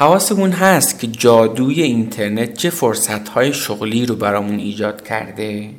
حواسمون 0.00 0.52
هست 0.52 0.98
که 0.98 1.06
جادوی 1.06 1.82
اینترنت 1.82 2.54
چه 2.54 2.70
فرصتهای 2.70 3.52
شغلی 3.52 4.06
رو 4.06 4.16
برامون 4.16 4.58
ایجاد 4.58 5.04
کرده 5.04 5.70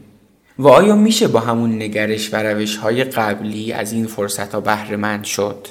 و 0.60 0.68
آیا 0.68 0.96
میشه 0.96 1.28
با 1.28 1.39
همون 1.39 1.76
نگرش 1.76 2.34
و 2.34 2.44
روش 2.44 2.78
های 2.78 3.04
قبلی 3.04 3.74
از 3.74 3.92
این 3.92 4.08
فرصت 4.08 4.54
ها 4.54 4.62
بهره 4.62 5.24
شد؟ 5.24 5.68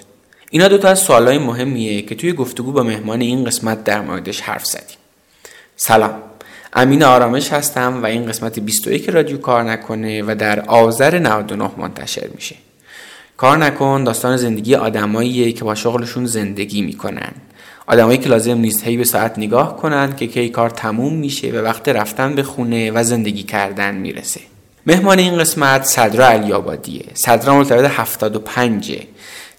اینا 0.50 0.68
دوتا 0.68 0.88
از 0.88 0.98
سوالای 0.98 1.38
مهمیه 1.38 2.02
که 2.02 2.14
توی 2.14 2.32
گفتگو 2.32 2.72
با 2.72 2.82
مهمان 2.82 3.20
این 3.20 3.44
قسمت 3.44 3.84
در 3.84 4.00
موردش 4.00 4.40
حرف 4.40 4.66
زدیم. 4.66 4.96
سلام. 5.76 6.14
امین 6.72 7.02
آرامش 7.02 7.52
هستم 7.52 8.02
و 8.02 8.06
این 8.06 8.26
قسمت 8.26 8.58
21 8.58 9.08
رادیو 9.08 9.38
کار 9.38 9.62
نکنه 9.62 10.22
و 10.22 10.34
در 10.38 10.60
آذر 10.60 11.18
99 11.18 11.70
منتشر 11.76 12.28
میشه. 12.34 12.56
کار 13.36 13.58
نکن 13.58 14.04
داستان 14.04 14.36
زندگی 14.36 14.74
آدماییه 14.74 15.52
که 15.52 15.64
با 15.64 15.74
شغلشون 15.74 16.26
زندگی 16.26 16.82
می‌کنن. 16.82 17.32
آدمایی 17.88 18.18
که 18.18 18.28
لازم 18.28 18.58
نیست 18.58 18.84
هی 18.84 18.96
به 18.96 19.04
ساعت 19.04 19.38
نگاه 19.38 19.76
کنند 19.76 20.16
که 20.16 20.26
کی 20.26 20.48
کار 20.48 20.70
تموم 20.70 21.14
میشه 21.14 21.50
و 21.50 21.56
وقت 21.56 21.88
رفتن 21.88 22.34
به 22.34 22.42
خونه 22.42 22.90
و 22.90 23.04
زندگی 23.04 23.42
کردن 23.42 23.94
می‌رسه. 23.94 24.40
مهمان 24.86 25.18
این 25.18 25.38
قسمت 25.38 25.84
صدرا 25.84 26.26
علیابادیه 26.26 27.04
صدرا 27.14 27.54
مرتبط 27.54 27.90
75 27.90 28.98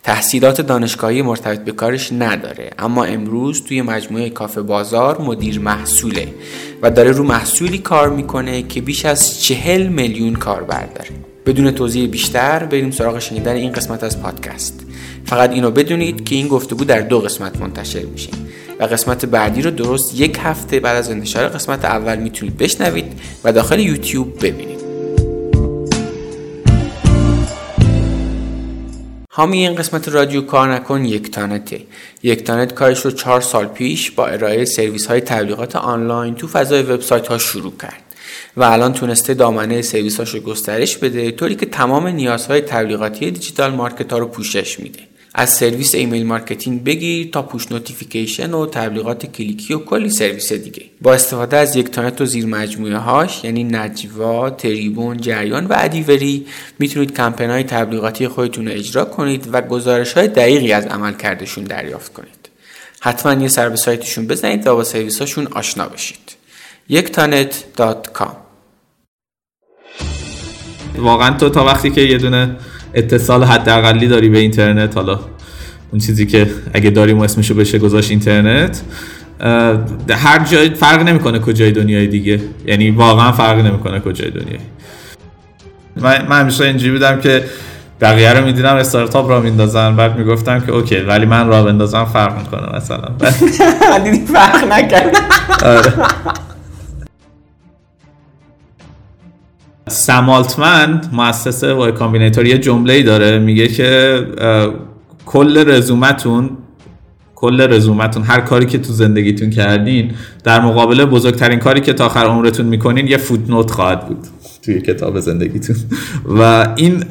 تحصیلات 0.03 0.61
دانشگاهی 0.61 1.21
مرتبط 1.21 1.59
به 1.59 1.71
کارش 1.71 2.11
نداره 2.11 2.69
اما 2.79 3.03
امروز 3.03 3.63
توی 3.63 3.81
مجموعه 3.81 4.29
کافه 4.29 4.61
بازار 4.61 5.21
مدیر 5.21 5.59
محصوله 5.59 6.27
و 6.81 6.91
داره 6.91 7.11
رو 7.11 7.23
محصولی 7.23 7.77
کار 7.77 8.09
می‌کنه 8.09 8.63
که 8.63 8.81
بیش 8.81 9.05
از 9.05 9.41
چهل 9.41 9.87
میلیون 9.87 10.33
کاربر 10.33 10.85
داره. 10.85 11.09
بدون 11.45 11.71
توضیح 11.71 12.07
بیشتر 12.07 12.63
بریم 12.63 12.91
سراغ 12.91 13.19
شنیدن 13.19 13.55
این 13.55 13.71
قسمت 13.71 14.03
از 14.03 14.21
پادکست. 14.21 14.88
فقط 15.25 15.49
اینو 15.51 15.71
بدونید 15.71 16.25
که 16.25 16.35
این 16.35 16.47
گفتگو 16.47 16.85
در 16.85 17.01
دو 17.01 17.19
قسمت 17.19 17.61
منتشر 17.61 18.05
میشه. 18.05 18.29
و 18.79 18.83
قسمت 18.83 19.25
بعدی 19.25 19.61
رو 19.61 19.71
درست 19.71 20.19
یک 20.19 20.37
هفته 20.41 20.79
بعد 20.79 20.97
از 20.97 21.11
انتشار 21.11 21.47
قسمت 21.47 21.85
اول 21.85 22.17
می‌تونید 22.17 22.57
بشنوید 22.57 23.19
و 23.43 23.53
داخل 23.53 23.79
یوتیوب 23.79 24.45
ببینید. 24.45 24.79
حامی 29.31 29.57
این 29.57 29.75
قسمت 29.75 30.09
رادیو 30.09 30.41
کار 30.41 30.73
نکن 30.73 31.05
یکتانت 31.05 32.73
کارش 32.73 32.99
رو 32.99 33.11
چهار 33.11 33.41
سال 33.41 33.65
پیش 33.65 34.11
با 34.11 34.27
ارائه 34.27 34.65
سرویس 34.65 35.05
های 35.05 35.21
تبلیغات 35.21 35.75
آنلاین 35.75 36.35
تو 36.35 36.47
فضای 36.47 36.81
وبسایت 36.81 37.27
ها 37.27 37.37
شروع 37.37 37.73
کرد. 37.81 38.01
و 38.57 38.63
الان 38.63 38.93
تونسته 38.93 39.33
دامنه 39.33 39.81
سرویس 39.81 40.19
رو 40.19 40.39
گسترش 40.39 40.97
بده 40.97 41.31
طوری 41.31 41.55
که 41.55 41.65
تمام 41.65 42.07
نیازهای 42.07 42.61
تبلیغاتی 42.61 43.31
digital 43.31 43.71
marketer 43.71 44.13
ها 44.13 44.19
رو 44.19 44.27
پوشش 44.27 44.79
میده. 44.79 45.08
از 45.33 45.49
سرویس 45.49 45.95
email 45.95 46.25
marketing 46.25 46.83
بگیر 46.83 47.29
تا 47.31 47.41
push 47.41 47.71
notification 47.71 48.53
و 48.53 48.65
تبلیغات 48.65 49.25
کلیکی 49.25 49.73
و 49.73 49.79
کلی 49.79 50.09
سرویس 50.09 50.53
دیگه. 50.53 50.85
با 51.01 51.13
استفاده 51.13 51.57
از 51.57 51.75
یکتانت 51.75 52.21
و 52.21 52.25
زیر 52.25 52.45
مجموعه 52.45 52.97
هاش 52.97 53.43
یعنی 53.43 53.63
نجوا، 53.63 54.49
تریبون، 54.49 55.17
جریان 55.17 55.65
و 55.65 55.73
ادیوری 55.77 56.45
می‌تونید 56.79 57.17
کمپین 57.17 57.49
های 57.49 57.63
تبلیغاتی 57.63 58.27
خودتون 58.27 58.67
رو 58.67 58.73
اجرا 58.73 59.05
کنید 59.05 59.49
و 59.51 59.61
گزارش 59.61 60.13
های 60.13 60.27
دقیقی 60.27 60.71
از 60.71 60.85
عمل 60.85 61.13
کردشون 61.13 61.63
دریافت 61.63 62.13
کنید. 62.13 62.49
حتما 62.99 63.41
یه 63.41 63.47
سر 63.47 63.69
به 63.69 63.75
سایتشون 63.75 64.27
بزنید 64.27 64.67
و 64.67 64.75
با 64.75 64.83
سرویس 64.83 65.19
هاشون 65.19 65.47
آشنا 65.47 65.87
بشید. 65.87 66.35
یک 66.89 67.19
واقعا 70.95 71.37
تو 71.37 71.49
تا 71.49 71.65
وقتی 71.65 71.91
که 71.91 72.01
یه 72.01 72.17
دونه 72.17 72.57
اتصال 72.93 73.43
حداقلی 73.43 74.07
داری 74.07 74.29
به 74.29 74.39
اینترنت؟ 74.39 74.95
حالا 74.97 75.19
اون 75.91 75.99
چیزی 75.99 76.25
که 76.25 76.47
اگه 76.73 76.89
داریم 76.89 77.19
اسمشو 77.21 77.53
بشه 77.53 77.79
گذاشت 77.79 78.09
اینترنت. 78.09 78.81
هر 80.09 80.45
جای 80.51 80.69
فرق 80.69 81.01
نمی‌کنه 81.01 81.39
کجای 81.39 81.71
دنیای 81.71 82.07
دیگه. 82.07 82.41
یعنی 82.65 82.91
واقعا 82.91 83.31
فرق 83.31 83.57
نمی‌کنه 83.57 83.99
کجای 83.99 84.31
دنیای. 84.31 84.59
من, 85.95 86.27
من 86.29 86.39
همیشه 86.39 86.63
اینجوری 86.63 86.91
بودم 86.91 87.19
که 87.19 87.43
بقیه 88.01 88.33
رو 88.33 88.45
می‌دیدم 88.45 88.75
استارتاپ 88.75 89.29
راه 89.29 89.41
میندازن 89.41 89.95
بعد 89.95 90.17
می‌گفتم 90.17 90.59
که 90.59 90.71
okay 90.71 90.95
ولی 90.95 91.25
من 91.25 91.47
راه 91.47 91.63
بندازم 91.63 92.05
فرق 92.05 92.37
می‌کنه 92.37 92.75
مثلا. 92.75 93.07
دیدی 94.03 94.25
فرق 94.25 94.71
نکرد. 94.71 95.17
Sam 99.89 100.27
Altman 100.27 101.01
Y 101.63 101.91
Combinator 101.91 102.45
یه 102.45 102.57
جمله 102.57 103.03
داره 103.03 103.39
میگه 103.39 103.67
که 103.67 104.19
کل 105.25 105.71
رزومتون 105.71 106.49
کل 107.35 107.73
رزومتون 107.73 108.23
هر 108.23 108.39
کاری 108.39 108.65
که 108.65 108.77
تو 108.77 108.93
زندگیتون 108.93 109.49
کردین 109.49 110.11
در 110.43 110.61
مقابل 110.61 111.05
بزرگترین 111.05 111.59
کاری 111.59 111.81
که 111.81 111.93
تا 111.93 112.05
آخر 112.05 112.25
عمرتون 112.25 112.65
می‌کنین 112.65 113.07
یه 113.07 113.17
footnote 113.17 113.71
خواهد 113.71 114.07
بود 114.07 114.27
توی 114.61 114.81
کتاب 114.81 115.19
زندگیتون. 115.19 115.75
و 116.25 116.67
این 116.75 117.03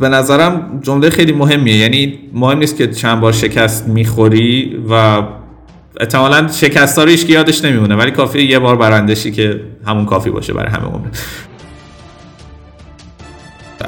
به 0.00 0.08
نظرم 0.08 0.80
جمله 0.82 1.10
خیلی 1.10 1.32
مهمیه. 1.32 1.76
یعنی 1.76 2.18
مهم 2.34 2.58
نیست 2.58 2.76
که 2.76 2.86
چند 2.86 3.20
بار 3.20 3.32
شکست 3.32 3.88
می‌خوری 3.88 4.76
و 4.90 5.22
احتمالا 6.00 6.48
شکست 6.48 6.98
ها 6.98 7.06
که 7.06 7.32
یادش 7.32 7.64
نمیمونه 7.64 7.96
ولی 7.96 8.10
کافی 8.10 8.42
یه 8.42 8.58
بار 8.58 8.76
برندشی 8.76 9.30
که 9.30 9.60
همون 9.86 10.06
کافی 10.06 10.30
باشه 10.30 10.52
برای 10.52 10.70
همه 10.70 10.84
عمر 10.84 11.06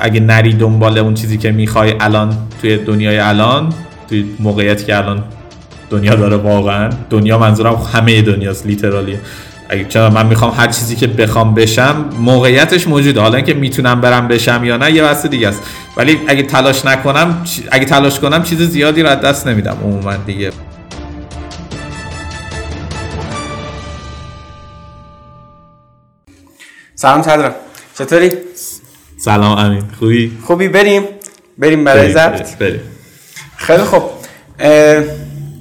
اگه 0.00 0.20
نری 0.20 0.52
دنبال 0.52 0.98
اون 0.98 1.14
چیزی 1.14 1.38
که 1.38 1.52
می‌خوای 1.52 1.94
الان 2.00 2.36
توی 2.60 2.76
دنیای 2.76 3.18
الان 3.18 3.72
توی 4.08 4.24
موقعیتی 4.38 4.84
که 4.84 4.96
الان 4.96 5.24
دنیا 5.90 6.14
داره 6.14 6.36
واقعا. 6.36 6.90
دنیا 7.10 7.38
منظورم 7.38 7.74
همه 7.74 8.22
دنیاست 8.22 8.66
لیترالی 8.66 9.18
اگه 9.68 9.84
چرا 9.84 10.10
من 10.10 10.26
می‌خوام 10.26 10.54
هر 10.56 10.66
چیزی 10.66 10.96
که 10.96 11.06
بخوام 11.06 11.54
بشم 11.54 12.04
موقعیتش 12.18 12.88
موجوده. 12.88 13.20
حالا 13.20 13.36
اینکه 13.36 13.54
می‌تونم 13.54 14.00
برم 14.00 14.28
بشم 14.28 14.64
یا 14.64 14.76
نه 14.76 14.92
یه 14.92 15.02
بحث 15.02 15.26
دیگه 15.26 15.48
است. 15.48 15.62
ولی 15.96 16.20
اگه 16.26 16.42
تلاش 16.42 16.84
نکنم 16.84 17.44
اگه 17.70 17.84
تلاش 17.84 18.20
کنم 18.20 18.42
چیز 18.42 18.62
زیادی 18.62 19.02
رو 19.02 19.14
دست 19.14 19.46
نمیدم. 19.46 19.76
عموما 19.84 20.16
دیگه. 20.16 20.52
سلام 26.94 27.22
چطوری؟ 27.98 28.30
سلام 29.28 29.58
امین. 29.58 29.82
خوبی؟ 29.98 30.32
خوبی 30.44 30.68
بریم. 30.68 31.02
بریم 31.58 31.84
برای 31.84 32.12
ضبط. 32.12 32.56
بریم 32.56 32.80
خیلی 33.56 33.82
خوب. 33.82 34.02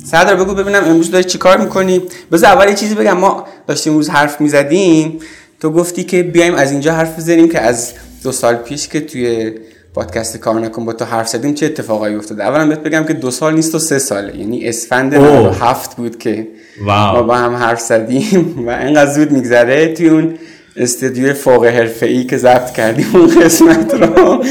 صدر 0.05 0.35
بگو 0.35 0.53
ببینم 0.53 0.83
امروز 0.83 1.11
داری 1.11 1.23
چی 1.23 1.37
کار 1.37 1.57
می‌کنی؟ 1.57 2.01
بذار 2.31 2.49
اول 2.51 2.69
یه 2.69 2.75
چیزی 2.75 2.95
بگم. 2.95 3.17
ما 3.17 3.45
داشتیم 3.67 3.93
روز 3.93 4.09
حرف 4.09 4.41
می‌زدیم. 4.41 5.19
تو 5.59 5.71
گفتی 5.71 6.03
که 6.03 6.23
بیایم 6.23 6.55
از 6.55 6.71
اینجا 6.71 6.93
حرف 6.93 7.17
بزنیم 7.17 7.49
که 7.49 7.61
از 7.61 7.93
دو 8.23 8.31
سال 8.31 8.55
پیش 8.55 8.87
که 8.87 9.01
توی 9.01 9.51
پادکست 9.93 10.37
کار 10.37 10.59
نکن 10.59 10.85
با 10.85 10.93
تو 10.93 11.05
حرف 11.05 11.27
زدیم 11.27 11.53
چه 11.53 11.65
اتفاقایی 11.65 12.15
افتاده؟ 12.15 12.43
اولا 12.43 12.67
بهت 12.67 12.79
بگم 12.79 13.03
که 13.03 13.13
دو 13.13 13.31
سال 13.31 13.53
نیست 13.53 13.75
و 13.75 13.79
سه 13.79 13.99
ساله. 13.99 14.37
یعنی 14.37 14.67
اسفند 14.67 15.13
هفت 15.61 15.95
بود 15.95 16.19
که 16.19 16.47
ما 16.81 17.21
با 17.21 17.35
هم 17.35 17.55
حرف 17.55 17.79
زدیم 17.79 18.53
و 18.67 18.69
اینقدر 18.69 19.11
زود 19.11 19.31
میگذره 19.31 19.93
توی 19.93 20.09
اون 20.09 20.33
استدیو 20.77 21.33
فوق 21.33 21.87
ای 22.01 22.23
که 22.23 22.37
ضبط 22.37 22.71
کردیم 22.71 23.07
اون 23.13 23.43
قسمت 23.43 23.93
رو. 23.93 24.43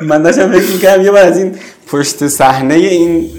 من 0.00 0.22
داشتم 0.22 0.52
فکر 0.52 0.72
می‌کردم 0.72 1.04
یه 1.04 1.10
بار 1.10 1.22
از 1.22 1.38
این 1.38 1.54
پشت 1.86 2.26
صحنه 2.28 2.74
این 2.74 3.30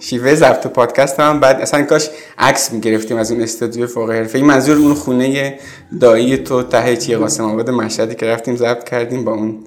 شیوه 0.00 0.34
ضبط 0.34 0.66
پادکست 0.66 1.20
هم 1.20 1.40
بعد 1.40 1.60
اصلا 1.60 1.82
کاش 1.82 2.10
عکس 2.38 2.72
می‌گرفتیم 2.72 3.16
از 3.16 3.32
اون 3.32 3.40
استودیو 3.40 3.86
فوق 3.86 4.08
ای 4.34 4.42
منظور 4.42 4.76
اون 4.76 4.94
خونه 4.94 5.58
دایی 6.00 6.36
تو 6.36 6.62
ته 6.62 6.96
چیه 6.96 7.16
قاسم 7.16 7.44
آباد 7.44 7.70
مشهدی 7.70 8.14
که 8.14 8.26
رفتیم 8.26 8.56
ضبط 8.56 8.84
کردیم 8.84 9.24
با 9.24 9.32
اون 9.32 9.58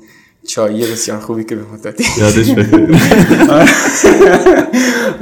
چایی 0.48 0.92
بسیار 0.92 1.20
خوبی 1.20 1.44
که 1.44 1.56
به 1.56 1.62
مدتی 1.74 2.06
یادش 2.18 2.50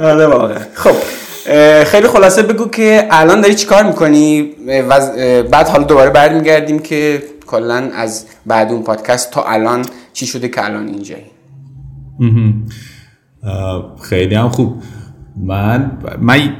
آره 0.00 0.26
واقعا. 0.26 0.58
خب. 0.74 0.94
خیلی 1.86 2.08
خلاصه 2.08 2.42
بگو 2.42 2.68
که 2.68 3.08
الان 3.10 3.40
داری 3.40 3.54
چیکار 3.54 3.82
می‌کنی؟ 3.82 4.42
بعد 5.50 5.68
حالا 5.68 5.84
دوباره 5.84 6.10
برمیگردیم 6.10 6.78
که 6.78 7.22
کلا 7.46 7.90
از 7.94 8.26
بعد 8.46 8.72
اون 8.72 8.82
پادکست 8.82 9.30
تا 9.30 9.42
الان 9.42 9.84
چی 10.12 10.26
شده 10.26 10.48
که 10.48 10.64
الان 10.64 10.86
اینجایی. 10.86 11.24
خیلی 14.02 14.34
هم 14.34 14.48
خوب. 14.48 14.82
من 15.46 15.98
من 16.20 16.56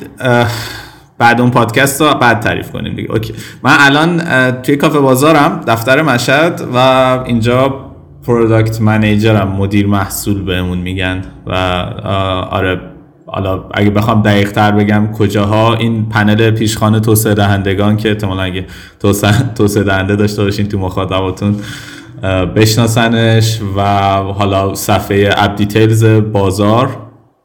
بعد 1.19 1.41
اون 1.41 1.51
پادکست 1.51 2.01
رو 2.01 2.15
بعد 2.15 2.41
تعریف 2.41 2.71
کنیم 2.71 2.97
دیگه. 2.97 3.13
okay. 3.13 3.35
من 3.63 3.77
الان 3.79 4.23
توی 4.63 4.77
کافه 4.77 4.99
بازارم 4.99 5.61
دفتر 5.67 6.03
مشهد 6.03 6.69
و 6.75 6.79
اینجا 7.27 7.85
product 8.27 8.81
manager 8.81 9.40
م 9.40 9.49
مدیر 9.49 9.87
محصول 9.87 10.45
بهمون 10.45 10.79
میگن 10.79 11.23
و 11.47 11.53
آره 12.51 12.81
حالا 13.33 13.65
اگه 13.75 13.91
بخوام 13.91 14.23
دقیق 14.23 14.53
تر 14.53 14.73
بگم 14.73 15.13
کجاها 15.13 15.75
این 15.75 16.09
پنل 16.09 16.51
پیشخان 16.51 17.01
توسعه 17.01 17.35
دهندگان 17.35 17.97
که 17.97 18.09
احتمالا 18.09 18.43
اگه 18.43 18.67
توسعه 19.55 19.83
دهنده 19.85 20.17
داشته 20.17 20.45
باشین 20.45 20.69
تو 20.69 20.79
مخاطباتون 20.79 21.57
بشناسنش 22.57 23.61
و 23.77 23.83
حالا 24.23 24.75
صفحه 24.75 25.31
app 25.37 25.57
details 25.57 26.05
بازار 26.05 26.97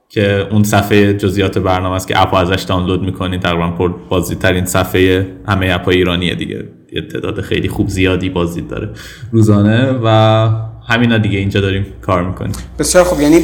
که 0.10 0.48
اون 0.52 0.64
صفحه 0.64 1.14
جزئیات 1.14 1.58
برنامه 1.58 1.96
است 1.96 2.08
که 2.08 2.22
app 2.22 2.34
ازش 2.34 2.62
دانلود 2.62 3.04
می‌کنی 3.04 3.38
تقریبا 3.38 3.70
پر 3.70 3.94
بازی 4.10 4.36
ترین 4.36 4.66
صفحه 4.66 5.28
همه 5.48 5.72
app 5.74 5.88
ایرانیه 5.88 6.36
دیگه. 6.36 6.68
تعداد 7.02 7.42
خیلی 7.42 7.68
خوب 7.68 7.88
زیادی 7.88 8.30
بازی 8.30 8.62
داره 8.62 8.90
روزانه 9.32 10.00
و 10.04 10.48
همینا 10.88 11.18
دیگه 11.18 11.40
اینجا 11.40 11.62
داریم 11.62 11.86
کار 12.02 12.24
می‌کنیم. 12.24 12.52
بسیار 12.80 13.04
خوب. 13.04 13.22
یعنی 13.22 13.42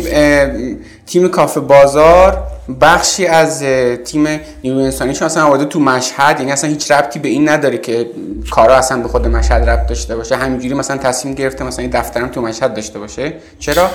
تیم 1.05 1.27
کافه 1.27 1.59
بازار 1.59 2.43
بخشی 2.81 3.25
از 3.25 3.63
تیم 4.05 4.27
نیروی 4.63 4.83
انسانیشون 4.83 5.25
اصلا 5.25 5.43
آورده 5.43 5.65
تو 5.65 5.79
مشهد. 5.79 6.39
یعنی 6.39 6.51
اصلا 6.51 6.69
هیچ 6.69 6.91
ربطی 6.91 7.19
به 7.19 7.29
این 7.29 7.49
نداره 7.49 7.77
که 7.77 8.07
کارا 8.51 8.75
اصلا 8.75 9.01
به 9.01 9.07
خود 9.07 9.27
مشهد 9.27 9.69
ربط 9.69 9.87
داشته 9.87 10.15
باشه. 10.15 10.35
همینجوری 10.35 10.73
مثلا 10.73 10.97
تصمیم 10.97 11.35
گرفته 11.35 11.63
مثلا 11.63 11.81
این 11.81 11.91
دفترم 11.91 12.27
تو 12.27 12.41
مشهد 12.41 12.73
داشته 12.73 12.99
باشه. 12.99 13.33
چرا؟ 13.59 13.89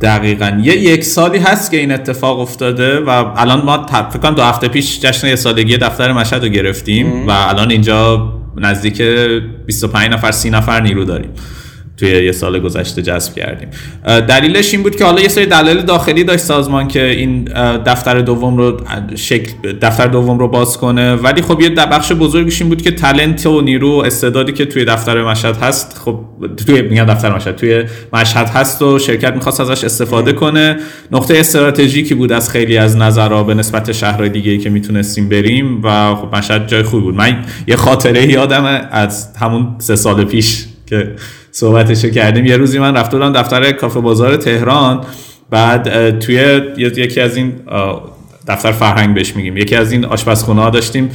دقیقا. 0.00 0.60
یه 0.62 0.76
یک 0.76 1.04
سالی 1.04 1.38
هست 1.38 1.70
که 1.70 1.76
این 1.76 1.92
اتفاق 1.92 2.40
افتاده 2.40 3.00
و 3.00 3.08
الان 3.36 3.64
ما 3.64 3.86
فکر 3.86 4.18
کنم 4.18 4.34
دو 4.34 4.42
هفته 4.42 4.68
پیش 4.68 5.00
جشن 5.00 5.26
یه 5.26 5.36
سالگی 5.36 5.76
دفتر 5.76 6.12
مشهد 6.12 6.42
رو 6.42 6.48
گرفتیم 6.48 7.28
و 7.28 7.30
الان 7.30 7.70
اینجا 7.70 8.32
نزدیک 8.56 9.02
25 9.66 10.10
نفر 10.12 10.32
30 10.32 10.50
نفر 10.50 10.80
نیرو 10.80 11.04
داریم. 11.04 11.30
توی 11.98 12.24
یه 12.24 12.32
سال 12.32 12.58
گذشته 12.58 13.02
جذب 13.02 13.34
کردیم. 13.34 13.68
دلیلش 14.04 14.74
این 14.74 14.82
بود 14.82 14.96
که 14.96 15.04
حالا 15.04 15.20
یه 15.20 15.28
سری 15.28 15.46
دلایل 15.46 15.82
داخلی 15.82 16.24
داشت 16.24 16.42
سازمان 16.42 16.88
که 16.88 17.04
این 17.04 17.44
دفتر 17.86 18.20
دوم 18.20 18.56
رو 18.56 18.80
شکل 19.14 19.52
دفتر 19.82 20.06
دوم 20.06 20.38
رو 20.38 20.48
باز 20.48 20.78
کنه. 20.78 21.14
ولی 21.14 21.42
خب 21.42 21.60
یه 21.60 21.70
بخش 21.70 22.12
بزرگش 22.12 22.60
این 22.60 22.68
بود 22.68 22.82
که 22.82 22.90
تلنت 22.90 23.46
و 23.46 23.60
نیرو 23.60 23.92
و 23.92 24.04
استعدادی 24.04 24.52
که 24.52 24.64
توی 24.64 24.84
دفتر 24.84 25.24
مشهد 25.24 25.56
هست 25.56 26.00
خب 26.04 26.20
توی 26.66 26.82
میگم 26.82 27.04
دفتر 27.04 27.36
مشهد 27.36 27.56
توی 27.56 27.84
مشهد 28.12 28.48
هست 28.48 28.82
و 28.82 28.98
شرکت 28.98 29.34
می‌خواست 29.34 29.60
ازش 29.60 29.84
استفاده 29.84 30.32
کنه. 30.32 30.76
نقطه 31.12 31.38
استراتژیکی 31.38 32.14
بود 32.14 32.32
از 32.32 32.50
خیلی 32.50 32.78
از 32.78 32.96
نظرها 32.96 33.42
به 33.42 33.54
نسبت 33.54 33.92
شهرهای 33.92 34.28
دیگه 34.28 34.58
که 34.58 34.70
می‌تونستیم 34.70 35.28
بریم 35.28 35.82
و 35.82 36.14
خب 36.14 36.36
مشهد 36.36 36.68
جای 36.68 36.82
خوبی 36.82 37.02
بود. 37.02 37.14
من 37.14 37.44
یه 37.66 37.76
خاطره 37.76 38.32
یادم 38.32 38.88
از 38.90 39.36
همون 39.40 39.68
سه 39.78 39.96
سال 39.96 40.24
پیش 40.24 40.64
که 40.86 41.14
صحبتشو 41.58 42.08
کردیم. 42.08 42.46
یه 42.46 42.56
روزی 42.56 42.78
من 42.78 42.96
رفته 42.96 43.16
بودم 43.16 43.32
دفتر 43.32 43.72
کافه 43.72 44.00
بازار 44.00 44.36
تهران. 44.36 45.04
بعد 45.50 46.18
توی 46.18 46.60
یکی 46.76 47.20
از 47.20 47.36
این 47.36 47.52
دفتر 48.48 48.72
فرهنگ 48.72 49.14
بهش 49.14 49.36
میگیم. 49.36 49.56
یکی 49.56 49.76
از 49.76 49.92
این 49.92 50.04
آشپزخونه 50.04 50.62
ها 50.62 50.70
داشتیم 50.70 51.10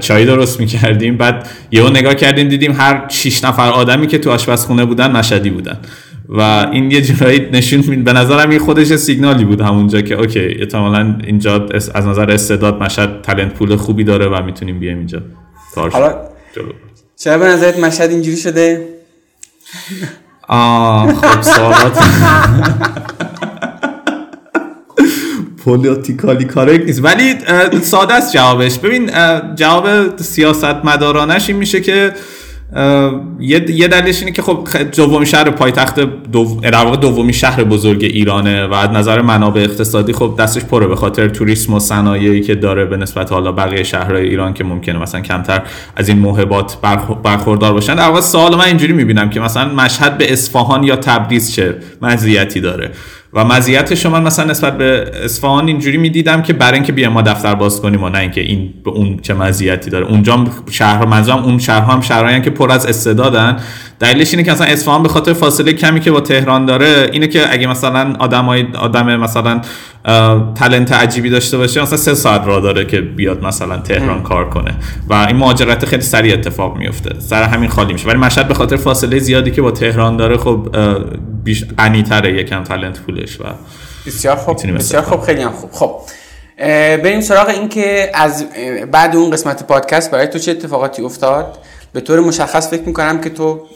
چای 0.00 0.24
درست 0.24 0.60
می‌کردیم. 0.60 1.16
بعد 1.16 1.48
یهو 1.70 1.88
نگاه 1.88 2.14
کردیم 2.14 2.48
دیدیم 2.48 2.72
هر 2.72 3.04
6 3.08 3.44
نفر 3.44 3.68
آدمی 3.68 4.06
که 4.06 4.18
تو 4.18 4.30
آشپزخونه 4.30 4.84
بودن 4.84 5.10
مشهدی 5.10 5.50
بودن. 5.50 5.78
و 6.28 6.40
این 6.72 6.90
یه 6.90 7.02
جورایی 7.02 7.46
نشون 7.52 7.84
می... 7.86 7.96
به 7.96 8.12
نظرم 8.12 8.50
این 8.50 8.58
خودش 8.58 8.96
سیگنالی 8.96 9.44
بود 9.44 9.60
همونجا 9.60 10.00
که 10.00 10.14
اوکی 10.14 10.40
احتمالاً 10.40 11.18
اینجا 11.26 11.66
از 11.94 12.06
نظر 12.06 12.30
استعداد 12.30 12.82
مشهد 12.82 13.22
تلنت 13.22 13.54
پول 13.54 13.76
خوبی 13.76 14.04
داره 14.04 14.26
و 14.26 14.42
می‌تونیم 14.42 14.80
بیایم 14.80 14.98
اینجا 14.98 15.22
کار 15.74 15.90
حالا 15.90 16.14
چرا 17.16 17.38
به 17.38 17.44
نظرت 17.44 17.78
مشهد 17.78 18.10
اینجوری 18.10 18.36
شده؟ 18.36 18.99
آه 20.48 21.14
خب 21.14 21.42
سوالات. 21.42 21.98
پولیتیکالی 25.64 26.44
کارکت 26.44 26.84
نیست. 26.84 27.04
ولی 27.04 27.34
ساده 27.82 28.14
است 28.14 28.32
جوابش. 28.32 28.78
ببین 28.78 29.10
جواب 29.54 30.16
سیاست 30.16 30.64
مدارانش 30.64 31.48
این 31.48 31.58
میشه 31.58 31.80
که 31.80 32.12
یه 33.40 33.88
دلیلش 33.88 34.18
اینه 34.18 34.32
که 34.32 34.42
خب 34.42 34.68
دومی 34.96 35.26
شهر 35.26 35.50
پایتخت 35.50 36.00
دو... 36.32 36.60
در 36.62 36.84
واقع 36.84 36.96
دومی 36.96 37.32
شهر 37.32 37.64
بزرگ 37.64 38.04
ایرانه 38.04 38.66
و 38.66 38.74
از 38.74 38.90
نظر 38.90 39.20
منابع 39.20 39.60
اقتصادی 39.60 40.12
خب 40.12 40.34
دستش 40.38 40.64
پره 40.64 40.86
به 40.86 40.96
خاطر 40.96 41.28
توریسم 41.28 41.74
و 41.74 41.80
صنایعی 41.80 42.40
که 42.40 42.54
داره 42.54 42.84
به 42.84 42.96
نسبت 42.96 43.32
حالا 43.32 43.52
بقیه 43.52 43.82
شهرهای 43.82 44.28
ایران 44.28 44.54
که 44.54 44.64
ممکنه 44.64 44.98
مثلا 44.98 45.20
کمتر 45.20 45.62
از 45.96 46.08
این 46.08 46.18
موهبات 46.18 46.76
برخوردار 47.22 47.72
باشن. 47.72 47.94
در 47.94 48.08
واقع 48.08 48.20
سوال 48.20 48.54
من 48.56 48.64
اینجوری 48.64 48.92
می‌بینم 48.92 49.30
که 49.30 49.40
مثلا 49.40 49.74
مشهد 49.74 50.18
به 50.18 50.32
اصفهان 50.32 50.84
یا 50.84 50.96
تبریز 50.96 51.52
چه 51.52 51.76
مزیتی 52.02 52.60
داره؟ 52.60 52.90
و 53.32 53.44
مزیتش 53.44 54.06
من 54.06 54.22
مثلا 54.22 54.44
نسبت 54.44 54.78
به 54.78 55.10
اصفهان 55.24 55.66
اینجوری 55.66 55.96
می‌دیدم 55.96 56.42
که 56.42 56.52
برای 56.52 56.74
اینکه 56.74 56.92
بیایم 56.92 57.12
ما 57.12 57.22
دفتر 57.22 57.54
باز 57.54 57.82
کنیم 57.82 58.02
و 58.02 58.08
نه 58.08 58.18
اینکه 58.18 58.40
این 58.40 58.74
به 58.84 58.90
اون 58.90 59.18
چه 59.22 59.34
مزیتی 59.34 59.90
داره. 59.90 60.06
اونجا 60.06 60.44
شهر 60.70 61.04
منظورم 61.04 61.44
اون 61.44 61.58
شهرها 61.58 61.92
هم 61.92 62.00
شهرهایی 62.00 62.40
که 62.40 62.50
پر 62.50 62.72
از 62.72 62.86
استعدادن. 62.86 63.56
دلیلش 63.98 64.30
اینه 64.30 64.42
که 64.42 64.52
مثلا 64.52 64.66
اصفهان 64.66 65.02
به 65.02 65.08
خاطر 65.08 65.32
فاصله 65.32 65.72
کمی 65.72 66.00
که 66.00 66.10
با 66.10 66.20
تهران 66.20 66.66
داره 66.66 67.10
اینه 67.12 67.26
که 67.26 67.52
اگه 67.52 67.66
مثلا 67.66 68.14
آدمای 68.18 68.66
آدم 68.78 69.16
مثلا 69.16 69.60
تلنت 70.54 70.92
عجیبی 70.92 71.30
داشته 71.30 71.58
باشه 71.58 71.82
مثلا 71.82 71.96
سه 71.96 72.14
ساعت 72.14 72.46
راه 72.46 72.60
داره 72.60 72.84
که 72.84 73.00
بیاد 73.00 73.44
مثلا 73.44 73.76
تهران 73.76 74.22
کار 74.22 74.48
کنه. 74.48 74.74
و 75.08 75.14
این 75.14 75.36
مهاجرت 75.36 75.84
خیلی 75.84 76.02
سریع 76.02 76.34
اتفاق 76.34 76.76
میفته 76.76 77.14
سر 77.18 77.42
همین 77.42 77.68
خالی 77.68 77.92
میشه. 77.92 78.08
ولی 78.08 78.18
مشهد 78.18 78.48
به 78.48 78.54
خاطر 78.54 78.76
فاصله 78.76 79.18
زیادی 79.18 79.50
که 79.50 79.62
با 79.62 79.70
تهران 79.70 80.16
داره 80.16 80.36
خب 80.36 80.68
بیش 81.44 81.64
غنی‌تره 81.64 82.32
یکم 82.32 82.64
تلنت 82.64 83.00
پولش 83.00 83.40
و 83.40 83.44
بسیار 84.06 84.36
خوب 84.36 84.76
بسیار 84.76 85.02
خوب 85.02 85.20
خیلی 85.20 85.42
هم 85.42 85.52
خوب. 85.52 85.70
خب 85.72 86.00
بریم 87.02 87.20
سراغ 87.20 87.48
این 87.48 87.68
که 87.68 88.10
از 88.14 88.44
بعد 88.92 89.16
اون 89.16 89.30
قسمت 89.30 89.62
پادکست 89.62 90.10
برای 90.10 90.26
تو 90.26 90.38
چه 90.38 90.50
اتفاقاتی 90.50 91.02
افتاد؟ 91.02 91.58
به 91.92 92.00
طور 92.00 92.20
مشخص 92.20 92.70
فکر 92.70 92.82
می‌کنم 92.82 93.20
که 93.20 93.30
تو 93.30 93.66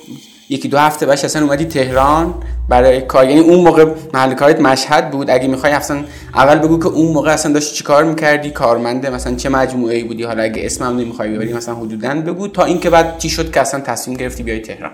یکی 0.49 0.69
دو 0.69 0.79
هفته 0.79 1.07
بعدش 1.07 1.25
اصلا 1.25 1.43
اومدی 1.43 1.65
تهران 1.65 2.35
برای 2.69 3.01
کار. 3.01 3.29
یعنی 3.29 3.41
اون 3.41 3.65
موقع 3.65 3.87
محل 4.15 4.35
کارت 4.35 4.61
مشهد 4.61 5.11
بود. 5.11 5.31
اگه 5.31 5.49
می‌خوای 5.49 5.73
اصلا 5.73 6.05
اول 6.35 6.59
بگو 6.59 6.79
که 6.79 6.87
اون 6.87 7.13
موقع 7.13 7.31
اصلا 7.31 7.53
داشتی 7.53 7.77
چیکار 7.77 8.05
می‌کردی؟ 8.05 8.51
کارمنده 8.51 9.11
مثلا 9.11 9.35
چه 9.35 9.49
مجموعه 9.49 9.97
ای 9.97 10.05
بودی؟ 10.05 10.23
حالا 10.23 10.43
اگه 10.43 10.67
اسمم 10.67 10.97
نمی‌خوای 10.99 11.35
ببری 11.35 11.53
مثلا 11.53 11.75
حدودا 11.75 12.15
بگو 12.15 12.49
تا 12.49 12.65
اینکه 12.65 12.91
بعد 12.91 13.19
چی 13.19 13.31
شد 13.31 13.53
که 13.53 13.61
اصلا 13.61 13.81
تصمیم 13.81 14.17
گرفتی 14.17 14.43
بیای 14.43 14.61
تهران. 14.61 14.91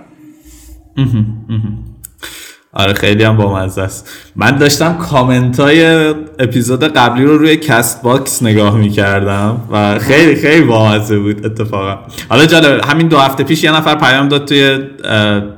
آره 2.73 2.93
خیلی 2.93 3.25
هم 3.25 3.37
بامزه 3.37 3.83
است. 3.83 4.11
من 4.37 4.57
داشتم 4.57 4.99
کامنت 4.99 5.61
های 5.61 6.09
اپیزود 6.39 6.85
قبلی 6.85 7.25
رو 7.25 7.39
روی 7.39 7.57
کست 7.57 8.03
باکس 8.03 8.43
نگاه 8.43 8.77
می‌کردم 8.77 9.61
و 9.73 9.99
خیلی 9.99 10.37
خیلی 10.37 10.63
بامزه 10.63 11.19
بود 11.19 11.47
اتفاقا. 11.47 11.99
حالا 12.29 12.47
جالب 12.47 12.85
همین 12.85 13.09
دو 13.09 13.19
هفته 13.19 13.45
پیش 13.45 13.65
یه 13.65 13.77
نفر 13.77 13.95
پیام 13.95 14.29
داد 14.29 14.45
توی 14.45 14.79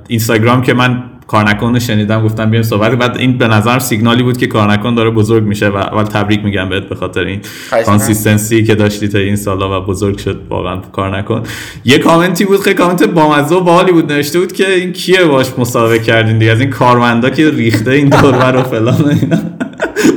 اینستاگرام 0.09 0.63
که 0.63 0.75
من 0.75 1.05
کار 1.33 1.49
نکن 1.49 1.79
شنیدم 1.79 2.25
گفتم 2.25 2.51
بیایم 2.51 2.63
صحبت 2.63 2.93
بعد 2.93 3.17
این 3.17 3.39
به 3.39 3.49
نظر 3.49 3.79
سیگنالی 3.79 4.23
بود 4.23 4.37
که 4.37 4.47
کار 4.47 4.73
نکن 4.73 4.95
داره 4.95 5.11
بزرگ 5.11 5.45
میشه 5.45 5.69
و 5.69 5.77
اول 5.77 6.03
تبریک 6.03 6.45
میگم 6.45 6.69
بهت 6.69 6.89
به 6.89 6.95
خاطر 6.95 7.21
این 7.21 7.41
consistency 7.87 8.65
که 8.65 8.75
داشتی 8.75 9.09
تا 9.09 9.19
این 9.19 9.37
سالا 9.37 9.83
و 9.83 9.85
بزرگ 9.87 10.19
شد 10.19 10.41
واقعا 10.51 10.77
کار 10.77 11.19
نکن 11.19 11.43
یه 11.85 11.99
کامنتی 11.99 12.45
بود 12.45 12.61
خیلی 12.61 12.77
کامنت 12.77 13.03
بامزه 13.03 13.55
و 13.55 13.61
باحالی 13.61 13.93
بود 13.93 14.13
نوشته 14.13 14.39
بود 14.39 14.53
که 14.53 14.75
این 14.75 14.93
کیه 14.93 15.25
باش 15.25 15.47
مسابقه 15.59 15.99
کردین 15.99 16.39
دیگه؟ 16.39 16.53
از 16.53 16.61
این 16.61 16.71
کارمندا 16.71 17.31
که 17.31 17.51
ریخته 17.51 17.91
این 17.91 18.09
دور 18.09 18.57
و 18.57 18.63
فلان 18.63 19.19
اینا. 19.23 19.39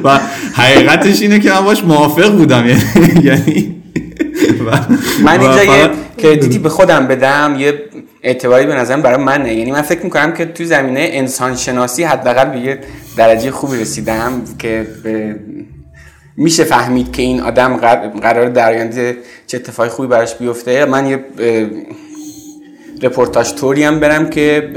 و 0.04 0.20
حقیقتش 0.54 1.22
اینه 1.22 1.40
که 1.40 1.52
من 1.52 1.62
باش 1.62 1.84
موافق 1.84 2.32
بودم. 2.32 2.68
یعنی 3.24 3.76
من 5.26 5.40
اینجا 5.40 5.64
یه 5.64 5.90
کردیتی 6.18 6.60
به 6.60 6.70
خودم 6.70 7.08
بدم. 7.08 7.56
یه 7.60 7.74
اعتباری 8.26 8.66
به 8.66 8.76
نظرم 8.76 9.02
برای 9.02 9.24
منه. 9.24 9.54
یعنی 9.54 9.72
من 9.72 9.82
فکر 9.82 10.04
می‌کنم 10.04 10.34
که 10.34 10.46
تو 10.46 10.64
زمینه 10.64 11.10
انسان 11.12 11.56
شناسی 11.56 12.04
حداقل 12.04 12.46
به 12.46 12.60
یه 12.60 12.80
درجه 13.18 13.52
خوبی 13.52 13.78
رسیدم 13.78 14.42
که 14.60 14.88
به 15.04 15.36
میشه 16.38 16.64
فهمید 16.64 17.12
که 17.12 17.22
این 17.22 17.42
آدم 17.42 17.78
قرار 18.22 18.50
در 18.50 18.74
آینده 18.74 19.18
چه 19.48 19.58
اتفاقی 19.58 19.90
خوبی 19.90 20.08
براش 20.08 20.36
بیفته. 20.36 20.86
من 20.86 21.06
یه 21.08 21.26
رپورتاج 23.02 23.54
توری 23.54 23.84
هم 23.84 24.00
برم 24.00 24.30
که 24.30 24.70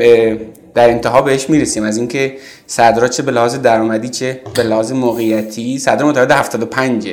در 0.75 0.91
انتها 0.91 1.23
بهش 1.23 1.51
می‌رسیم. 1.51 1.85
از 1.85 1.97
اینکه 1.97 2.37
صدرا 2.67 3.09
چه 3.09 3.23
به 3.23 3.33
لحاظ 3.33 3.57
درآمدی 3.57 4.09
چه 4.09 4.41
به 4.55 4.63
لحاظ 4.63 4.93
موقعیتی 4.93 5.79
صدر 5.79 6.05
متولد 6.05 6.31
75 6.31 7.09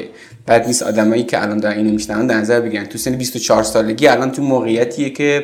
بعد 0.46 0.68
نیست 0.68 0.84
آدمایی 0.84 1.24
که 1.24 1.44
الان 1.44 1.58
دارن 1.58 1.78
اینو 1.78 1.92
میشنون 1.92 2.28
در 2.28 2.38
نظر 2.38 2.60
بگیرن. 2.62 2.86
تو 2.86 2.98
سن 2.98 3.12
24 3.12 3.64
سالگی 3.64 4.08
الان 4.08 4.32
تو 4.32 4.42
موقعیتیه 4.42 5.10
که 5.10 5.44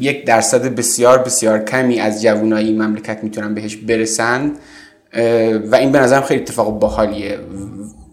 یک 0.00 0.24
درصد 0.24 0.74
بسیار 0.74 1.18
بسیار 1.18 1.64
کمی 1.64 2.00
از 2.00 2.22
جوانای 2.22 2.72
مملکت 2.72 3.18
می‌تونن 3.22 3.54
بهش 3.54 3.76
برسند 3.76 4.58
و 5.70 5.74
این 5.74 5.92
به 5.92 5.98
نظرم 5.98 6.22
خیلی 6.22 6.40
اتفاق 6.40 6.78
باحالیه. 6.78 7.38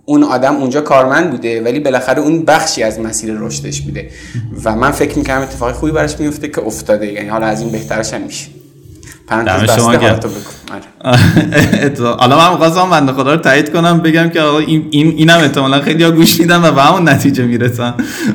اون 0.05 0.23
آدم 0.23 0.55
اونجا 0.55 0.81
کارمند 0.81 1.31
بوده 1.31 1.61
ولی 1.61 1.79
بالاخره 1.79 2.19
اون 2.19 2.45
بخشی 2.45 2.83
از 2.83 2.99
مسیر 2.99 3.33
رشدش 3.37 3.81
بوده. 3.81 4.09
و 4.63 4.75
من 4.75 4.91
فکر 4.91 5.17
می‌کنم 5.17 5.41
اتفاق 5.41 5.71
خوبی 5.71 5.91
براش 5.91 6.19
میفته 6.19 6.47
که 6.47 6.61
افتاده. 6.61 7.13
یعنی 7.13 7.29
حالا 7.29 7.45
از 7.45 7.61
این 7.61 7.71
بهترش 7.71 8.13
هم 8.13 8.21
میشه. 8.21 8.47
پرانتز 9.27 9.87
بگو 9.87 9.97
آره. 10.73 10.83
حالا 12.19 12.37
من 12.37 12.51
می‌خواستم 12.51 12.89
بنده 12.89 13.11
خدا 13.11 13.33
رو 13.33 13.39
تایید 13.39 13.73
کنم 13.73 13.99
بگم 13.99 14.29
که 14.29 14.41
آقا 14.41 14.59
این 14.59 14.87
اینم 14.91 15.37
احتمالاً 15.37 15.81
خیلی 15.81 16.03
ها 16.03 16.11
گوش 16.11 16.39
میدن 16.39 16.61
و 16.63 16.71
به 16.71 16.81
همون 16.81 17.09
نتیجه 17.09 17.43
می‌رسن. 17.43 17.93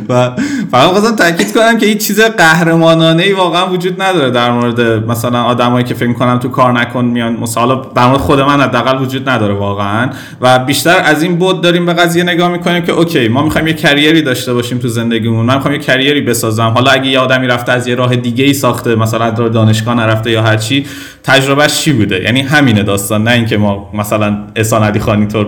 و 0.09 0.30
فقط 0.71 0.90
خواستم 0.90 1.16
تاکید 1.16 1.54
کنم 1.54 1.78
که 1.78 1.87
هیچ 1.87 2.07
چیز 2.07 2.21
قهرمانانه 2.21 3.23
ای 3.23 3.33
واقعا 3.33 3.71
وجود 3.71 4.02
نداره 4.02 4.30
در 4.30 4.50
مورد 4.50 4.80
مثلا 4.80 5.42
آدمایی 5.42 5.85
که 5.85 5.95
فکر 5.95 6.12
کنم 6.12 6.38
تو 6.38 6.49
کار 6.49 6.73
نکن 6.73 7.04
میان. 7.04 7.33
مثلا 7.33 7.75
در 7.75 8.07
مورد 8.07 8.21
خود 8.21 8.40
من 8.40 8.61
حداقل 8.61 9.02
وجود 9.02 9.28
نداره 9.28 9.54
واقعا. 9.54 10.11
و 10.40 10.59
بیشتر 10.59 11.02
از 11.04 11.23
این 11.23 11.37
بود 11.37 11.61
داریم 11.61 11.87
به 11.87 11.92
قضیه 11.92 12.23
نگاه 12.23 12.49
می‌کنیم 12.49 12.83
که 12.83 12.92
اوکی 12.92 13.28
ما 13.28 13.42
می‌خوایم 13.42 13.66
یه 13.66 13.73
کریری 13.75 14.23
داشته 14.23 14.54
باشیم 14.54 14.78
تو 14.78 14.88
زندگیمون. 14.88 15.47
من 15.47 15.54
می‌خوام 15.54 15.75
یه 15.75 15.80
کریری 15.80 16.21
بسازم. 16.21 16.68
حالا 16.68 16.90
اگه 16.90 17.07
یه 17.07 17.18
آدمی 17.18 17.47
رفته 17.47 17.73
از 17.73 17.87
یه 17.87 17.95
راه 17.95 18.16
دیگه 18.16 18.45
ای 18.45 18.54
ساخته 18.54 18.95
مثلا 18.95 19.30
دانشگاه 19.30 19.95
نرفته 19.95 20.30
یا 20.30 20.42
هر 20.42 20.57
چی 20.57 20.78
تجربهش 21.25 21.81
چی 21.81 21.93
بوده؟ 21.93 22.23
یعنی 22.23 22.41
همینه 22.41 22.83
داستان 22.83 23.25
نه 23.25 23.31
اینکه 23.31 23.57
ما 23.57 23.91
مثلا 23.95 24.47
احسان 24.57 24.83
علی 24.83 25.01
خانی 25.01 25.27
طور 25.27 25.47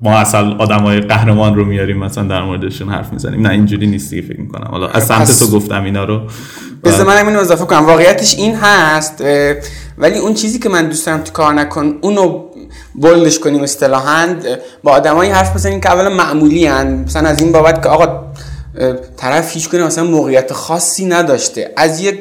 ما 0.00 0.18
اصلا 0.18 0.56
آدمای 0.56 1.00
قهرمان 1.00 1.54
رو 1.54 1.64
میاریم 1.64 1.98
مثلا 1.98 2.24
در 2.24 2.42
موردشون 2.42 2.88
حرف 2.88 3.12
می‌زنیم. 3.12 3.46
نه 3.46 3.50
اینجوری 3.50 3.86
نیستی 3.86 4.22
فکر 4.22 4.40
می‌کنم. 4.40 4.68
حالا 4.70 4.88
از 4.88 5.06
سمت 5.06 5.38
تو 5.38 5.46
گفتم 5.46 5.84
اینا 5.84 6.04
رو. 6.04 6.20
بذار 6.84 7.06
من 7.06 7.26
اینو 7.26 7.40
اضافه 7.40 7.64
کنم. 7.64 7.86
واقعیتش 7.86 8.34
این 8.34 8.54
هست 8.54 9.24
ولی 9.98 10.18
اون 10.18 10.34
چیزی 10.34 10.58
که 10.58 10.68
من 10.68 10.86
دوست 10.86 11.06
دارم 11.06 11.20
تو 11.20 11.32
کار 11.32 11.54
نکن 11.54 11.94
اونو 12.00 12.44
بولدش 12.94 13.38
کنیم 13.38 13.62
اصطلاحا. 13.62 14.34
با 14.82 14.92
آدمایی 14.92 15.30
حرف 15.30 15.54
بزنیم 15.54 15.80
که 15.80 15.90
اولا 15.90 16.10
معمولی 16.10 16.66
هن. 16.66 17.04
مثلا 17.06 17.28
از 17.28 17.40
این 17.40 17.52
بابت 17.52 17.82
که 17.82 17.88
آقا 17.88 18.32
طرف 19.16 19.54
هیچ 19.54 19.68
کنه 19.68 19.84
مثلا 19.84 20.04
موقعیت 20.04 20.52
خاصی 20.52 21.04
نداشته. 21.06 21.72
از 21.76 22.00
یک 22.00 22.18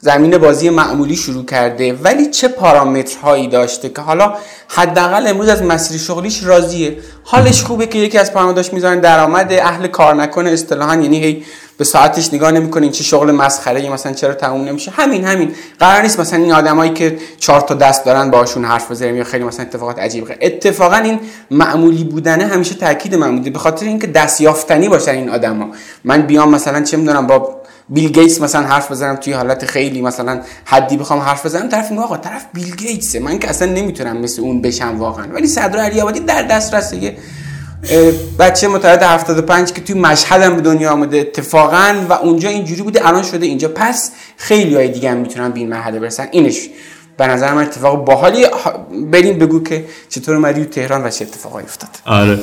زمین 0.00 0.38
بازی 0.38 0.70
معمولی 0.70 1.16
شروع 1.16 1.44
کرده 1.44 1.92
ولی 1.92 2.26
چه 2.26 2.48
پارامترهایی 2.48 3.48
داشته 3.48 3.88
که 3.88 4.02
حالا 4.02 4.34
حداقل 4.68 5.26
امروز 5.26 5.48
از 5.48 5.62
مسیر 5.62 5.98
شغلیش 6.00 6.44
راضیه. 6.44 6.96
حالش 7.24 7.62
خوبه 7.62 7.86
که 7.86 7.98
یکی 7.98 8.18
از 8.18 8.32
پارامتراش 8.32 8.72
می‌ذارن 8.72 9.00
درآمد 9.00 9.52
اهل 9.52 9.86
کار 9.86 10.14
نکنه 10.14 10.50
اصطلاحا 10.50 10.96
یعنی 10.96 11.24
هی 11.24 11.44
به 11.78 11.84
ساعتش 11.84 12.34
نگاه 12.34 12.50
نمی‌کنه 12.50 12.82
این 12.82 12.92
چه 12.92 13.04
شغل 13.04 13.30
مسخره 13.30 13.90
مثلا 13.90 14.12
چرا 14.12 14.34
تموم 14.34 14.64
نمیشه. 14.64 14.90
همین 14.90 15.24
همین. 15.24 15.54
قرار 15.80 16.02
نیست 16.02 16.20
مثلا 16.20 16.38
این 16.38 16.52
آدمایی 16.52 16.92
که 16.92 17.18
چهار 17.40 17.60
تا 17.60 17.74
دست 17.74 18.04
دارن 18.04 18.30
باشون 18.30 18.64
حرف 18.64 18.90
بزنیم 18.90 19.16
یا 19.16 19.24
خیلی 19.24 19.44
مثلا 19.44 19.66
اتفاقات 19.66 19.98
عجیب 19.98 20.36
اتفاقا 20.40 20.96
این 20.96 21.20
معمولی 21.50 22.04
بودنه 22.04 22.46
همیشه 22.46 22.74
تاکید 22.74 23.14
من 23.14 23.42
به 23.42 23.58
خاطر 23.58 23.86
اینکه 23.86 24.06
دست 24.06 24.40
یافتنی 24.40 24.88
باشن 24.88 25.10
این 25.10 25.30
آدما. 25.30 25.68
من 26.04 26.22
بیام 26.22 26.50
مثلا 26.50 26.82
چه 26.82 26.96
می‌دونم 26.96 27.26
با 27.26 27.58
بیل 27.90 28.12
گیتس 28.12 28.40
مثلا 28.40 28.66
حرف 28.66 28.90
بزنم 28.90 29.16
توی 29.16 29.32
حالت 29.32 29.64
خیلی 29.64 30.02
مثلا 30.02 30.40
حدی 30.64 30.96
بخوام 30.96 31.20
حرف 31.20 31.46
بزنم 31.46 31.68
طرف 31.68 31.90
میگه 31.90 32.02
آقا 32.02 32.16
طرف 32.16 32.46
بیل 32.52 32.76
گیتسه. 32.76 33.20
من 33.20 33.38
که 33.38 33.50
اصلا 33.50 33.72
نمی‌تونم 33.72 34.16
مثل 34.16 34.42
اون 34.42 34.62
بشم 34.62 34.98
واقعا. 34.98 35.26
ولی 35.32 35.46
صدر 35.46 35.78
علی 35.78 36.00
آبادی 36.00 36.20
در 36.20 36.42
دسترسه 36.42 37.16
بچه 38.38 38.68
متولد 38.68 39.02
75 39.02 39.72
که 39.72 39.80
توی 39.80 40.00
مشهد 40.00 40.42
هم 40.42 40.56
به 40.56 40.62
دنیا 40.62 40.92
آمده. 40.92 41.18
اتفاقا 41.18 41.94
و 42.08 42.12
اونجا 42.12 42.48
اینجوری 42.48 42.82
بوده 42.82 43.08
الان 43.08 43.22
شده 43.22 43.46
اینجا. 43.46 43.68
پس 43.68 44.10
خیلی 44.36 44.74
های 44.74 44.88
دیگه 44.88 45.10
هم 45.10 45.16
می‌تونن 45.16 45.50
به 45.50 45.58
این 45.58 45.68
مرحله 45.68 46.00
برسن. 46.00 46.28
اینش. 46.30 46.68
به 47.16 47.26
نظر 47.26 47.54
من 47.54 47.62
اتفاق 47.62 48.04
باحالی 48.04 48.46
بریم 49.10 49.38
بگو 49.38 49.62
که 49.62 49.84
چطور 50.08 50.34
اومدی 50.34 50.64
تهران 50.64 51.04
و 51.04 51.10
چه 51.10 51.24
اتفاقایی 51.24 51.66
افتاد. 51.66 51.90
آره. 52.04 52.38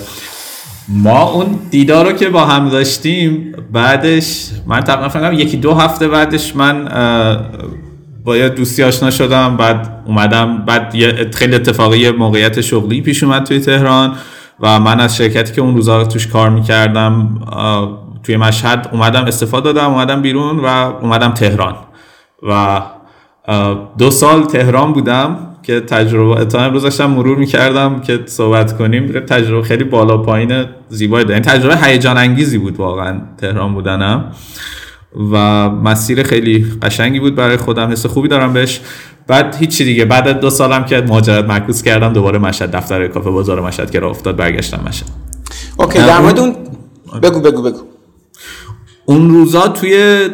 ما 0.89 1.29
اون 1.29 1.59
دیدار 1.71 2.05
رو 2.05 2.11
که 2.11 2.29
با 2.29 2.45
هم 2.45 2.69
داشتیم 2.69 3.55
بعدش 3.71 4.49
من 4.67 4.79
تقریبا 4.79 5.09
فکر 5.09 5.33
یکی 5.33 5.57
دو 5.57 5.73
هفته 5.73 6.07
بعدش 6.07 6.55
من 6.55 6.89
با 8.23 8.37
یه 8.37 8.49
دوستی 8.49 8.83
آشنا 8.83 9.11
شدم 9.11 9.57
بعد 9.57 10.03
اومدم 10.05 10.65
بعد 10.65 10.95
خیلی 11.35 11.55
اتفاقی 11.55 12.11
موقعیت 12.11 12.61
شغلی 12.61 13.01
پیش 13.01 13.23
اومد 13.23 13.43
توی 13.43 13.59
تهران 13.59 14.15
و 14.59 14.79
من 14.79 14.99
از 14.99 15.15
شرکتی 15.15 15.53
که 15.53 15.61
اون 15.61 15.75
روزا 15.75 16.03
توش 16.03 16.27
کار 16.27 16.49
می‌کردم 16.49 17.39
توی 18.23 18.37
مشهد 18.37 18.89
اومدم 18.91 19.25
استفاده 19.25 19.73
دادم 19.73 19.93
اومدم 19.93 20.21
بیرون 20.21 20.59
و 20.59 20.65
اومدم 21.01 21.31
تهران. 21.31 21.75
و 22.49 22.81
دو 23.97 24.11
سال 24.11 24.43
تهران 24.43 24.93
بودم. 24.93 25.54
که 25.65 25.79
تجربه 25.79 26.45
تا 26.45 26.59
امروز 26.59 26.83
داشتم 26.83 27.05
مرور 27.05 27.37
می‌کردم 27.37 28.01
که 28.01 28.19
صحبت 28.25 28.77
کنیم. 28.77 29.07
تجربه 29.19 29.67
خیلی 29.67 29.83
بالا 29.83 30.17
پایین 30.17 30.65
زیبایی 30.89 31.25
داریم 31.25 31.43
تجربه 31.43 31.77
هیجان 31.77 32.17
انگیزی 32.17 32.57
بود 32.57 32.77
واقعا 32.77 33.21
تهران 33.37 33.73
بودنم. 33.73 34.31
و 35.31 35.69
مسیر 35.69 36.23
خیلی 36.23 36.65
قشنگی 36.81 37.19
بود 37.19 37.35
برای 37.35 37.57
خودم. 37.57 37.91
حس 37.91 38.05
خوبی 38.05 38.27
دارم 38.27 38.53
بهش. 38.53 38.81
بعد 39.27 39.55
هیچی 39.55 39.85
دیگه. 39.85 40.05
بعد 40.05 40.39
دو 40.39 40.49
سالم 40.49 40.85
که 40.85 41.01
مهاجرت 41.01 41.45
معکوس 41.45 41.81
کردم 41.81 42.13
دوباره 42.13 42.39
مشهد 42.39 42.71
دفتر 42.71 43.07
کافه 43.07 43.29
بازار 43.29 43.61
مشهد 43.61 43.91
که 43.91 44.05
افتاد 44.05 44.35
برگشتم 44.35 44.83
مشهد. 44.87 45.07
اوکی 45.77 45.99
در 45.99 46.19
مورد 46.19 46.39
اون 46.39 46.55
بگو 47.23 47.39
بگو 47.39 47.61
بگو. 47.61 47.79
اون 49.05 49.29
روزا 49.29 49.67
توی 49.67 50.27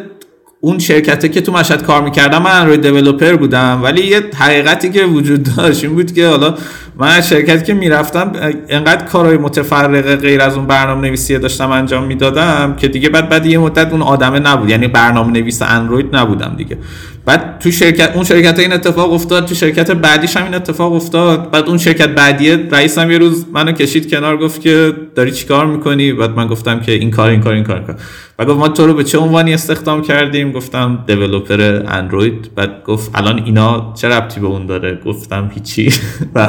اون 0.64 0.78
شرکته 0.78 1.28
که 1.28 1.40
تو 1.40 1.52
مشهد 1.52 1.82
کار 1.82 2.02
می‌کردم 2.02 2.42
من 2.42 2.66
روی 2.66 2.76
دیولوپر 2.76 3.36
بودم. 3.36 3.80
ولی 3.82 4.06
یه 4.06 4.20
حقیقتی 4.38 4.90
که 4.90 5.04
وجود 5.04 5.48
داشت 5.56 5.84
این 5.84 5.94
بود 5.94 6.12
که 6.12 6.26
حالا 6.26 6.54
من 6.98 7.20
شرکتی 7.20 7.64
که 7.64 7.74
می‌رفتم 7.74 8.32
انقدر 8.68 9.04
کارهای 9.04 9.36
متفرقه 9.36 10.16
غیر 10.16 10.40
از 10.40 10.56
اون 10.56 10.66
برنامه 10.66 11.08
نویسی 11.08 11.38
داشتم 11.38 11.70
انجام 11.70 12.04
می‌دادم 12.04 12.76
که 12.76 12.88
دیگه 12.88 13.08
بعد 13.08 13.28
بعد 13.28 13.46
یه 13.46 13.58
مدت 13.58 13.92
اون 13.92 14.02
آدمه 14.02 14.38
نبود. 14.38 14.70
یعنی 14.70 14.88
برنامه 14.88 15.32
نویس 15.32 15.62
اندروید 15.62 16.16
نبودم 16.16 16.54
دیگه. 16.56 16.78
بعد 17.24 17.58
تو 17.58 17.70
شرکت 17.70 18.14
اون 18.14 18.24
شرکت 18.24 18.58
این 18.58 18.72
اتفاق 18.72 19.12
افتاد 19.12 19.46
تو 19.46 19.54
شرکت 19.54 19.90
بعدیش 19.90 20.36
هم 20.36 20.44
این 20.44 20.54
اتفاق 20.54 20.92
افتاد. 20.92 21.50
بعد 21.50 21.68
اون 21.68 21.78
شرکت 21.78 22.08
بعدی 22.08 22.50
رئیسم 22.50 23.10
یه 23.10 23.18
روز 23.18 23.46
منو 23.52 23.72
کشید 23.72 24.10
کنار 24.10 24.36
گفت 24.36 24.60
که 24.60 24.92
داری 25.14 25.30
چیکار 25.30 25.66
می‌کنی؟ 25.66 26.12
بعد 26.12 26.30
من 26.30 26.46
گفتم 26.46 26.80
که 26.80 26.92
این 26.92 27.10
کار 27.10 27.30
این 27.30 27.40
کار 27.40 27.52
این 27.52 27.64
کار, 27.64 27.76
این 27.76 27.86
کار. 27.86 27.96
و 28.38 28.44
گفت 28.44 28.58
ما 28.58 28.68
تو 28.68 28.86
رو 28.86 28.94
به 28.94 29.04
چه 29.04 29.18
عنوانی 29.18 29.54
استخدام 29.54 30.02
کردیم؟ 30.02 30.52
گفتم 30.52 31.04
developer 31.06 31.82
اندروید. 31.88 32.50
بعد 32.54 32.84
گفت 32.84 33.10
الان 33.14 33.42
اینا 33.44 33.92
چه 33.96 34.08
ربطی 34.08 34.40
به 34.40 34.46
اون 34.46 34.66
داره؟ 34.66 35.00
گفتم 35.06 35.50
هیچی. 35.54 35.94
و 36.34 36.48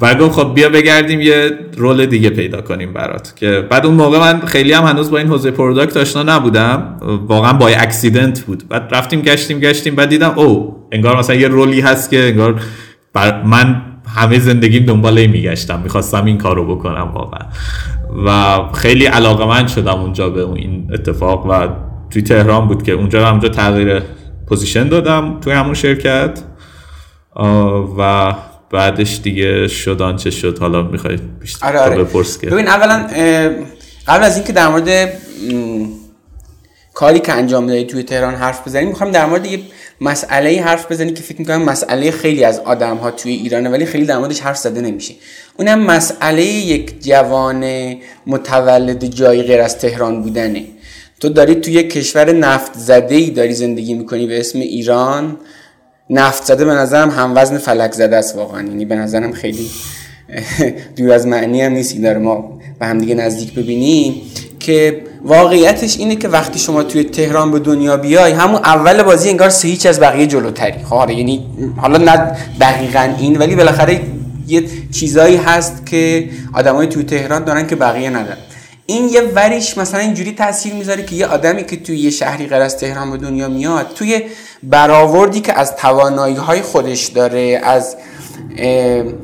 بعد 0.00 0.18
گفت 0.18 0.32
خب 0.32 0.54
بیا 0.54 0.68
بگردیم 0.68 1.20
یه 1.20 1.50
role 1.76 2.06
دیگه 2.06 2.30
پیدا 2.30 2.60
کنیم 2.60 2.92
برات. 2.92 3.32
که 3.36 3.66
بعد 3.70 3.86
اون 3.86 3.94
موقع 3.94 4.18
من 4.18 4.40
خیلی 4.40 4.72
هم 4.72 4.84
هنوز 4.84 5.10
با 5.10 5.18
این 5.18 5.28
حوزه 5.28 5.50
product 5.50 5.96
آشنا 5.96 6.22
نبودم. 6.22 6.96
واقعا 7.26 7.52
با 7.52 7.68
accident 7.68 8.40
بود. 8.40 8.68
بعد 8.68 8.88
رفتیم 8.90 9.20
گشتیم 9.20 9.60
گشتیم. 9.60 9.94
بعد 9.94 10.08
دیدم 10.08 10.32
او 10.36 10.76
انگار 10.92 11.18
مثلا 11.18 11.36
یه 11.36 11.48
role 11.48 11.74
ی 11.74 11.80
هست 11.80 12.10
که 12.10 12.28
انگار 12.28 12.60
من 13.44 13.82
همه 14.14 14.38
زندگیم 14.38 14.84
دنبال 14.84 15.26
میگشتم. 15.26 15.80
می‌خواستم 15.80 16.24
این 16.24 16.38
کارو 16.38 16.76
بکنم 16.76 17.10
واقعا. 17.14 17.46
و 18.26 18.58
خیلی 18.72 19.06
علاقه‌مند 19.06 19.66
شدم 19.66 20.00
اونجا 20.00 20.30
به 20.30 20.48
این 20.48 20.90
اتفاق 20.94 21.46
و 21.46 21.68
توی 22.10 22.22
تهران 22.22 22.68
بود 22.68 22.82
که 22.82 22.92
اونجا 22.92 23.30
اونجا 23.30 23.48
تغییر 23.48 24.02
position 24.48 24.88
دادم 24.88 25.40
توی 25.40 25.52
همون 25.52 25.74
شرکت. 25.74 26.42
و 27.98 28.34
بعدش 28.70 29.20
دیگه 29.22 29.68
شد 29.68 30.16
چه 30.16 30.30
شد. 30.30 30.58
حالا 30.58 30.82
می‌خواید 30.82 31.38
بیشتر 31.40 31.66
آره 31.66 31.78
آره. 31.80 32.04
بپرس 32.04 32.38
که. 32.38 32.46
ببین 32.46 32.68
اولا 32.68 33.06
قبل 34.08 34.24
از 34.24 34.36
اینکه 34.36 34.52
در 34.52 34.68
مورد 34.68 35.12
کاری 36.94 37.20
که 37.20 37.32
انجام 37.32 37.66
دادی 37.66 37.84
توی 37.84 38.02
تهران 38.02 38.34
حرف 38.34 38.66
بزنیم 38.66 38.88
می‌خوام 38.88 39.10
در 39.10 39.26
مورد 39.26 39.46
یه 39.46 39.58
مسئله 40.02 40.62
حرف 40.62 40.92
بزنی 40.92 41.12
که 41.12 41.22
فکر 41.22 41.38
می‌کنم 41.38 41.62
مسئله 41.62 42.10
خیلی 42.10 42.44
از 42.44 42.58
آدم 42.58 42.96
ها 42.96 43.10
توی 43.10 43.32
ایرانه 43.32 43.68
ولی 43.68 43.86
خیلی 43.86 44.06
در 44.06 44.18
موردش 44.18 44.40
حرف 44.40 44.56
زده 44.56 44.80
نمیشه. 44.80 45.14
اونم 45.58 45.80
مسئله 45.80 46.44
یک 46.44 47.04
جوان 47.04 47.94
متولد 48.26 49.04
جایی 49.04 49.42
غیر 49.42 49.60
از 49.60 49.78
تهران 49.78 50.22
بودنه. 50.22 50.64
تو 51.20 51.28
داری 51.28 51.54
توی 51.54 51.82
کشور 51.82 52.32
نفت 52.32 52.78
زده 52.78 53.14
ای 53.14 53.30
داری 53.30 53.54
زندگی 53.54 53.94
می‌کنی 53.94 54.26
به 54.26 54.40
اسم 54.40 54.58
ایران. 54.58 55.36
نفت 56.10 56.44
زده 56.44 56.64
به 56.64 56.72
نظرم 56.72 57.10
هم 57.10 57.32
وزن 57.36 57.58
فلک 57.58 57.92
زده 57.92 58.16
است 58.16 58.36
واقعا. 58.36 58.68
یعنی 58.68 58.84
به 58.84 58.96
نظرم 58.96 59.32
خیلی 59.32 59.70
دور 60.96 61.12
از 61.12 61.26
معنی 61.26 61.62
هم 61.62 61.72
نیست. 61.72 62.02
داره 62.02 62.18
ما 62.18 62.60
به 62.80 62.86
هم 62.86 62.98
دیگه 62.98 63.14
نزدیک 63.14 63.54
ببینیم 63.54 64.22
که 64.60 65.02
واقعیتش 65.24 65.98
اینه 65.98 66.16
که 66.16 66.28
وقتی 66.28 66.58
شما 66.58 66.82
توی 66.82 67.04
تهران 67.04 67.50
به 67.50 67.58
دنیا 67.58 67.96
بیای 67.96 68.32
همون 68.32 68.60
اول 68.64 69.02
بازی 69.02 69.30
انگار 69.30 69.50
سه 69.50 69.68
هیچ 69.68 69.86
از 69.86 70.00
بقیه 70.00 70.26
جلوتری. 70.26 70.84
خب 70.90 71.10
یعنی 71.10 71.46
حالا 71.76 71.98
نه 71.98 72.36
دقیقا 72.60 73.14
این 73.18 73.36
ولی 73.36 73.56
بالاخره 73.56 74.00
یه 74.48 74.64
چیزایی 74.92 75.36
هست 75.36 75.86
که 75.86 76.30
آدمای 76.52 76.86
توی 76.86 77.02
تهران 77.02 77.44
دارن 77.44 77.66
که 77.66 77.76
بقیه 77.76 78.10
ندارن. 78.10 78.38
این 78.86 79.08
یه 79.08 79.22
وریش 79.22 79.78
مثلا 79.78 80.00
اینجوری 80.00 80.32
تاثیر 80.32 80.74
می‌ذاره 80.74 81.04
که 81.04 81.16
یه 81.16 81.26
آدمی 81.26 81.64
که 81.64 81.76
توی 81.76 81.98
یه 81.98 82.10
شهری 82.10 82.46
غیر 82.46 82.62
از 82.62 82.78
تهران 82.78 83.10
به 83.10 83.16
دنیا 83.16 83.48
میاد 83.48 83.86
توی 83.94 84.22
برآوردی 84.62 85.40
که 85.40 85.58
از 85.58 85.76
توانایی 85.76 86.34
های 86.34 86.62
خودش 86.62 87.06
داره 87.06 87.60
از 87.64 87.96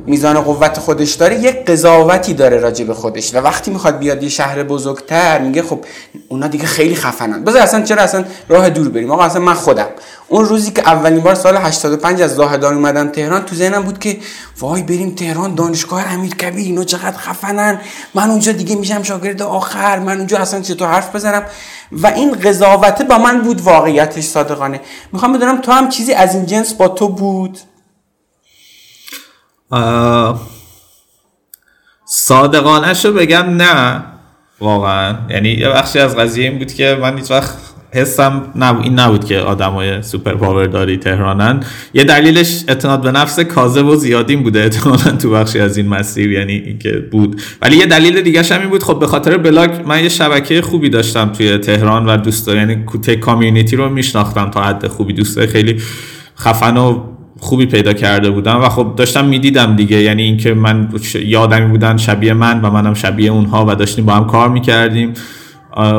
میزان 0.07 0.41
قوت 0.41 0.79
خودش 0.79 1.13
داره 1.13 1.39
یک 1.39 1.65
قضاوتی 1.65 2.35
داره 2.35 2.57
راجع 2.57 2.85
به 2.85 2.95
خودش 2.95 3.35
و 3.35 3.39
وقتی 3.39 3.71
می‌خواد 3.71 3.99
بیاد 3.99 4.23
یه 4.23 4.29
شهر 4.29 4.63
بزرگتر 4.63 5.41
میگه 5.41 5.63
خب 5.63 5.85
اونا 6.29 6.47
دیگه 6.47 6.67
خیلی 6.67 6.95
خفنن. 6.95 7.45
بذار 7.45 7.63
اصلا 7.63 7.83
چرا 7.83 8.03
اصلا 8.03 8.25
راه 8.49 8.71
دور 8.71 8.89
بریم؟ 8.89 9.11
آقا 9.11 9.25
اصلا 9.25 9.43
من 9.43 9.55
خودم. 9.55 9.87
اون 10.29 10.45
روزی 10.45 10.71
که 10.71 10.83
اولین 10.83 11.21
بار 11.21 11.35
سال 11.35 11.57
85 11.57 12.23
از 12.23 12.35
زاهدان 12.35 12.75
اومدم 12.75 13.09
تهران 13.09 13.45
تو 13.45 13.57
ذهنم 13.57 13.83
بود 13.83 13.99
که 13.99 14.19
وای 14.61 14.83
بریم 14.83 15.15
تهران 15.15 15.55
دانشگاه 15.55 16.13
امیر 16.13 16.35
کبیر 16.35 16.67
اینا 16.67 16.85
چقدر 16.85 17.19
خفنن. 17.19 17.81
من 18.15 18.31
اونجا 18.31 18.53
دیگه 18.53 18.77
میشم 18.77 19.03
شاگرد 19.03 19.43
آخر 19.43 19.99
من 19.99 20.19
اونجا 20.19 20.39
اصلا 20.39 20.61
چطور 20.61 20.89
حرف 20.89 21.15
بزنم؟ 21.15 21.43
و 21.93 22.07
این 22.07 22.33
قضاوته 22.33 23.05
با 23.05 23.19
من 23.19 23.41
بود 23.41 23.61
واقعیتش 23.61 24.25
صادقانه. 24.25 24.81
می‌خوام 25.13 25.33
بدونم 25.33 25.61
تو 25.61 25.73
هم 25.73 25.89
چیزی 25.89 26.13
از 26.13 26.35
این 26.35 26.47
جنس 26.47 26.75
با 26.75 26.89
تو 26.89 27.09
بود؟ 27.09 27.59
صادقانش 32.07 33.05
رو 33.05 33.13
بگم 33.13 33.45
نه 33.57 34.03
واقعا. 34.61 35.17
یعنی 35.31 35.49
یه 35.49 35.69
بخشی 35.69 35.99
از 35.99 36.17
قضیه 36.17 36.45
این 36.45 36.59
بود 36.59 36.73
که 36.73 36.99
من 37.03 37.19
هیچ 37.19 37.31
وقت 37.31 37.55
حسم 37.93 38.43
نبود 38.57 38.85
این 38.85 38.99
نبود 38.99 39.25
که 39.25 39.39
آدمای 39.39 40.03
super 40.03 40.35
power 40.35 40.67
داری 40.67 40.97
تهرانن. 40.97 41.61
یه 41.95 42.05
دلیلش 42.05 42.65
اعتماد 42.69 43.03
به 43.03 43.11
نفس 43.11 43.41
کاذب 43.41 43.87
و 43.87 43.97
زیادین 43.97 44.43
بوده 44.43 44.61
احتمالا 44.61 45.17
تو 45.17 45.31
بخشی 45.31 45.61
از 45.61 45.77
این 45.77 45.89
مسیر 45.89 46.33
یعنی 46.33 46.53
اینکه 46.53 46.93
بود. 46.93 47.41
ولی 47.63 47.77
یه 47.77 47.87
دلیل 47.87 48.21
دیگه 48.21 48.43
هم 48.43 48.61
این 48.61 48.71
بود 48.71 48.83
خب 48.83 48.99
به 48.99 49.07
خاطر 49.07 49.37
بلاگ 49.37 49.71
من 49.87 50.03
یه 50.03 50.09
شبکه 50.09 50.63
خوبی 50.63 50.91
داشتم 50.91 51.29
توی 51.29 51.59
تهران 51.59 52.07
و 52.07 52.17
دوستا 52.17 52.55
یعنی 52.55 52.77
کوته 52.77 53.17
community 53.17 53.77
رو 53.77 53.89
میشناختم 53.89 54.51
تا 54.51 54.63
حد 54.63 54.87
خوبی. 54.87 55.13
دوستای 55.13 55.47
خیلی 55.47 55.83
خفن 56.39 56.77
و 56.77 57.18
خوبی 57.41 57.67
پیدا 57.67 57.93
کرده 57.93 58.31
بودم 58.31 58.61
و 58.63 58.69
خب 58.69 58.93
داشتم 58.97 59.25
می‌دیدم 59.25 59.77
دیگه. 59.77 59.97
یعنی 59.97 60.23
اینکه 60.23 60.55
من 60.55 60.89
یادمی 61.25 61.67
بودن 61.67 61.97
شبیه 61.97 62.33
من 62.33 62.61
و 62.61 62.71
منم 62.71 62.95
شبیه 62.95 63.31
اونها 63.31 63.67
و 63.69 63.75
داشتیم 63.75 64.07
با 64.07 64.13
هم 64.13 64.27
کار 64.27 64.49
می‌کردیم 64.49 65.13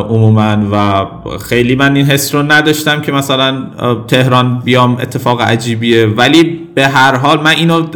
عموما. 0.10 0.58
و 0.72 1.06
خیلی 1.38 1.76
من 1.76 1.96
این 1.96 2.06
حس 2.06 2.36
رو 2.36 2.44
نداشتم 2.52 3.02
که 3.02 3.12
مثلا 3.12 3.66
تهران 4.08 4.60
بیام 4.60 4.96
اتفاق 4.96 5.42
عجیبیه. 5.42 6.06
ولی 6.06 6.60
به 6.76 6.88
هر 6.88 7.16
حال 7.16 7.42
من 7.42 7.52
اینو 7.52 7.88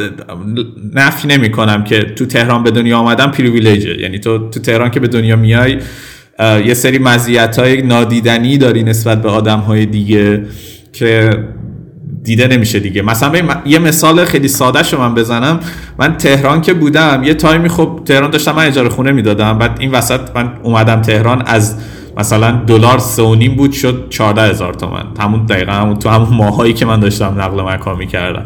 نفی 0.94 1.28
نمی 1.28 1.50
کنم 1.50 1.84
که 1.84 2.02
تو 2.02 2.26
تهران 2.26 2.62
به 2.62 2.70
دنیا 2.70 2.98
آمدم 2.98 3.30
پریویلیجه 3.30 4.00
یعنی 4.00 4.18
تو 4.18 4.50
تو 4.50 4.60
تهران 4.60 4.90
که 4.90 5.00
به 5.00 5.08
دنیا 5.08 5.36
میای 5.36 5.78
یه 6.66 6.74
سری 6.74 6.98
مزیت 6.98 7.58
های 7.58 7.82
نادیدنی 7.82 8.58
داری 8.58 8.82
نسبت 8.82 9.22
به 9.22 9.30
آدم 9.30 9.58
های 9.58 9.86
دیگه 9.86 10.46
که 10.92 11.30
دیده 12.24 12.46
نمیشه 12.46 12.80
دیگه. 12.80 13.02
مثلا 13.02 13.60
یه 13.66 13.78
مثال 13.78 14.24
خیلی 14.24 14.48
ساده 14.48 14.82
شو 14.82 14.98
من 15.00 15.14
بزنم. 15.14 15.60
من 15.98 16.16
تهران 16.16 16.60
که 16.60 16.74
بودم 16.74 17.22
یه 17.24 17.34
تایمی 17.34 17.68
خب 17.68 18.00
تهران 18.04 18.30
داشتم 18.30 18.52
من 18.52 18.66
اجاره 18.66 18.88
خونه 18.88 19.12
می‌دادم. 19.12 19.58
بعد 19.58 19.76
این 19.80 19.90
وسط 19.90 20.20
من 20.34 20.52
اومدم 20.62 21.00
تهران 21.00 21.42
از 21.46 21.76
مثلا 22.16 22.50
دلار 22.66 22.98
سه 22.98 23.48
بود 23.56 23.72
شد 23.72 24.06
14 24.10 24.42
هزار 24.42 24.74
تومن. 24.74 25.04
همون 25.20 25.46
دقیقا 25.46 25.72
همون 25.72 25.98
تو 25.98 26.08
همون 26.08 26.28
ماهایی 26.28 26.72
که 26.72 26.86
من 26.86 27.00
داشتم 27.00 27.34
نقل 27.38 27.74
مکان 27.74 27.96
می‌کردم. 27.96 28.44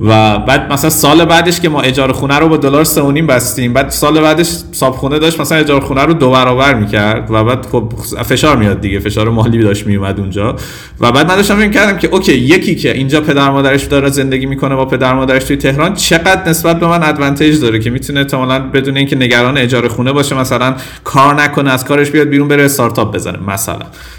و 0.00 0.38
بعد 0.38 0.72
مثلا 0.72 0.90
سال 0.90 1.24
بعدش 1.24 1.60
که 1.60 1.68
ما 1.68 1.80
اجاره 1.80 2.12
خونه 2.12 2.38
رو 2.38 2.48
با 2.48 2.56
دلار 2.56 2.84
سه 2.84 3.02
بستیم 3.02 3.72
بعد 3.72 3.90
سال 3.90 4.20
بعدش 4.20 4.46
صاحب 4.72 4.92
خونه 4.92 5.18
داشت 5.18 5.40
مثلا 5.40 5.58
اجاره 5.58 5.84
خونه 5.84 6.02
رو 6.02 6.14
دو 6.14 6.30
برابر 6.30 6.74
می‌کرد 6.74 7.30
و 7.30 7.44
بعد 7.44 7.66
خب 7.66 7.92
فشار 8.22 8.56
میاد 8.56 8.80
دیگه 8.80 8.98
فشار 8.98 9.28
مالی 9.28 9.58
داشت 9.58 9.86
میومد 9.86 10.20
اونجا. 10.20 10.56
و 11.00 11.12
بعد 11.12 11.28
من 11.28 11.36
داشتم 11.36 11.70
کردم 11.70 11.98
که 11.98 12.08
اوکی 12.08 12.32
یکی 12.32 12.74
که 12.74 12.92
اینجا 12.92 13.20
پدر 13.20 13.50
مادرش 13.50 13.84
داره 13.84 14.10
زندگی 14.10 14.46
می‌کنه 14.46 14.74
با 14.74 14.84
پدر 14.84 15.14
مادرش 15.14 15.44
توی 15.44 15.56
تهران 15.56 15.94
چقدر 15.94 16.48
نسبت 16.48 16.80
به 16.80 16.86
من 16.86 17.02
ادوانتیج 17.02 17.60
داره 17.60 17.78
که 17.78 17.90
می‌تونه 17.90 18.20
احتمالاً 18.20 18.58
بدون 18.58 18.96
اینکه 18.96 19.16
نگران 19.16 19.58
اجاره 19.58 19.88
خونه 19.88 20.12
باشه 20.12 20.38
مثلا 20.38 20.74
کار 21.04 21.42
نکنه 21.42 21.72
از 21.72 21.84
کارش 21.84 22.10
بیاد 22.10 22.28
بیرون 22.28 22.48
بره 22.48 22.64
استارتاپ 22.64 23.14
بزنه 23.14 23.38
مثلا 23.46 23.78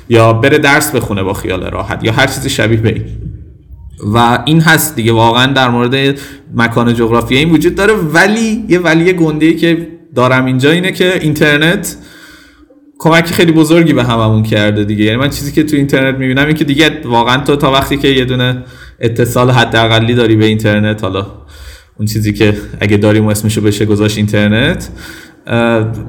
یا 0.10 0.34
بره 0.34 0.58
درس 0.58 0.92
بخونه 0.92 1.24
با 1.24 1.34
خیال 1.34 1.64
راحت 1.64 2.04
یا 2.04 2.12
هر 2.12 2.28
چیزی 2.28 2.50
شبیه 2.50 2.78
به 2.78 2.90
این. 2.90 3.35
و 4.14 4.44
این 4.46 4.62
هست 4.62 4.96
دیگه 4.96 5.12
واقعا 5.12 5.54
در 5.54 5.70
مورد 5.70 6.20
مکان 6.56 6.94
جغرافیایی 6.94 7.46
این 7.46 7.54
وجود 7.54 7.76
داره. 7.76 7.94
ولی 7.94 8.66
یه 8.70 8.80
ولی 8.80 9.14
گنده 9.14 9.54
که 9.54 9.88
دارم 10.16 10.46
اینجا 10.46 10.72
اینه 10.72 10.92
که 10.92 11.20
اینترنت 11.22 11.98
کمک 12.98 13.26
خیلی 13.26 13.52
بزرگی 13.52 13.94
به 13.94 14.04
هممون 14.04 14.44
کرده 14.44 14.84
دیگه. 14.84 15.04
یعنی 15.04 15.18
من 15.18 15.30
چیزی 15.30 15.52
که 15.52 15.64
تو 15.64 15.76
اینترنت 15.76 16.16
می‌بینم 16.16 16.46
این 16.46 16.56
که 16.56 16.64
دیگه 16.64 17.02
واقعا 17.06 17.38
تو 17.38 17.56
تا 17.56 17.72
وقتی 17.72 17.98
که 17.98 18.08
یه 18.08 18.26
دونه 18.26 18.64
اتصال 19.00 19.52
حداقلی 19.52 20.14
داری 20.14 20.36
به 20.36 20.46
اینترنت 20.46 21.04
حالا 21.04 21.26
اون 21.98 22.08
چیزی 22.08 22.34
که 22.34 22.58
اگه 22.80 22.98
داریم 22.98 23.28
اسمشو 23.28 23.62
بشه 23.62 23.86
گذاشت 23.86 24.18
اینترنت 24.18 24.90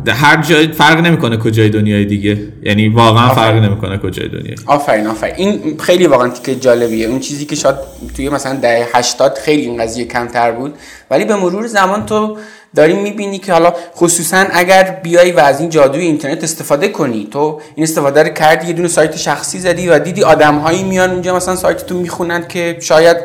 هر 0.08 0.42
جای 0.42 0.72
فرق 0.72 1.00
نمی‌کنه 1.00 1.36
کجای 1.36 1.68
دنیای 1.68 2.04
دیگه. 2.04 2.38
یعنی 2.62 2.88
واقعا 2.88 3.28
فرق 3.28 3.54
نمی‌کنه 3.54 3.98
کجای 3.98 4.28
دنیا 4.28 4.54
آفرین 4.66 5.06
آفرین. 5.06 5.34
این 5.36 5.78
خیلی 5.78 6.06
واقعا 6.06 6.28
تیکه 6.28 6.54
جالبیه. 6.54 7.06
اون 7.06 7.20
چیزی 7.20 7.44
که 7.44 7.56
شاید 7.56 7.76
توی 8.16 8.28
مثلا 8.28 8.54
دهه 8.54 8.88
80 8.94 9.38
خیلی 9.38 9.62
این 9.62 9.82
قضیه 9.82 10.04
کمتر 10.04 10.52
بود. 10.52 10.74
ولی 11.10 11.24
به 11.24 11.36
مرور 11.36 11.66
زمان 11.66 12.06
تو 12.06 12.36
داری 12.76 12.92
می‌بینی 12.92 13.38
که 13.38 13.52
حالا 13.52 13.72
خصوصا 13.96 14.44
اگر 14.52 15.00
بیای 15.02 15.32
و 15.32 15.40
از 15.40 15.60
این 15.60 15.70
جادوی 15.70 16.02
اینترنت 16.02 16.44
استفاده 16.44 16.88
کنی 16.88 17.28
تو 17.30 17.60
این 17.74 17.84
استفاده 17.84 18.22
رو 18.22 18.28
کردی 18.28 18.66
یه 18.66 18.72
دونه 18.72 18.88
سایت 18.88 19.16
شخصی 19.16 19.58
زدی 19.58 19.88
و 19.88 19.98
دیدی 19.98 20.22
آدمهایی 20.22 20.82
میان 20.82 21.10
اونجا 21.10 21.36
مثلا 21.36 21.56
سایت 21.56 21.86
تو 21.86 21.98
می‌خونن 21.98 22.48
که 22.48 22.76
شاید 22.80 23.16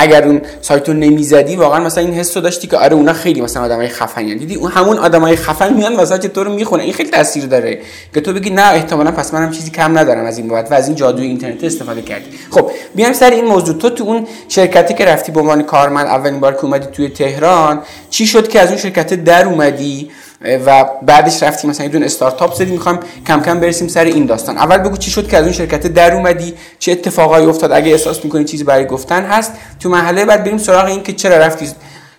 اگر 0.00 0.24
اون 0.24 0.40
سایت 0.60 0.88
رو 0.88 0.94
نمی‌زدی 0.94 1.56
واقعا 1.56 1.80
مثلا 1.80 2.04
این 2.04 2.14
حس 2.14 2.36
رو 2.36 2.42
داشتی 2.42 2.68
که 2.68 2.76
آره 2.76 2.94
اونا 2.94 3.12
خیلی 3.12 3.40
مثلا 3.40 3.62
آدمای 3.62 3.88
خفنی 3.88 4.34
دیدی؟ 4.34 4.54
اون 4.54 4.70
همون 4.70 4.98
آدمای 4.98 5.36
خفن 5.36 5.74
میان 5.74 5.96
مثلا 5.96 6.18
تو 6.18 6.44
رو 6.44 6.52
می‌خونه. 6.52 6.82
این 6.82 6.92
خیلی 6.92 7.10
تاثیر 7.10 7.46
داره 7.46 7.80
که 8.14 8.20
تو 8.20 8.32
بگی 8.32 8.50
نه 8.50 8.72
احتمالا 8.72 9.10
پس 9.10 9.34
منم 9.34 9.50
چیزی 9.50 9.70
کم 9.70 9.98
ندارم 9.98 10.24
از 10.24 10.38
این 10.38 10.48
بابت 10.48 10.70
و 10.72 10.74
از 10.74 10.86
این 10.86 10.96
جادوی 10.96 11.26
اینترنت 11.26 11.64
استفاده 11.64 12.02
کردی. 12.02 12.30
خب 12.50 12.70
بیام 12.94 13.12
سر 13.12 13.30
این 13.30 13.44
موضوع. 13.44 13.78
تو 13.78 13.90
تو 13.90 14.04
اون 14.04 14.26
شرکتی 14.48 14.94
که 14.94 15.04
رفتی 15.04 15.32
به 15.32 15.40
عنوان 15.40 15.62
کارمند 15.62 16.06
اولین 16.06 16.40
بار 16.40 16.52
که 16.52 16.64
اومدی 16.64 16.86
توی 16.92 17.08
تهران 17.08 17.82
چی 18.10 18.26
شد 18.26 18.48
که 18.48 18.60
از 18.60 18.68
اون 18.68 18.78
شرکت 18.78 19.14
در 19.14 19.46
اومدی؟ 19.46 20.10
و 20.40 20.84
بعدش 21.02 21.42
رفتی 21.42 21.68
مثلا 21.68 21.86
یه 21.86 21.92
دونه 21.92 22.06
استارتاپ 22.06 22.54
زدی 22.54 22.72
می‌خوام 22.72 23.00
کم 23.26 23.40
کم 23.42 23.60
برسیم 23.60 23.88
سر 23.88 24.04
این 24.04 24.26
داستان. 24.26 24.58
اول 24.58 24.78
بگو 24.78 24.96
چی 24.96 25.10
شد 25.10 25.28
که 25.28 25.36
از 25.36 25.44
اون 25.44 25.52
شرکت 25.52 25.86
در 25.86 26.14
اومدی؟ 26.14 26.54
چه 26.78 26.92
اتفاقایی 26.92 27.46
افتاد؟ 27.46 27.72
اگه 27.72 27.92
احساس 27.92 28.24
می‌کنی 28.24 28.44
چیزی 28.44 28.64
برای 28.64 28.86
گفتن 28.86 29.24
هست 29.24 29.52
تو 29.80 29.88
محله 29.88 30.24
بعد 30.24 30.44
بریم 30.44 30.58
سراغ 30.58 30.84
این 30.84 31.02
که 31.02 31.12
چرا 31.12 31.36
رفتی 31.36 31.68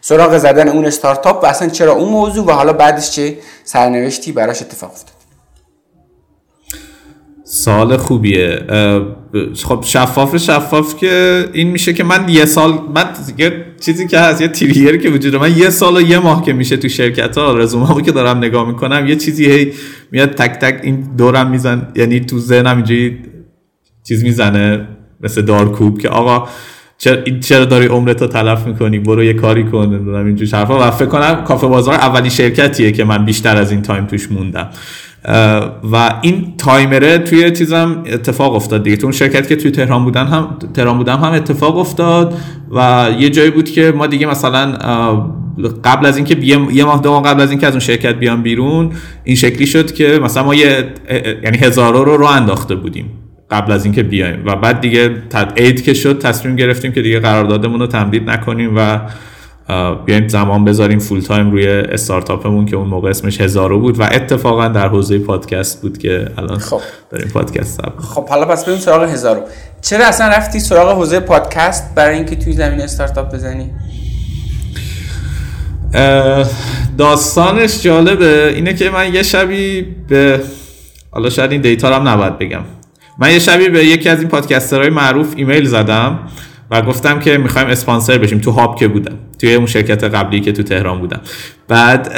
سراغ 0.02 0.38
زدن 0.38 0.68
اون 0.68 0.86
استارتاپ 0.86 1.44
و 1.44 1.46
اصلا 1.46 1.70
چرا 1.70 1.94
اون 1.94 2.10
موضوع 2.10 2.46
و 2.46 2.52
حالا 2.52 2.74
بعدش 2.74 3.12
چه 3.12 3.38
سرنوشتی 3.64 4.32
براش 4.32 4.62
اتفاق 4.62 4.92
افتاد. 4.92 5.21
سال 7.54 7.98
خوبیه. 7.98 8.60
خب 9.64 9.84
شفاف 9.84 10.38
شفاف 10.38 10.96
که 10.96 11.46
این 11.54 11.68
میشه 11.68 11.94
که 11.94 12.04
من 12.04 12.30
یه 12.30 12.46
سال 12.46 12.74
من 12.96 13.06
یه 13.38 13.66
چیزی 13.80 14.08
که 14.08 14.20
هست 14.20 14.42
یه 14.42 14.48
تریگری 14.48 14.98
که 14.98 15.10
وجود 15.10 15.36
من 15.36 15.58
یه 15.58 15.70
سال 15.70 15.98
و 15.98 16.02
یه 16.02 16.20
ماه 16.20 16.46
که 16.46 16.54
میشه 16.54 16.78
تو 16.78 16.90
شرکت 16.90 17.38
ها 17.38 17.58
رزومه 17.58 18.02
که 18.02 18.12
دارم 18.12 18.38
نگاه 18.38 18.68
می‌کنم 18.68 19.08
یه 19.08 19.16
چیزی 19.16 19.46
هی 19.46 19.72
میاد 20.12 20.30
تک 20.30 20.52
تک 20.52 20.80
این 20.84 21.08
دورم 21.18 21.50
میزن 21.50 21.88
یعنی 21.96 22.20
تو 22.20 22.40
ذهنم 22.40 22.76
اینجوری 22.76 23.18
چیز 24.08 24.24
می‌زنه 24.24 24.88
مثل 25.22 25.42
دارکوب 25.42 26.02
که 26.02 26.10
آقا 26.10 26.48
چرا, 27.42 27.66
داری 27.66 27.86
عمرتو 27.86 28.28
تلف 28.28 28.68
می‌کنی؟ 28.68 29.00
برو 29.00 29.24
یه 29.24 29.34
کاری 29.34 29.64
کن 29.64 29.86
نمی‌دونم 29.86 30.26
اینجور 30.26 30.60
حرفا. 30.60 30.88
و 30.88 30.92
فکر 30.92 31.06
کنم 31.06 31.44
کافه 31.44 31.68
بازار 31.68 31.94
اولی 31.94 32.30
شرکتیه 32.30 32.92
که 32.92 33.04
من 33.04 33.26
بیشتر 33.26 33.58
از 33.58 33.72
این 33.72 33.82
تایم 33.82 34.06
توش 34.06 34.32
موندم. 34.32 34.70
و 35.92 36.20
این 36.22 36.54
تایمره 36.58 37.18
توی 37.18 37.52
چیزم 37.52 38.04
اتفاق 38.06 38.56
افتاد 38.56 38.84
دیگه. 38.84 38.98
تو 38.98 39.06
اون 39.06 39.12
شرکت 39.12 39.48
که 39.48 39.56
توی 39.56 39.72
تهران 39.72 40.04
بودن 40.04 40.28
هم 40.28 40.58
تهران 40.74 40.98
بودم 40.98 41.18
هم 41.18 41.32
اتفاق 41.32 41.78
افتاد 41.78 42.34
و 42.72 43.08
یه 43.20 43.30
جایی 43.30 43.52
بود 43.52 43.70
که 43.70 43.94
ما 43.98 44.08
دیگه 44.08 44.26
مثلا 44.26 44.72
قبل 45.84 46.06
از 46.06 46.18
اینکه 46.18 46.38
یه 46.72 46.86
ماه 46.86 47.02
دو 47.02 47.20
قبل 47.20 47.42
از 47.42 47.50
اینکه 47.50 47.68
از 47.68 47.74
اون 47.74 47.80
شرکت 47.80 48.16
بیام 48.16 48.42
بیرون 48.42 48.92
این 49.24 49.36
شکلی 49.36 49.68
شد 49.68 49.94
که 49.94 50.20
مثلا 50.24 50.44
ما 50.44 50.56
یه 50.56 50.86
یعنی 51.44 51.58
هزارو 51.58 52.04
رو 52.04 52.18
رو 52.18 52.26
انداخته 52.26 52.76
بودیم 52.76 53.06
قبل 53.52 53.72
از 53.72 53.86
اینکه 53.86 54.04
بیایم. 54.04 54.46
و 54.46 54.56
بعد 54.56 54.82
دیگه 54.82 55.12
عید 55.58 55.84
که 55.84 55.94
شد 55.94 56.20
تصمیم 56.20 56.56
گرفتیم 56.56 56.92
که 56.92 57.02
دیگه 57.02 57.20
قراردادمون 57.20 57.80
رو 57.80 57.88
تمدید 57.88 58.30
نکنیم 58.30 58.74
و 58.76 59.00
بیایم 60.06 60.28
زمان 60.28 60.66
بذاریم 60.66 61.00
فول 61.00 61.22
تایم 61.22 61.52
روی 61.52 61.68
استارتاپمون 61.68 62.66
که 62.66 62.76
اون 62.76 62.88
موقع 62.88 63.10
اسمش 63.10 63.42
هزارو 63.42 63.80
بود 63.80 64.00
و 64.00 64.04
اتفاقا 64.04 64.68
در 64.68 64.88
حوزه 64.88 65.20
پادکست 65.20 65.82
بود 65.82 65.98
که 65.98 66.28
الان 66.38 66.58
خب. 66.58 66.82
داریم 67.10 67.28
پادکست 67.28 67.82
خب 67.98 68.30
حالا 68.30 68.46
پس 68.46 68.66
بریم 68.66 68.80
سراغ 68.80 69.04
هزارو. 69.04 69.42
چرا 69.82 70.06
اصلا 70.06 70.28
رفتی 70.28 70.60
سراغ 70.60 70.98
حوزه 70.98 71.20
پادکست 71.20 71.96
برای 71.96 72.16
اینکه 72.16 72.36
توی 72.36 72.54
زمین 72.54 72.82
استارتاپ 72.82 73.34
بزنی؟ 73.34 73.70
داستانش 76.98 77.84
جالبه. 77.84 78.52
اینه 78.56 78.74
که 78.74 78.90
من 78.90 79.14
یه 79.14 79.24
شبی 79.24 79.82
به 80.08 80.42
حالا 81.12 81.30
شاید 81.30 81.52
این 81.52 81.62
دیتا 81.62 81.96
هم 81.96 82.08
نباید 82.08 82.38
بگم. 82.38 82.62
من 83.20 83.32
یه 83.32 83.40
شبی 83.40 83.70
به 83.70 83.86
یکی 83.86 84.10
از 84.10 84.20
این 84.20 84.28
پادکسترهای 84.28 84.90
معروف 84.90 85.34
ایمیل 85.36 85.66
زدم. 85.66 86.20
و 86.72 86.82
گفتم 86.82 87.20
که 87.20 87.38
می‌خوایم 87.38 87.68
اسپانسر 87.68 88.18
بشیم. 88.18 88.40
تو 88.40 88.52
هاب 88.52 88.76
که 88.76 88.88
بودم. 88.88 89.16
توی 89.40 89.54
اون 89.54 89.66
شرکت 89.66 90.04
قبلی 90.04 90.40
که 90.40 90.52
تو 90.52 90.64
تهران 90.64 91.00
بودم. 91.00 91.22
بعد 91.68 92.12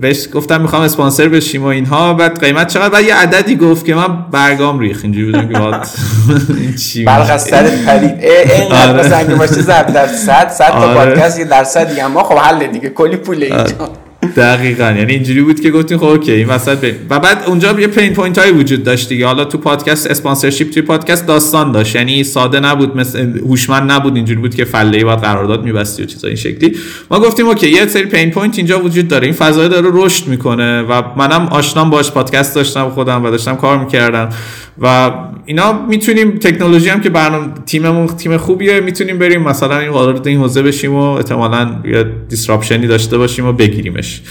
بهش 0.00 0.28
گفتم 0.32 0.60
می‌خوام 0.60 0.82
اسپانسر 0.82 1.28
بشیم 1.28 1.62
و 1.62 1.66
اینها. 1.66 2.14
بعد 2.14 2.44
قیمت 2.44 2.66
چقدر؟ 2.66 2.88
بعد 2.88 3.04
یه 3.04 3.14
عددی 3.14 3.56
گفت 3.56 3.86
که 3.86 3.94
من 3.94 4.30
برگام 4.30 4.78
ریخ 4.78 5.00
اینجوری 5.02 5.32
بودم 5.32 5.80
که 5.80 6.78
چی 6.82 7.04
برق 7.04 7.30
از 7.30 7.42
سر 7.42 7.62
پرید 7.86 8.24
اینقدر 8.24 8.90
آره. 8.90 9.06
مثلا 9.06 9.36
باشه 9.36 9.52
ضرب 9.52 9.86
در 9.86 10.06
100 10.06 10.48
100 10.48 10.66
تا 10.68 10.74
آره. 10.74 10.94
پادکست 10.94 11.38
یه 11.38 11.44
درصد 11.44 11.88
دیگه 11.88 12.04
اما 12.04 12.22
خب 12.22 12.34
حل 12.34 12.66
دیگه. 12.66 12.88
کلی 12.88 13.16
پول 13.16 13.42
اینجا. 13.42 13.90
دقیقا. 14.36 14.84
یعنی 14.84 15.12
اینجوری 15.12 15.42
بود 15.42 15.60
که 15.60 15.70
گفتیم 15.70 15.98
خب 15.98 16.04
okay 16.04 16.32
این 16.32 16.48
وسط 16.48 16.94
و 17.10 17.18
بعد 17.18 17.44
اونجا 17.46 17.80
یه 17.80 17.86
pain 17.86 18.12
point 18.12 18.38
هایی 18.38 18.52
وجود 18.52 18.82
داشت 18.82 19.08
دیگه. 19.08 19.26
حالا 19.26 19.44
تو 19.44 19.58
پادکست 19.58 20.10
sponsorship 20.10 20.70
توی 20.70 20.82
پادکست 20.82 21.26
داستان 21.26 21.72
داشت. 21.72 21.96
یعنی 21.96 22.24
ساده 22.24 22.60
نبود 22.60 22.96
مثل 22.96 23.38
هوشمند 23.38 23.92
نبود 23.92 24.16
اینجوری 24.16 24.40
بود 24.40 24.54
که 24.54 24.64
فله 24.64 24.98
ای 24.98 25.04
باید 25.04 25.18
قرارداد 25.18 25.64
میبستی 25.64 26.02
و 26.02 26.06
چیزای 26.06 26.30
این 26.30 26.36
شکلی. 26.36 26.76
ما 27.10 27.20
گفتیم 27.20 27.46
okay 27.46 27.70
یه 27.70 27.86
سری 27.86 28.06
pain 28.06 28.30
point 28.30 28.58
اینجا 28.58 28.80
وجود 28.80 29.08
داره. 29.08 29.24
این 29.24 29.34
فضای 29.34 29.68
داره 29.68 29.88
رشد 29.92 30.26
می‌کنه 30.26 30.82
و 30.82 31.02
منم 31.16 31.46
آشنام 31.46 31.90
باش 31.90 32.10
پادکست 32.10 32.54
داشتم 32.54 32.90
خودم 32.90 33.24
و 33.24 33.30
داشتم 33.30 33.56
کار 33.56 33.78
می‌کردم. 33.78 34.28
و 34.80 35.10
اینا 35.46 35.72
می‌تونیم 35.72 36.38
تکنولوژی 36.38 36.88
هم 36.88 37.00
که 37.00 37.10
برنامه 37.10 37.52
تیممون 37.66 38.06
تیم 38.06 38.36
خوبیه 38.36 38.80
می‌تونیم 38.80 39.18
بریم 39.18 39.42
مثلا 39.42 39.78
این 39.78 39.88
وارد 39.88 40.28
این 40.28 40.38
حوزه 40.38 40.62
بشیم 40.62 40.94
و 40.94 41.02
احتمالاً 41.02 41.82
یه 41.84 42.04
دیسراپشنی 42.28 42.86
داشته 42.86 43.18
باشیم 43.18 43.46
و 43.46 43.52
بگیریمش. 43.52 44.22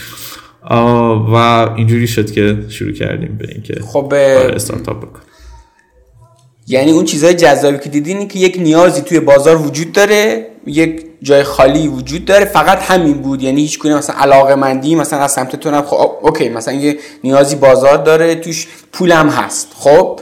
و 1.32 1.36
اینجوری 1.76 2.08
شد 2.08 2.32
که 2.32 2.58
شروع 2.70 2.92
کردیم 2.92 3.38
به 3.38 3.48
اینکه 3.52 3.82
خب 3.82 4.14
استارتاپ 4.14 4.98
بکنیم. 4.98 5.24
یعنی 6.68 6.92
اون 6.92 7.06
چیزهای 7.06 7.34
جذابی 7.34 7.78
که 7.78 7.90
دیدین 7.90 8.28
که 8.28 8.40
یک 8.40 8.58
نیازی 8.60 9.02
توی 9.02 9.20
بازار 9.20 9.58
وجود 9.58 9.92
داره 9.92 10.48
یک 10.66 11.06
جای 11.22 11.44
خالی 11.44 11.88
وجود 11.88 12.26
داره 12.26 12.46
فقط 12.46 12.80
همین 12.82 13.14
بود. 13.14 13.44
یعنی 13.44 13.62
هیچ 13.62 13.80
کنه 13.80 13.98
مثلا 13.98 14.16
علاقه 14.16 14.56
مندی 14.56 14.96
مثلا 14.96 15.20
از 15.20 15.32
سمت 15.32 15.56
تو 15.56 15.82
خب 15.82 16.12
اوکی 16.22 16.50
مثلا 16.50 16.74
یه 16.74 16.98
نیازی 17.24 17.56
بازار 17.56 17.98
داره 17.98 18.36
توش 18.36 18.68
پولم 18.92 19.30
هست. 19.30 19.68
خب 19.76 20.20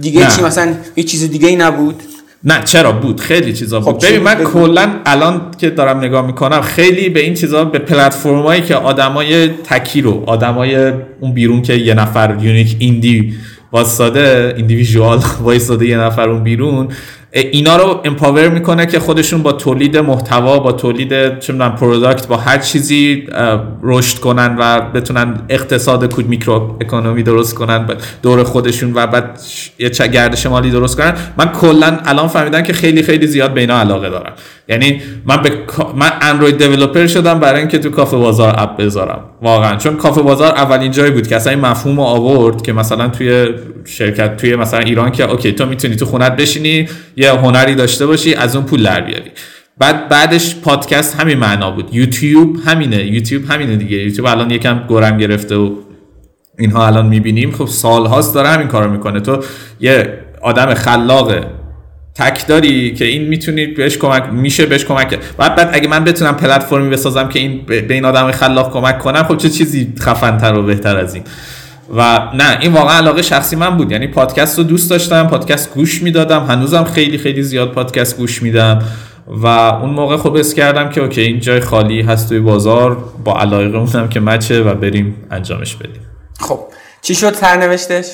دیگه 0.00 0.20
نه. 0.20 0.36
چی 0.36 0.42
مثلا 0.42 0.74
یه 0.96 1.04
چیز 1.04 1.30
دیگه 1.30 1.48
ای 1.48 1.56
نبود؟ 1.56 2.02
نه 2.44 2.62
چرا 2.64 2.92
بود؟ 2.92 3.20
خیلی 3.20 3.52
چیزا 3.52 3.80
بود. 3.80 4.02
خب 4.02 4.06
ببین 4.08 4.22
من 4.22 4.34
کلا 4.34 4.90
الان 5.06 5.50
که 5.58 5.70
دارم 5.70 5.98
نگاه 5.98 6.26
می‌کنم 6.26 6.60
خیلی 6.60 7.08
به 7.08 7.20
این 7.20 7.34
چیزا 7.34 7.64
به 7.64 7.78
پلتفرمایی 7.78 8.62
که 8.62 8.74
آدمای 8.74 9.48
تکی 9.48 10.00
رو 10.00 10.24
آدمای 10.26 10.92
اون 11.20 11.32
بیرون 11.32 11.62
که 11.62 11.74
یه 11.74 11.94
نفر 11.94 12.36
unique 12.40 12.76
indie 12.78 13.34
واساده 13.72 14.54
individual 14.56 15.18
وایساده 15.42 15.86
یه 15.86 15.98
نفر 15.98 16.28
اون 16.28 16.42
بیرون 16.42 16.88
اینا 17.32 17.76
رو 17.76 18.00
empower 18.04 18.48
می‌کنه 18.48 18.86
که 18.86 19.00
خودشون 19.00 19.42
با 19.42 19.52
تولید 19.52 19.96
محتوا 19.96 20.58
با 20.58 20.72
تولید 20.72 21.38
چه 21.38 21.52
می‌دونم 21.52 21.74
product 21.74 22.26
با 22.26 22.36
هر 22.36 22.58
چیزی 22.58 23.26
رشد 23.82 24.18
کنن 24.18 24.56
و 24.58 24.80
بتونن 24.80 25.40
اقتصاد 25.48 26.12
کود 26.12 26.28
میکرو 26.28 26.76
اکونومی 26.80 27.22
درست 27.22 27.54
کنن 27.54 27.86
دور 28.22 28.44
خودشون 28.44 28.92
و 28.94 29.06
بعد 29.06 29.40
یه 29.78 29.88
گردش 29.88 30.46
مالی 30.46 30.70
درست 30.70 30.96
کنن. 30.96 31.14
من 31.36 31.52
کلا 31.52 31.98
الان 32.04 32.28
فهمیدم 32.28 32.62
که 32.62 32.72
خیلی 32.72 33.02
خیلی 33.02 33.26
زیاد 33.26 33.54
به 33.54 33.60
اینا 33.60 33.80
علاقه 33.80 34.10
دارم. 34.10 34.32
یعنی 34.68 35.02
من 35.26 35.42
به 35.42 35.50
من 35.96 36.10
اندروید 36.20 36.58
دیولپر 36.58 37.06
شدم 37.06 37.40
برای 37.40 37.60
اینکه 37.60 37.78
تو 37.78 37.90
کافه 37.90 38.16
بازار 38.16 38.54
اپ 38.58 38.76
بذارم. 38.76 39.24
واقعا. 39.42 39.76
چون 39.76 39.96
کافه 39.96 40.22
بازار 40.22 40.52
اولین 40.52 40.90
جایی 40.90 41.10
بود 41.10 41.26
که 41.26 41.36
اصلا 41.36 41.52
این 41.52 41.60
مفهوم 41.60 41.98
آورد 41.98 42.62
که 42.62 42.72
مثلا 42.72 43.08
توی 43.08 43.48
شرکت 43.84 44.36
توی 44.36 44.56
مثلا 44.56 44.80
ایران 44.80 45.12
که 45.12 45.30
اوکی 45.30 45.52
تو 45.52 45.66
می‌تونی 45.66 45.96
تو 45.96 46.04
خونت 46.04 46.36
بشینی 46.36 46.88
یه 47.16 47.30
هنری 47.30 47.74
داشته 47.74 48.06
باشی 48.06 48.34
از 48.34 48.56
اون 48.56 48.64
پول 48.64 48.82
در 48.82 49.00
بیاری. 49.00 49.30
بعد 49.78 50.08
بعدش 50.08 50.56
پادکست 50.56 51.20
همین 51.20 51.38
معنا 51.38 51.70
بود. 51.70 51.94
یوتیوب 51.94 52.56
همینه. 52.66 53.04
یوتیوب 53.04 53.42
همینه 53.50 53.76
دیگه. 53.76 53.96
یوتیوب 53.96 54.26
الان 54.26 54.50
یکم 54.50 54.80
گرم 54.88 55.18
گرفته 55.18 55.56
و 55.56 55.70
اینها 56.58 56.86
الان 56.86 57.06
می‌بینیم. 57.06 57.52
خب 57.52 57.66
سالهاست 57.66 58.34
داره 58.34 58.48
همین 58.48 58.68
کارو 58.68 58.90
می‌کنه. 58.90 59.20
تو 59.20 59.38
یه 59.80 60.18
آدم 60.42 60.74
خلاقه. 60.74 61.57
تک 62.18 62.46
داری 62.46 62.94
که 62.94 63.04
این 63.04 63.28
می‌تونی 63.28 63.66
بهش 63.66 63.98
کمک 63.98 64.22
میشه 64.32 64.66
بهش 64.66 64.84
کمک 64.84 65.18
بعد 65.36 65.56
بعد 65.56 65.70
اگه 65.72 65.88
من 65.88 66.04
بتونم 66.04 66.36
پلتفرمی 66.36 66.90
بسازم 66.90 67.28
که 67.28 67.38
این 67.38 67.62
به 67.66 67.94
این 67.94 68.04
آدم 68.04 68.30
خلاق 68.30 68.72
کمک 68.72 68.98
کنم 68.98 69.22
خب 69.22 69.36
چه 69.36 69.48
چیزی 69.50 69.92
خفن 70.00 70.56
و 70.56 70.62
بهتر 70.62 70.96
از 70.96 71.14
این؟ 71.14 71.24
و 71.96 72.18
نه 72.34 72.58
این 72.60 72.72
واقعا 72.72 72.96
علاقه 72.96 73.22
شخصی 73.22 73.56
من 73.56 73.76
بود. 73.76 73.92
یعنی 73.92 74.06
پادکست 74.06 74.58
رو 74.58 74.64
دوست 74.64 74.90
داشتم 74.90 75.26
پادکست 75.26 75.74
گوش 75.74 76.02
می‌دادم. 76.02 76.46
هنوزم 76.46 76.84
خیلی 76.84 77.18
خیلی 77.18 77.42
زیاد 77.42 77.72
پادکست 77.72 78.16
گوش 78.16 78.42
میدم. 78.42 78.82
و 79.26 79.46
اون 79.46 79.90
موقع 79.90 80.16
خب 80.16 80.34
حس 80.34 80.54
کردم 80.54 80.90
که 80.90 81.00
okay 81.00 81.20
این 81.20 81.40
جای 81.40 81.60
خالی 81.60 82.02
هست 82.02 82.28
توی 82.28 82.40
بازار. 82.40 82.96
با 83.24 83.40
علاقه‌مونم 83.40 84.08
که 84.08 84.20
match 84.20 84.55
ه 84.55 84.62
و 84.62 84.74
بریم 84.74 85.14
انجامش 85.30 85.74
بدیم. 85.74 86.02
خب 86.40 86.60
چی 87.02 87.14
شد 87.14 87.34
سرنوشتش؟ 87.34 88.06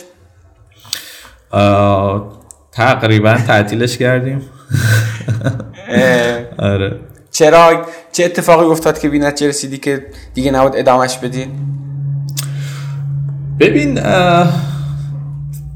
تقریبا 2.74 3.34
تعطیلش 3.34 3.98
کردیم. 3.98 4.42
آره. 6.58 6.96
چرا؟ 7.30 7.86
چه 8.12 8.24
اتفاقی 8.24 8.64
افتاد 8.66 8.98
که 8.98 9.08
بینت 9.08 9.34
چه 9.34 9.48
رسیدی 9.48 9.78
که 9.78 10.06
دیگه 10.34 10.50
نبود 10.50 10.72
ادامش 10.76 11.18
بدی 11.18 11.46
ببین 13.60 14.00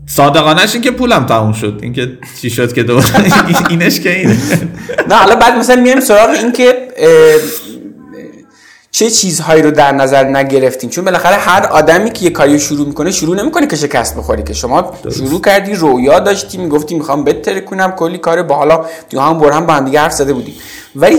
صادقانش 0.07 0.75
این 0.75 0.83
که 0.83 0.91
پولم 0.91 1.27
تموم 1.27 1.53
شد. 1.53 1.79
این 1.83 1.93
که 1.93 2.19
چی 2.43 2.51
شد 2.51 2.73
که 2.73 2.83
دوباره 2.83 3.07
اینش 3.71 4.01
که 4.01 4.19
اینه. 4.19 4.37
نه 5.09 5.15
حالا 5.15 5.37
بعد 5.37 5.55
مثلا 5.55 5.83
میایم 5.83 6.01
سراغ 6.01 6.31
این 6.31 6.53
که 6.53 6.75
چه 8.91 9.11
چیزهایی 9.11 9.63
رو 9.63 9.71
در 9.71 9.93
نظر 9.93 10.25
نگرفتین؟ 10.25 10.91
چون 10.91 11.05
بالاخره 11.05 11.37
هر 11.37 11.67
آدمی 11.67 12.11
که 12.11 12.25
یه 12.25 12.31
کاری 12.31 12.61
شروع 12.61 12.87
می‌کنه 12.87 13.11
شروع 13.11 13.37
نمی‌کنه 13.37 13.67
که 13.67 13.77
شکست 13.77 14.17
بخوری 14.17 14.43
که. 14.43 14.55
شما 14.55 14.93
شروع 15.17 15.41
کردی 15.41 15.75
رویا 15.75 16.19
داشتی 16.19 16.59
می‌گفتی 16.59 16.95
می‌خوام 16.95 17.25
بهتر 17.25 17.61
کنم 17.61 17.91
کلی 17.91 18.19
کار 18.19 18.43
با 18.43 18.55
حالا 18.55 18.85
تو 19.11 19.21
هم 19.21 19.39
بر 19.39 19.51
هم 19.51 19.67
با 19.67 19.73
هم 19.73 19.85
دیگه 19.85 20.01
حرف 20.01 20.13
زده 20.13 20.33
بودیم. 20.33 20.55
ولی 20.97 21.17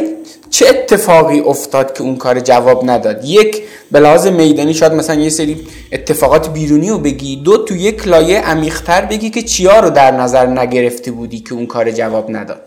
چه 0.49 0.67
اتفاقی 0.69 1.39
افتاد 1.39 1.93
که 1.93 2.01
اون 2.01 2.15
کار 2.15 2.39
جواب 2.39 2.89
نداد؟ 2.89 3.25
یک 3.25 3.61
به 3.91 3.99
لحاظ 3.99 4.27
میدانی 4.27 4.73
شاید 4.73 4.93
مثلا 4.93 5.15
یه 5.15 5.29
سری 5.29 5.67
اتفاقات 5.91 6.53
بیرونی 6.53 6.89
رو 6.89 6.97
بگی. 6.97 7.35
دو 7.35 7.57
تو 7.57 7.75
یک 7.75 8.07
لایه 8.07 8.41
عمیقتر 8.41 9.05
بگی 9.05 9.29
که 9.29 9.41
چیا 9.41 9.79
رو 9.79 9.89
در 9.89 10.11
نظر 10.11 10.45
نگرفته 10.45 11.11
بودی 11.11 11.39
که 11.39 11.53
اون 11.53 11.65
کار 11.65 11.91
جواب 11.91 12.35
نداد. 12.35 12.61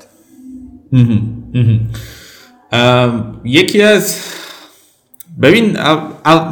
یکی 3.44 3.82
از 3.82 4.16
ببین 5.42 5.78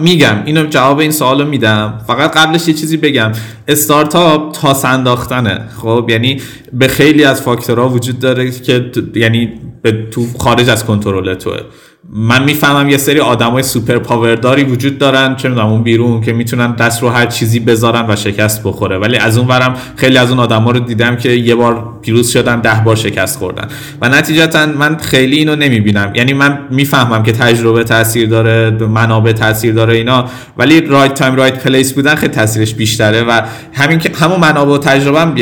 میگم 0.01 0.43
اینو 0.45 0.67
جواب 0.67 0.99
این 0.99 1.11
سوالو 1.11 1.45
میدم. 1.45 2.01
فقط 2.07 2.37
قبلش 2.37 2.69
یه 2.69 2.75
چیزی 2.75 2.97
بگم. 2.97 3.33
استارتاپ 3.69 4.53
تا 4.53 4.89
انداختنه. 4.89 5.69
خب 5.83 6.07
یعنی 6.09 6.41
به 6.73 6.89
خیلی 6.89 7.25
از 7.25 7.43
فاکتورها 7.43 7.89
وجود 7.89 8.19
داره 8.19 8.51
که 8.51 8.91
یعنی 9.15 9.53
به 9.83 10.07
تو 10.11 10.27
خارج 10.39 10.71
از 10.71 10.85
کنترل 10.85 11.35
توه. 11.35 11.61
من 12.13 12.45
می‌فهمم 12.45 12.89
یه 12.89 12.97
سری 12.97 13.21
آدمای 13.21 13.63
سوپر 13.63 13.99
پاورداری 13.99 14.65
وجود 14.65 14.99
دارن 14.99 15.37
چه 15.37 15.49
می‌دونم 15.49 15.67
اون 15.67 15.83
بیرون 15.83 16.21
که 16.21 16.33
می‌تونن 16.33 16.75
دست 16.75 17.03
رو 17.03 17.09
هر 17.09 17.27
چیزی 17.27 17.61
بذارن 17.61 18.05
و 18.09 18.17
شکست 18.17 18.63
بخوره. 18.63 18.99
ولی 18.99 19.17
از 19.17 19.39
اون 19.39 19.49
ورم 19.49 19.75
خیلی 19.97 20.19
از 20.19 20.31
اون 20.31 20.39
آدما 20.39 20.71
رو 20.71 20.81
دیدم 20.81 21.17
که 21.17 21.31
یه 21.31 21.55
بار 21.55 21.99
پیروز 22.03 22.31
شدن 22.31 22.61
ده 22.61 22.83
بار 22.85 22.97
شکست 22.97 23.39
خوردن. 23.39 23.69
و 24.03 24.09
نتیجتا 24.09 24.67
من 24.67 24.97
خیلی 24.97 25.37
اینو 25.37 25.57
نمی‌بینم. 25.57 26.13
یعنی 26.15 26.33
من 26.33 26.59
می‌فهمم 26.71 27.23
که 27.23 27.33
تجربه 27.33 27.85
تاثیر 27.85 28.29
داره 28.29 28.71
منابع 28.71 29.33
تاثیر 29.33 29.75
داره 29.75 29.97
اینا 29.97 30.25
ولی 30.59 30.81
right 30.81 31.15
time 31.15 31.37
right 31.37 31.63
place 31.63 31.93
بودن 31.93 32.15
خیلی 32.15 32.33
تاثیرش 32.33 32.75
بیشتره. 32.75 33.23
و 33.23 33.41
همین 33.73 33.99
که 33.99 34.11
همون 34.21 34.41
منابع 34.41 34.73
و 34.73 34.79
تجربه 34.79 35.21
هم 35.21 35.35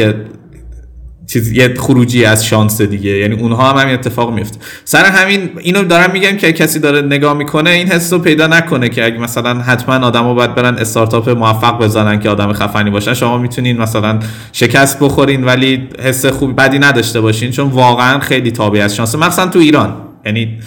چیز 1.29 1.53
یه 1.53 1.75
خروجی 1.79 2.25
از 2.25 2.47
شانس 2.47 2.83
دیگه. 2.83 3.11
یعنی 3.11 3.35
اونها 3.35 3.73
هم 3.73 3.77
همین 3.77 3.95
اتفاق 3.95 4.35
میفته. 4.35 4.59
سر 4.85 5.05
همین 5.05 5.51
اینو 5.61 5.85
دارم 5.85 6.11
میگم 6.11 6.37
که 6.37 6.53
کسی 6.53 6.79
داره 6.79 7.03
نگاه 7.03 7.35
می‌کنه 7.35 7.71
این 7.71 7.89
حس 7.89 8.13
رو 8.13 8.19
پیدا 8.19 8.47
نکنه 8.47 8.89
که 8.89 9.05
اگه 9.05 9.19
مثلا 9.19 9.55
حتما 9.55 10.07
آدما 10.07 10.35
باید 10.35 10.55
برن 10.55 10.75
استارتاپ 10.75 11.29
موفق 11.29 11.79
بزنن 11.79 12.21
که 12.21 12.31
آدم 12.31 12.53
خفنی 12.53 12.91
باشن 12.91 13.15
شما 13.15 13.39
می‌تونین 13.39 13.79
مثلا 13.79 14.19
شکست 14.53 14.99
بخورین 15.01 15.45
ولی 15.45 15.89
حس 16.03 16.27
خوبی 16.27 16.53
بدی 16.53 16.79
نداشته 16.79 17.21
باشین 17.21 17.51
چون 17.51 17.69
واقعا 17.69 18.19
خیلی 18.19 18.51
تابع 18.51 18.81
از 18.81 18.97
شانس. 18.97 19.15
مثلا 19.15 19.47
تو 19.47 19.59
ایران. 19.59 19.95
یعنی 20.27 20.59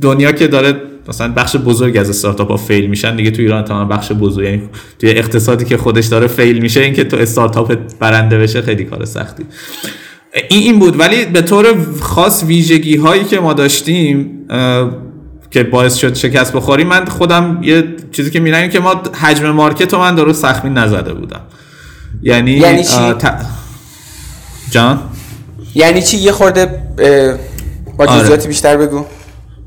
دنیا 0.00 0.32
که 0.32 0.46
داره 0.46 0.74
مثلا 1.08 1.32
بخش 1.32 1.56
بزرگ 1.56 1.96
از 1.96 2.10
استارتاپ 2.10 2.50
ها 2.50 2.56
فیل 2.56 2.86
میشن 2.86 3.16
دیگه 3.16 3.30
تو 3.30 3.42
ایران 3.42 3.64
تمام 3.64 3.88
بخش 3.88 4.12
بزرگ 4.12 4.44
یعنی 4.44 4.62
توی 4.98 5.10
اقتصادی 5.10 5.64
که 5.64 5.76
خودش 5.76 6.06
داره 6.06 6.26
فیل 6.26 6.58
میشه 6.58 6.80
اینکه 6.80 7.04
تو 7.04 7.16
استارتاپ 7.16 7.78
برنده 7.98 8.38
بشه 8.38 8.62
خیلی 8.62 8.84
کار 8.84 9.04
سختی. 9.04 9.44
این 10.48 10.62
این 10.62 10.78
بود. 10.78 11.00
ولی 11.00 11.24
به 11.24 11.42
طور 11.42 11.66
خاص 12.00 12.44
ویژگی 12.44 12.96
هایی 12.96 13.24
که 13.24 13.40
ما 13.40 13.52
داشتیم 13.52 14.30
که 15.50 15.62
باعث 15.62 15.94
شد 15.96 16.14
شکست 16.14 16.52
بخوریم 16.52 16.86
من 16.86 17.04
خودم 17.04 17.58
یه 17.62 17.84
چیزی 18.12 18.30
که 18.30 18.40
میرنیم 18.40 18.70
که 18.70 18.80
ما 18.80 19.02
حجم 19.20 19.50
مارکت 19.50 19.92
رو 19.92 20.00
من 20.00 20.14
درست 20.14 20.42
تخمین 20.42 20.78
نزده 20.78 21.14
بودم. 21.14 21.40
یعنی 22.22 22.50
یعنی 22.50 22.84
چی؟ 22.84 23.14
جان؟ 24.70 25.02
یعنی 25.74 26.02
چی؟ 26.02 26.16
یه 26.16 26.32
خورده 26.32 26.82
با 27.96 28.06
جزئیات 28.06 28.30
آره. 28.40 28.48
بیشتر 28.48 28.76
بگو. 28.76 29.04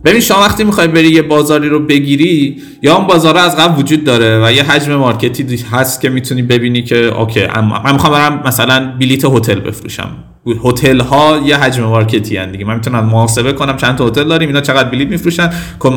ببین 0.06 0.22
شما 0.22 0.40
وقتی 0.40 0.64
می‌خوای 0.64 0.88
بری 0.88 1.08
یه 1.08 1.22
بازاری 1.22 1.70
رو 1.70 1.80
بگیری 1.80 2.62
یا 2.82 2.96
اون 2.96 3.08
بازار 3.08 3.38
از 3.38 3.58
قبل 3.58 3.80
وجود 3.80 4.04
داره 4.04 4.46
و 4.46 4.52
یه 4.52 4.64
حجم 4.64 4.96
market 4.96 5.56
ی 5.56 5.66
هست 5.72 6.02
که 6.02 6.10
می‌تونی 6.10 6.42
ببینی 6.42 6.84
که 6.84 6.96
okay 6.96 7.48
من 7.84 7.94
می‌خوام 7.94 8.14
برم 8.14 8.42
مثلا 8.46 8.94
بلیت 9.00 9.26
هتل 9.26 9.60
بفروشم. 9.60 10.10
هتل 10.66 11.00
ها 11.00 11.42
یه 11.46 11.58
حجم 11.58 11.84
market 11.84 12.30
ی 12.30 12.38
هن 12.38 12.52
دیگه. 12.52 12.66
من 12.66 12.76
می‌تونم 12.76 13.06
محاسبه 13.06 13.54
کنم 13.54 13.78
چند 13.78 13.96
تا 13.96 14.08
هتل 14.08 14.24
داریم 14.24 14.48
اینا 14.48 14.62
چقدر 14.62 14.90
بلیت 14.90 15.08
میفروشن. 15.08 15.50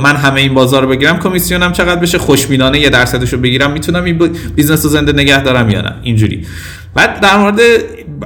من 0.03 0.17
همه 0.17 0.41
این 0.41 0.55
بازار 0.55 0.83
رو 0.83 0.89
بگیرم 0.89 1.19
کمیسیونم 1.19 1.73
چقدر 1.73 2.01
بشه 2.01 2.19
خوشبینانه 2.19 2.81
یه 2.81 2.91
درصدش 2.91 3.33
رو 3.33 3.39
بگیرم 3.39 3.73
می‌تونم 3.73 4.05
این 4.05 4.19
business 4.57 4.85
رو 4.85 4.91
زنده 4.91 5.13
نگه 5.13 5.43
دارم 5.43 5.71
یا 5.71 5.81
نه. 5.81 5.95
اینجوری. 6.03 6.47
بعد 6.95 7.21
در 7.21 7.37
مورد 7.37 7.61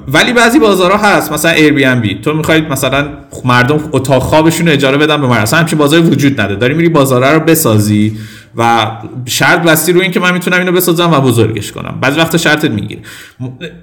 ولی 0.09 0.33
بعضی 0.33 0.59
بازارها 0.59 1.09
هست 1.09 1.33
مثلا 1.33 1.50
Airbnb 1.51 2.21
تو 2.20 2.35
می‌خواید 2.35 2.68
مثلا 2.68 3.09
مردم 3.44 3.81
اتاق 3.92 4.22
خوابشون 4.22 4.68
اجاره 4.68 4.96
بدن 4.96 5.20
به 5.20 5.26
من 5.26 5.37
اصلا 5.37 5.59
همچین 5.59 5.78
بازاری 5.78 6.02
وجود 6.02 6.40
نداره. 6.40 6.57
داری 6.57 6.74
میری 6.74 6.88
بازاره 6.88 7.33
رو 7.33 7.40
بسازی 7.40 8.18
و 8.57 8.90
شرط 9.26 9.62
بستی 9.62 9.92
رو 9.92 10.00
این 10.00 10.11
که 10.11 10.20
من 10.20 10.33
می‌تونم 10.33 10.59
اینو 10.59 10.72
بسازم 10.72 11.12
و 11.12 11.20
بزرگش 11.20 11.72
کنم. 11.72 11.98
بعضی 12.00 12.20
وقت 12.20 12.37
شرطت 12.37 12.70
می‌گیره. 12.70 13.00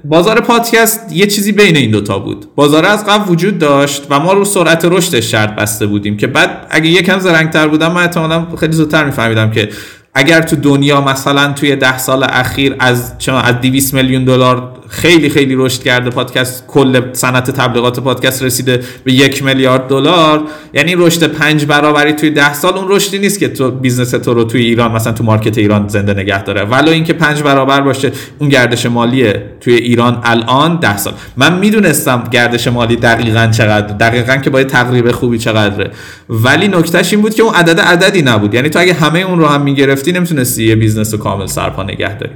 بازار 0.05 0.41
پادکست 0.41 1.11
یه 1.11 1.27
چیزی 1.27 1.51
بین 1.51 1.75
این 1.75 1.91
دوتا 1.91 2.19
بود. 2.19 2.45
بازار 2.55 2.85
از 2.85 3.05
قبل 3.05 3.31
وجود 3.31 3.59
داشت 3.59 4.07
و 4.09 4.19
ما 4.19 4.33
رو 4.33 4.45
سرعت 4.45 4.85
رشدش 4.85 5.31
شرط 5.31 5.55
بسته 5.55 5.85
بودیم 5.85 6.17
که 6.17 6.27
بعد 6.27 6.67
اگه 6.69 6.89
یکم 6.89 7.19
زرنگتر 7.19 7.67
بودم 7.67 7.91
من 7.91 8.01
احتمالا 8.01 8.47
خیلی 8.59 8.73
زودتر 8.73 9.05
میفهمیدم 9.05 9.51
که 9.51 9.69
اگر 10.15 10.41
تو 10.41 10.55
دنیا 10.55 11.01
مثلا 11.01 11.53
توی 11.53 11.75
ده 11.75 11.97
سال 11.97 12.23
اخیر 12.29 12.75
از 12.79 13.13
چون 13.19 13.35
از 13.35 13.61
200 13.61 13.93
میلیون 13.93 14.25
دلار 14.25 14.71
خیلی 14.95 15.29
خیلی 15.29 15.55
رشد 15.57 15.83
کرده 15.83 16.09
پادکست 16.09 16.67
کل 16.67 17.01
صنعت 17.13 17.51
تبلیغات 17.51 17.99
پادکست 17.99 18.43
رسیده 18.43 18.79
به 19.03 19.13
یک 19.13 19.43
میلیارد 19.43 19.87
دلار. 19.87 20.43
یعنی 20.73 20.95
رشد 20.95 21.27
پنج 21.27 21.65
برابری 21.65 22.13
توی 22.13 22.29
ده 22.29 22.53
سال 22.53 22.73
اون 22.73 22.85
رشدی 22.89 23.19
نیست 23.19 23.39
که 23.39 23.47
تو 23.47 23.71
بیزنس 23.71 24.11
تو 24.11 24.33
رو 24.33 24.43
توی 24.43 24.61
ایران 24.61 24.91
مثلا 24.91 25.13
تو 25.13 25.23
مارکت 25.23 25.57
ایران 25.57 25.87
زنده 25.87 26.13
نگه 26.13 26.43
داره. 26.43 26.63
ولو 26.63 26.91
اینکه 26.91 27.13
پنج 27.13 27.41
برابر 27.41 27.81
باشه 27.81 28.11
اون 28.39 28.49
گردش 28.49 28.85
مالی 28.85 29.33
توی 29.61 29.73
ایران 29.73 30.21
الان 30.23 30.79
ده 30.79 30.97
سال. 30.97 31.13
من 31.37 31.59
می‌دونستم 31.59 32.23
گردش 32.31 32.67
مالی 32.67 32.95
دقیقا 32.95 33.47
چقدر 33.47 33.95
دقیقا 33.95 34.35
که 34.35 34.49
باید 34.49 34.67
تقریب 34.67 35.11
خوبی 35.11 35.37
چقدره. 35.37 35.91
ولی 36.29 36.67
نکتهش 36.67 37.13
این 37.13 37.21
بود 37.21 37.33
که 37.33 37.43
اون 37.43 37.53
عدد 37.53 37.79
عددی 37.79 38.21
نبود. 38.21 38.53
یعنی 38.53 38.69
تو 38.69 38.79
اگه 38.79 38.93
همه 38.93 39.19
اون 39.19 39.39
رو 39.39 39.45
هم 39.45 39.61
می‌گرفتی 39.61 40.11
نمی‌تونستی 40.11 40.63
یه 40.63 40.75
بیزنس 40.75 41.13
رو 41.13 41.19
کامل 41.19 41.45
سرپا 41.45 41.83
نگه 41.83 42.17
داری. 42.17 42.33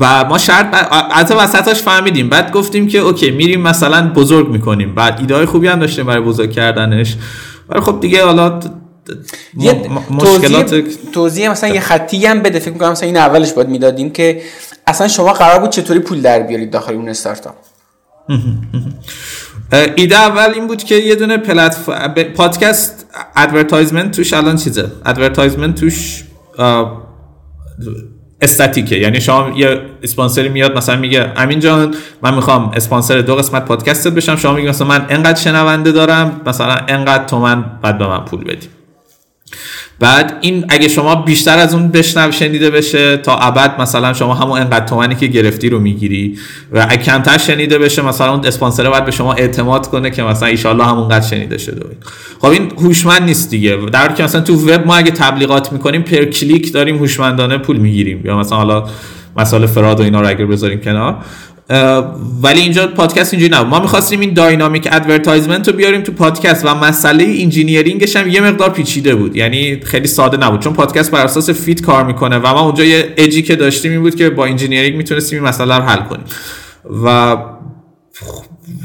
و 0.00 0.24
ما 0.24 0.38
شرط 0.38 0.74
حتی 1.12 1.34
وسطاش 1.34 1.82
فهمیدیم. 1.82 2.28
بعد 2.28 2.52
گفتیم 2.52 2.88
که 2.88 2.98
okay 2.98 3.30
میریم 3.30 3.60
مثلا 3.60 4.12
بزرگ 4.12 4.48
می‌کنیم. 4.48 4.94
بعد 4.94 5.20
ایده 5.20 5.34
های 5.34 5.46
خوبی 5.46 5.68
هم 5.68 5.78
داشتیم 5.78 6.06
برای 6.06 6.22
بزرگ 6.22 6.52
کردنش. 6.52 7.16
ولی 7.68 7.80
خب 7.80 8.00
دیگه 8.00 8.24
حالا 8.24 8.60
یه 9.58 9.86
مشکلات 10.10 10.82
توضیح 11.12 11.50
مثلا 11.50 11.70
یه 11.70 11.80
خطی 11.80 12.26
هم 12.26 12.42
بده. 12.42 12.58
فکر 12.58 12.72
می‌کنم 12.72 12.90
مثلا 12.90 13.06
این 13.06 13.16
اولش 13.16 13.52
باید 13.52 13.68
می‌دادیم 13.68 14.10
که 14.10 14.42
اصلا 14.86 15.08
شما 15.08 15.32
قرار 15.32 15.60
بود 15.60 15.70
چطوری 15.70 16.00
پول 16.00 16.20
در 16.20 16.42
بیارید 16.42 16.70
داخل 16.70 16.94
اون 16.94 17.08
استارتاپ؟ 17.08 17.54
ایده 19.96 20.16
اول 20.16 20.50
این 20.54 20.66
بود 20.66 20.84
که 20.84 20.94
یه 20.94 21.14
دونه 21.14 21.36
پلتفرم 21.36 22.14
پادکست 22.14 23.06
advertisement 23.36 24.16
توش 24.16 24.32
الان 24.32 24.56
چیزه؟ 24.56 24.92
advertisement 25.06 25.74
توش 25.74 26.24
استاتیکه. 28.42 28.96
یعنی 28.96 29.20
شما 29.20 29.52
یه 29.56 29.80
اسپانسری 30.02 30.48
میاد 30.48 30.76
مثلا 30.76 30.96
میگه 30.96 31.32
امین 31.36 31.60
جان 31.60 31.94
من 32.22 32.34
می‌خوام 32.34 32.72
اسپانسر 32.74 33.20
دو 33.20 33.36
قسمت 33.36 33.64
پادکستت 33.64 34.12
بشم. 34.12 34.36
شما 34.36 34.52
میگی 34.52 34.68
مثلا 34.68 34.88
من 34.88 35.06
انقدر 35.08 35.40
شنونده 35.40 35.92
دارم 35.92 36.40
مثلا 36.46 36.76
انقدر 36.88 37.24
تومن 37.24 37.64
بعد 37.82 37.98
به 37.98 38.06
من 38.06 38.24
پول 38.24 38.44
بدی. 38.44 38.68
بعد 40.00 40.38
این 40.40 40.64
اگه 40.68 40.88
شما 40.88 41.14
بیشتر 41.14 41.58
از 41.58 41.74
اون 41.74 41.88
بشنو 41.88 42.32
شنیده 42.32 42.70
بشه 42.70 43.16
تا 43.16 43.36
ابد 43.36 43.80
مثلا 43.80 44.12
شما 44.12 44.34
همون 44.34 44.60
انقدر 44.60 44.86
تومنی 44.86 45.14
که 45.14 45.26
گرفتی 45.26 45.68
رو 45.68 45.80
می‌گیری 45.80 46.38
و 46.72 46.86
اگه 46.88 47.02
کمتر 47.02 47.38
شنیده 47.38 47.78
بشه 47.78 48.02
مثلا 48.02 48.32
اون 48.34 48.46
اسپانسر 48.46 48.90
باید 48.90 49.04
به 49.04 49.10
شما 49.10 49.32
اعتماد 49.32 49.86
کنه 49.86 50.10
که 50.10 50.22
مثلا 50.22 50.48
ایشالله 50.48 50.84
همونقدر 50.84 51.26
شنیده 51.26 51.58
شده. 51.58 51.86
خب 52.38 52.48
این 52.48 52.72
هوشمند 52.76 53.22
نیست 53.22 53.50
دیگه. 53.50 53.76
در 53.92 54.12
که 54.12 54.22
مثلا 54.22 54.40
تو 54.40 54.54
وب 54.54 54.86
ما 54.86 54.96
اگه 54.96 55.10
تبلیغات 55.10 55.72
می‌کنیم 55.72 56.02
per 56.02 56.24
click 56.24 56.72
داریم 56.72 56.98
هوشمندانه 56.98 57.58
پول 57.58 57.76
می‌گیریم. 57.76 58.22
یا 58.24 58.38
مثلا 58.38 58.58
حالا 58.58 58.84
مسائل 59.36 59.66
fraud 59.66 60.00
و 60.00 60.02
اینا 60.02 60.20
رو 60.20 60.28
اگر 60.28 60.46
بذاریم 60.46 60.80
کنار. 60.80 61.16
ولی 62.42 62.60
اینجا 62.60 62.86
پادکست 62.86 63.34
اینجوری 63.34 63.54
نبود. 63.54 63.68
ما 63.68 63.80
می‌خواستیم 63.80 64.20
این 64.20 64.32
dynamic 64.32 64.88
advertisement 64.92 65.68
رو 65.68 65.76
بیاریم 65.76 66.00
تو 66.00 66.12
پادکست 66.12 66.64
و 66.64 66.74
مسئله 66.74 67.24
engineering 67.24 68.02
ش 68.02 68.16
هم 68.16 68.28
یه 68.28 68.40
مقدار 68.40 68.70
پیچیده 68.70 69.14
بود. 69.14 69.36
یعنی 69.36 69.80
خیلی 69.80 70.06
ساده 70.06 70.36
نبود. 70.36 70.60
چون 70.60 70.72
پادکست 70.72 71.10
بر 71.10 71.24
اساس 71.24 71.50
feed 71.50 71.80
کار 71.80 72.04
می‌کنه 72.04 72.38
و 72.38 72.46
ما 72.46 72.60
اونجا 72.60 72.84
یه 72.84 73.14
اجی 73.16 73.42
که 73.42 73.56
داشتیم 73.56 73.92
این 73.92 74.00
بود 74.00 74.14
که 74.14 74.30
با 74.30 74.46
engineering 74.46 74.96
می‌تونستیم 74.96 75.38
این 75.38 75.48
مسئله 75.48 75.76
رو 75.76 75.82
حل 75.82 76.00
کنیم. 76.02 76.24
و 77.04 77.36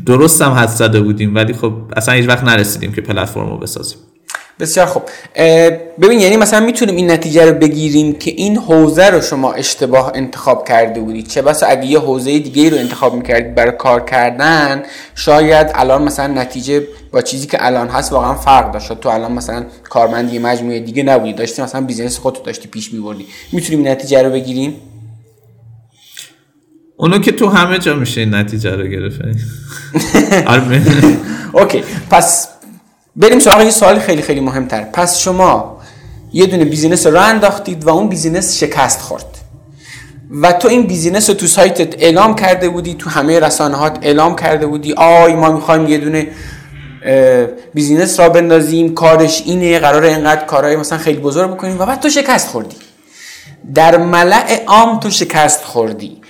درست 0.05 0.41
هم 0.41 0.51
حدس 0.51 0.69
زده 0.69 1.01
بودیم 1.01 1.35
ولی 1.35 1.53
خب 1.53 1.73
اصلا 1.95 2.15
هیچ 2.15 2.27
وقت 2.27 2.43
نرسیدیم 2.43 2.91
که 2.91 3.01
پلتفرم 3.01 3.49
رو 3.49 3.57
بسازیم. 3.57 3.97
بسیار 4.63 4.85
خوب. 4.85 5.03
ببین 6.01 6.19
یعنی 6.19 6.37
مثلا 6.37 6.65
می‌تونیم 6.65 6.95
این 6.95 7.11
نتیجه 7.11 7.45
رو 7.45 7.53
بگیریم 7.53 8.13
که 8.13 8.31
این 8.31 8.57
حوزه 8.57 9.09
رو 9.09 9.21
شما 9.21 9.53
اشتباه 9.53 10.11
انتخاب 10.15 10.67
کرده 10.67 10.99
بودید. 10.99 11.27
چه 11.27 11.41
بسا 11.41 11.65
اگه 11.65 11.85
یه 11.85 11.99
حوزه 11.99 12.39
دیگه 12.39 12.69
رو 12.69 12.77
انتخاب 12.77 13.15
می‌کردید 13.15 13.55
برای 13.55 13.71
کار 13.77 14.05
کردن 14.05 14.83
شاید 15.15 15.67
الان 15.75 16.03
مثلا 16.03 16.33
نتیجه 16.33 16.87
با 17.11 17.21
چیزی 17.21 17.47
که 17.47 17.65
الان 17.65 17.87
هست 17.87 18.11
واقعا 18.11 18.33
فرق 18.33 18.71
داشت. 18.71 18.99
تو 18.99 19.09
الان 19.09 19.31
مثلا 19.31 19.65
کارمند 19.89 20.33
یه 20.33 20.39
مجموعه 20.39 20.79
دیگه 20.79 21.03
نبودی 21.03 21.33
داشتی 21.33 21.61
مثلا 21.61 21.81
بیزنس 21.81 22.17
خودتو 22.19 22.43
داشتی 22.43 22.67
پیش 22.67 22.93
میبردی. 22.93 23.25
می‌تونیم 23.51 23.79
این 23.79 23.91
نتیجه 23.91 24.21
رو 24.23 24.29
بگیریم؟ 24.29 24.75
اونو 26.97 27.19
که 27.19 27.31
تو 27.31 27.49
همه 27.49 27.77
جا 27.79 27.95
میشه 27.95 28.21
این 28.21 28.35
نتیجه 28.35 28.75
رو 28.75 28.87
گرفت. 28.87 29.21
آره. 30.47 30.81
okay. 31.53 31.83
پس 32.09 32.47
بریم 33.15 33.39
سراغ 33.39 33.61
یه 33.61 33.71
سوال 33.71 33.99
خیلی 33.99 34.21
خیلی 34.21 34.39
مهمتر. 34.39 34.83
پس 34.83 35.17
شما 35.17 35.77
یه 36.33 36.45
دونه 36.45 36.65
بیزینس 36.65 37.07
رو 37.07 37.21
انداختید 37.21 37.83
و 37.83 37.89
اون 37.89 38.09
بیزینس 38.09 38.57
شکست 38.57 39.01
خورد. 39.01 39.25
و 40.41 40.51
تو 40.51 40.67
این 40.67 40.87
بیزینس 40.87 41.29
رو 41.29 41.35
تو 41.35 41.47
سایتت 41.47 42.03
اعلام 42.03 42.35
کرده 42.35 42.69
بودی 42.69 42.93
تو 42.93 43.09
همه 43.09 43.39
رسانه 43.39 43.75
هات 43.75 43.99
اعلام 44.01 44.35
کرده 44.35 44.65
بودی 44.67 44.93
آی 44.93 45.33
ما 45.33 45.51
می‌خوایم 45.51 45.87
یه 45.87 45.97
دونه 45.97 46.27
بیزینس 47.73 48.19
راه 48.19 48.29
بندازیم 48.29 48.93
کارش 48.93 49.43
اینه 49.45 49.79
قراره 49.79 50.03
اینقدر 50.03 50.45
کارهای 50.45 50.75
مثلا 50.75 50.97
خیلی 50.97 51.19
بزرگ 51.19 51.51
بکنیم. 51.51 51.79
و 51.79 51.85
بعد 51.85 51.99
تو 51.99 52.09
شکست 52.09 52.47
خوردی. 52.47 52.75
در 53.75 53.97
ملع 53.97 54.63
عام 54.67 54.99
تو 54.99 55.09
شکست 55.09 55.63
خوردی. 55.63 56.21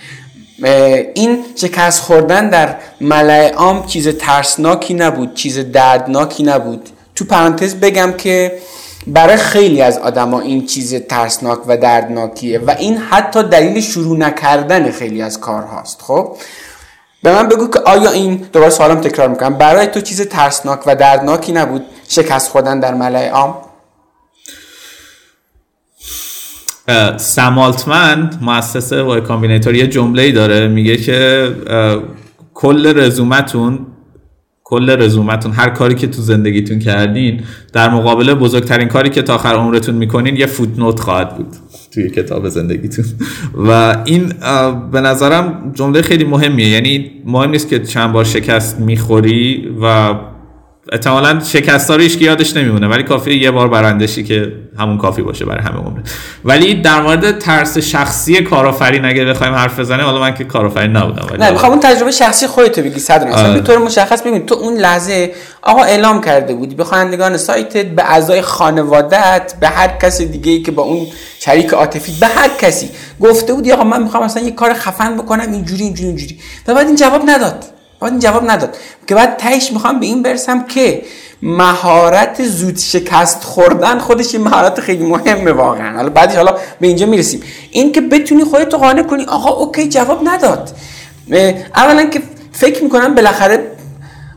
این 1.13 1.45
شکست 1.55 2.01
خوردن 2.01 2.49
در 2.49 2.75
ملع 3.01 3.53
عام 3.53 3.85
چیز 3.85 4.07
ترسناکی 4.07 4.93
نبود 4.93 5.33
چیز 5.33 5.59
دردناکی 5.71 6.43
نبود. 6.43 6.89
تو 7.15 7.25
پرانتز 7.25 7.75
بگم 7.75 8.13
که 8.17 8.59
برای 9.07 9.37
خیلی 9.37 9.81
از 9.81 9.97
آدما 9.97 10.39
این 10.39 10.65
چیز 10.65 10.95
ترسناک 10.95 11.59
و 11.67 11.77
دردناکیه 11.77 12.59
و 12.59 12.75
این 12.79 12.97
حتی 12.97 13.43
دلیل 13.43 13.81
شروع 13.81 14.17
نکردن 14.17 14.91
خیلی 14.91 15.21
از 15.21 15.39
کار 15.39 15.61
هاست 15.61 16.01
خب؟ 16.01 16.37
به 17.23 17.31
من 17.31 17.47
بگو 17.47 17.67
که 17.67 17.79
آیا 17.79 18.11
این 18.11 18.35
دوباره 18.53 18.71
سوالم 18.71 19.01
تکرار 19.01 19.27
می‌کنم 19.27 19.57
برای 19.57 19.87
تو 19.87 20.01
چیز 20.01 20.21
ترسناک 20.21 20.79
و 20.85 20.95
دردناکی 20.95 21.51
نبود 21.51 21.85
شکست 22.09 22.49
خوردن 22.49 22.79
در 22.79 22.93
ملع 22.93 23.29
عام؟ 23.29 23.55
سم 27.17 27.49
آلتمن 27.49 28.29
مؤسسه 28.41 29.01
Y 29.01 29.21
Combinator 29.21 29.75
یه 29.75 29.87
جمله 29.87 30.31
داره 30.31 30.67
میگه 30.67 30.97
که 30.97 31.49
کل 32.53 32.99
رزومتون 32.99 33.79
کل 34.63 35.01
رزومتون 35.01 35.51
هر 35.51 35.69
کاری 35.69 35.95
که 35.95 36.07
تو 36.07 36.21
زندگیتون 36.21 36.79
کردین 36.79 37.41
در 37.73 37.89
مقابل 37.89 38.33
بزرگترین 38.33 38.87
کاری 38.87 39.09
که 39.09 39.21
تا 39.21 39.35
آخر 39.35 39.55
عمرتون 39.55 39.95
می‌کنین 39.95 40.35
یه 40.35 40.45
footnote 40.45 40.99
خواهد 40.99 41.37
بود 41.37 41.47
توی 41.93 42.09
کتاب 42.09 42.49
زندگیتون. 42.49 43.05
و 43.67 43.97
این 44.05 44.33
به 44.91 45.01
نظرم 45.01 45.71
جمله 45.75 46.01
خیلی 46.01 46.23
مهمیه. 46.23 46.69
یعنی 46.69 47.11
مهم 47.25 47.49
نیست 47.49 47.69
که 47.69 47.79
چند 47.79 48.11
بار 48.11 48.23
شکست 48.23 48.79
می‌خوری 48.79 49.69
و 49.81 50.15
احتمالا 50.91 51.39
شکست 51.39 51.91
رو 51.91 52.07
که 52.07 52.25
یادش 52.25 52.55
نمیمونه 52.55 52.87
ولی 52.87 53.03
کافیه 53.03 53.33
یه 53.33 53.51
بار 53.51 53.67
برنده 53.67 54.02
شی 54.02 54.23
که 54.23 54.51
همون 54.79 54.97
کافی 54.97 55.21
باشه 55.21 55.45
برای 55.45 55.63
همه 55.63 55.77
عمره. 55.77 56.03
ولی 56.45 56.81
در 56.81 57.01
مورد 57.01 57.39
ترس 57.39 57.77
شخصی 57.77 58.41
کارآفرین 58.41 59.05
اگه 59.05 59.25
بخوایم 59.25 59.53
حرف 59.53 59.79
بزنیم 59.79 60.05
حالا 60.05 60.19
من 60.19 60.35
که 60.35 60.43
کارآفرین 60.43 60.91
نبودم 60.91 61.27
ولی 61.29 61.37
نه 61.37 61.51
می‌خوام 61.51 61.71
اون 61.71 61.81
تجربه 61.81 62.11
شخصی 62.11 62.47
خودت 62.47 62.79
بگی 62.79 62.99
صد 62.99 63.23
درصد 63.23 63.53
به 63.53 63.59
طور 63.59 63.77
مشخص 63.77 64.21
ببین 64.21 64.45
تو 64.45 64.55
اون 64.55 64.73
لحظه 64.77 65.33
آقا 65.61 65.83
اعلام 65.83 66.21
کرده 66.21 66.53
بودی 66.53 66.75
به 66.75 66.83
خوانندگان 66.83 67.37
سایتت 67.37 67.85
به 67.85 68.03
اعضای 68.11 68.41
خانوادت 68.41 69.53
به 69.59 69.67
هر 69.67 69.87
کس 69.87 70.21
دیگه 70.21 70.51
ای 70.51 70.61
که 70.61 70.71
با 70.71 70.83
اون 70.83 71.07
شریک 71.39 71.73
عاطفی 71.73 72.13
به 72.19 72.27
هر 72.27 72.49
کسی. 72.61 72.89
گفته 73.21 73.53
بودی 73.53 73.71
آقا 73.71 73.83
من 73.83 74.03
می‌خوام 74.03 74.23
مثلا 74.23 74.43
یه 74.43 74.51
کار 74.51 74.73
خفن 74.73 75.17
بکنم 75.17 75.51
اینجوری 75.51 75.83
اینجوری 75.83 76.07
اینجوری. 76.07 76.39
و 76.67 76.73
بعد 76.73 76.87
این 76.87 76.95
جواب 76.95 77.21
نداد. 77.25 77.72
بعد 78.03 78.19
جواب 78.19 78.51
نداد. 78.51 78.77
که 79.07 79.15
بعد 79.15 79.37
تهش 79.37 79.71
می‌خوام 79.71 79.99
به 79.99 80.05
این 80.05 80.23
برسم 80.23 80.63
که 80.63 81.01
مهارت 81.41 82.43
زود 82.43 82.77
شکست 82.77 83.43
خوردن 83.43 83.99
خودش 83.99 84.33
یه 84.33 84.39
مهارت 84.39 84.79
خیلی 84.79 85.05
مهمه 85.05 85.51
واقعا. 85.51 85.95
حالا 85.95 86.09
بعدش 86.09 86.35
حالا 86.35 86.55
به 86.79 86.87
اینجا 86.87 87.05
می‌رسیم. 87.05 87.41
این 87.71 87.91
که 87.91 88.01
بتونی 88.01 88.43
خودتو 88.43 88.77
قانع 88.77 89.03
کنی 89.03 89.25
آقا 89.25 89.49
اوکی 89.49 89.89
جواب 89.89 90.19
نداد. 90.23 90.71
اولا 91.75 92.03
که 92.03 92.21
فکر 92.51 92.83
می‌کنم 92.83 93.15
بالاخره 93.15 93.67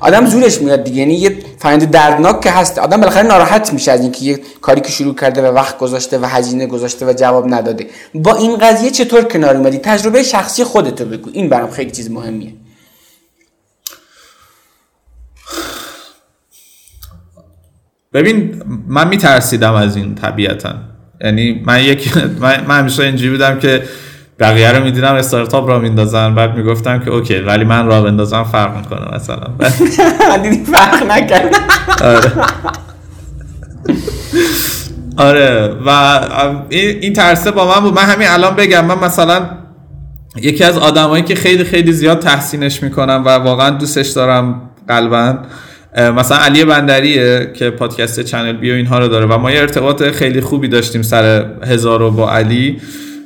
آدم 0.01 0.27
زورش 0.27 0.61
میاد 0.61 0.85
دیگه. 0.85 0.97
یعنی 0.97 1.15
یه 1.15 1.37
فرآیند 1.59 1.91
دردناک 1.91 2.41
که 2.41 2.51
هست 2.51 2.79
آدم 2.79 3.01
بالاخره 3.01 3.27
ناراحت 3.27 3.73
میشه 3.73 3.93
از 3.93 4.01
اینکه 4.01 4.25
یه 4.25 4.41
کاری 4.61 4.81
که 4.81 4.91
شروع 4.91 5.15
کرده 5.15 5.43
و 5.43 5.55
وقت 5.55 5.79
گذاشته 5.79 6.19
و 6.19 6.25
هزینه 6.25 6.67
گذاشته 6.67 7.07
و 7.07 7.13
جواب 7.13 7.55
نداده. 7.55 7.87
با 8.15 8.35
این 8.35 8.57
قضیه 8.57 8.91
چطور 8.91 9.23
کنار 9.23 9.57
اومدی؟ 9.57 9.79
تجربه 9.79 10.23
شخصی 10.23 10.65
خودتو 10.65 11.05
بگو. 11.05 11.31
این 11.33 11.49
برام 11.49 11.71
خیلی 11.71 11.91
چیز 11.91 12.11
مهمیه. 12.11 12.53
ببین 18.13 18.63
من 18.89 19.09
میترسیدم 19.09 19.75
از 19.75 19.97
این 19.97 20.15
طبیعتا. 20.15 20.75
یعنی 21.21 21.63
من 21.67 21.85
یک 21.85 22.17
من, 22.43 22.65
من 22.69 22.79
همیشه 22.79 23.03
اینجوری 23.03 23.31
بودم 23.31 23.59
که 23.59 23.83
بقیه 24.39 24.73
رو 24.73 24.85
می‌دیدم 24.85 25.15
استارتاپ 25.15 25.69
را 25.69 25.79
میندازن 25.79 26.35
بعد 26.35 26.57
می‌گفتم 26.57 26.99
که 26.99 27.11
اوکی 27.11 27.39
ولی 27.39 27.65
من 27.65 27.87
را 27.87 28.03
بندازم 28.03 28.45
فرق 28.45 28.77
می‌کنه 28.77 29.15
مثلا. 29.15 29.47
دیدی 30.43 30.65
فرق 30.65 31.11
نکرد. 31.11 31.57
آره. 32.03 32.33
آره 35.17 35.75
و 35.87 36.21
این 36.69 37.13
ترسه 37.13 37.51
با 37.51 37.75
من 37.75 37.81
بود. 37.81 37.95
من 37.95 38.03
همین 38.03 38.29
الان 38.29 38.57
بگم 38.57 38.85
من 38.85 38.99
مثلا 38.99 39.49
یکی 40.37 40.65
از 40.65 40.79
آدمایی 40.79 41.23
که 41.23 41.35
خیلی 41.35 41.65
خیلی 41.65 41.93
زیاد 41.93 42.19
تحسینش 42.19 42.83
می‌کنم 42.83 43.23
و 43.27 43.29
واقعا 43.29 43.71
دوستش 43.71 44.09
دارم 44.09 44.71
قلبا 44.89 45.39
مثلا 45.97 46.39
علی 46.39 46.65
بندریه 46.65 47.51
که 47.55 47.71
پادکست 47.71 48.21
چنل 48.21 48.53
بی 48.53 48.71
و 48.71 48.75
اینها 48.75 48.99
رو 48.99 49.09
داره 49.09 49.27
و 49.27 49.39
ما 49.39 49.51
یه 49.51 49.61
ارتباط 49.61 50.03
خیلی 50.03 50.41
خوبی 50.41 50.69
داشتیم 50.69 51.03
سر 51.03 51.47
هزارتو 51.65 52.11
با 52.11 52.31
علی. 52.31 52.81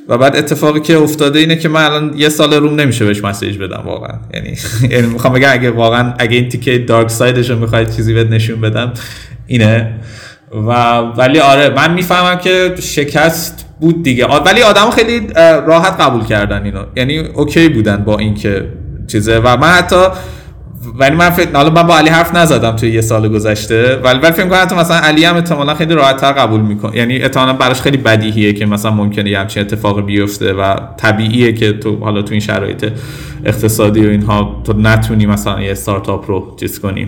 و 0.09 0.17
بعد 0.17 0.35
اتفاقی 0.35 0.79
که 0.79 0.97
افتاده 0.97 1.39
اینه 1.39 1.55
که 1.55 1.69
من 1.69 1.83
الان 1.83 2.13
یه 2.17 2.29
سال 2.29 2.53
روم 2.53 2.79
نمیشه 2.79 3.05
بهش 3.05 3.23
message 3.23 3.57
بدم 3.57 3.81
واقعا. 3.85 4.19
یعنی 4.33 4.57
یعنی 4.93 5.07
می‌خوام 5.07 5.33
بگم 5.33 5.49
اگه 5.51 5.71
واقعا 5.71 6.13
اگه 6.19 6.37
این 6.37 6.49
تیکه 6.49 6.77
dark 6.77 7.09
side 7.09 7.36
ش 7.36 7.49
رو 7.49 7.59
می‌خواید 7.59 7.95
چیزی 7.95 8.13
بهت 8.13 8.27
نشون 8.27 8.61
بدم 8.61 8.93
اینه. 9.47 9.93
و 10.51 10.71
ولی 10.99 11.39
آره 11.39 11.69
من 11.69 11.93
می‌فهمم 11.93 12.39
که 12.39 12.75
شکست 12.81 13.65
بود 13.79 14.03
دیگه. 14.03 14.25
ولی 14.25 14.61
آدم 14.61 14.89
خیلی 14.89 15.27
راحت 15.67 16.01
قبول 16.01 16.25
کردن 16.25 16.63
اینو. 16.63 16.83
یعنی 16.95 17.19
okay 17.19 17.69
بودن 17.69 17.97
با 17.97 18.17
اینکه 18.17 18.67
چیزه. 19.07 19.39
و 19.39 19.57
من 19.57 19.67
حتی 19.67 20.05
ولی 20.97 21.15
من 21.15 21.29
فکر 21.29 21.51
حالا 21.53 21.69
من 21.69 21.83
با 21.83 21.97
علی 21.97 22.09
حرف 22.09 22.35
نزدم 22.35 22.75
توی 22.75 22.91
یه 22.91 23.01
سال 23.01 23.29
گذشته. 23.29 23.95
ولی 24.03 24.19
ولی 24.19 24.31
فکر 24.31 24.65
کنم 24.65 24.79
مثلا 24.79 24.97
علی 24.97 25.25
هم 25.25 25.35
احتمالاً 25.35 25.73
خیلی 25.73 25.93
راحت‌تر 25.93 26.31
قبول 26.31 26.61
می‌کنه. 26.61 26.97
یعنی 26.97 27.17
احتمالاً 27.17 27.53
براش 27.53 27.81
خیلی 27.81 27.97
بدیهیه 27.97 28.53
که 28.53 28.65
مثلا 28.65 28.91
ممکنه 28.91 29.29
یه 29.29 29.39
همچین 29.39 29.61
اتفاقی 29.61 30.01
بیفته 30.01 30.53
و 30.53 30.75
طبیعیه 30.97 31.53
که 31.53 31.73
تو 31.73 31.95
حالا 31.95 32.21
تو 32.21 32.31
این 32.31 32.39
شرایط 32.39 32.91
اقتصادی 33.45 34.05
و 34.05 34.09
اینها 34.09 34.61
تو 34.63 34.73
نتونی 34.73 35.25
مثلا 35.25 35.61
یه 35.61 35.71
استارتاپ 35.71 36.29
رو 36.29 36.55
چیز 36.59 36.79
کنی 36.79 37.07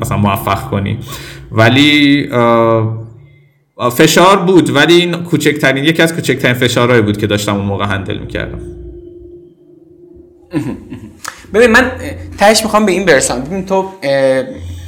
مثلا 0.00 0.16
موفق 0.16 0.70
کنی. 0.70 0.98
ولی 1.52 2.28
فشار 3.92 4.36
بود. 4.36 4.76
ولی 4.76 4.94
این 4.94 5.12
کوچکترین 5.12 5.84
یکی 5.84 6.02
از 6.02 6.14
کوچکترین 6.14 6.54
فشارهایی 6.54 7.02
بود 7.02 7.16
که 7.16 7.26
داشتم 7.26 7.56
اون 7.56 7.66
موقع 7.66 7.86
هندل 7.86 8.18
می‌کردم. 8.18 8.58
ببین 11.54 11.70
من 11.70 11.92
تهش 12.38 12.62
می‌خوام 12.62 12.86
به 12.86 12.92
این 12.92 13.04
برسم. 13.04 13.40
ببین 13.40 13.66
تو 13.66 13.88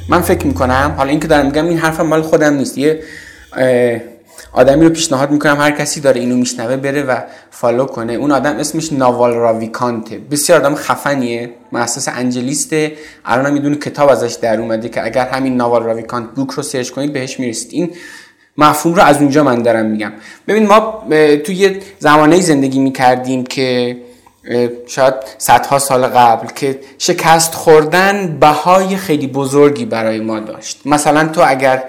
من 0.09 0.21
فکر 0.21 0.47
می‌کنم 0.47 0.95
حالا 0.97 1.09
اینکه 1.09 1.27
دارم 1.27 1.45
میگم 1.45 1.67
این 1.67 1.77
حرفم 1.77 2.05
مال 2.05 2.21
خودم 2.21 2.53
نیست. 2.53 2.77
یه 2.77 3.03
آدمی 4.53 4.85
رو 4.85 4.89
پیشنهاد 4.89 5.31
می‌کنم 5.31 5.57
هر 5.59 5.71
کسی 5.71 6.01
داره 6.01 6.19
اینو 6.21 6.35
میشنوه 6.35 6.77
بره 6.77 7.03
و 7.03 7.17
follow 7.51 7.85
کنه. 7.85 8.13
اون 8.13 8.31
آدم 8.31 8.55
اسمش 8.55 8.93
ناوال 8.93 9.33
راویکانته. 9.33 10.17
بسیار 10.17 10.59
آدم 10.59 10.75
خفنیه. 10.75 11.49
مؤسس 11.71 12.07
AngelList 12.07 12.77
ه. 12.77 12.93
الان 13.25 13.53
می‌دونه 13.53 13.75
کتاب 13.75 14.09
ازش 14.09 14.33
در 14.33 14.59
اومده 14.59 14.89
که 14.89 15.05
اگر 15.05 15.27
همین 15.27 15.57
Naval 15.57 15.83
Ravikant 15.83 16.29
book 16.35 16.51
رو 16.51 16.63
search 16.63 16.89
کنید 16.89 17.13
بهش 17.13 17.39
می‌رسید. 17.39 17.69
این 17.71 17.89
مفهوم 18.57 18.95
رو 18.95 19.03
از 19.03 19.17
اونجا 19.17 19.43
من 19.43 19.63
دارم 19.63 19.85
میگم. 19.85 20.11
ببین 20.47 20.67
ما 20.67 21.03
توی 21.45 21.79
زمانه 21.99 22.41
زندگی 22.41 22.79
می‌کردیم 22.79 23.43
که 23.43 23.97
شاید 24.87 25.13
صدها 25.37 25.79
سال 25.79 26.07
قبل 26.07 26.47
که 26.47 26.79
شکست 26.97 27.55
خوردن 27.55 28.37
بهای 28.39 28.97
خیلی 28.97 29.27
بزرگی 29.27 29.85
برای 29.85 30.19
ما 30.19 30.39
داشت. 30.39 30.81
مثلا 30.85 31.27
تو 31.27 31.41
اگر 31.45 31.83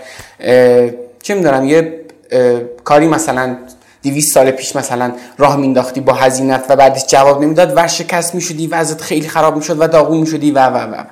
چه 1.23 1.35
می‌دونم 1.35 1.64
یه 1.64 2.01
کاری 2.85 3.09
مثلا 3.09 3.57
200 4.03 4.35
سال 4.35 4.51
پیش 4.51 4.77
مثلا 4.77 5.12
راه 5.38 5.57
مینداختی 5.57 6.01
با 6.01 6.12
هزینت 6.12 6.64
و 6.69 6.77
بعدش 6.77 7.07
جواب 7.07 7.42
نمی‌داد 7.42 7.73
و 7.77 7.88
شکست 7.88 8.35
می‌شدی 8.35 8.69
ازت 8.73 9.01
خیلی 9.01 9.29
خراب 9.29 9.57
می‌شد 9.57 9.81
و 9.81 9.88
داغون 9.88 10.19
می‌شدی 10.19 10.51
و 10.51 10.66
و 10.66 10.77
و. 10.77 11.05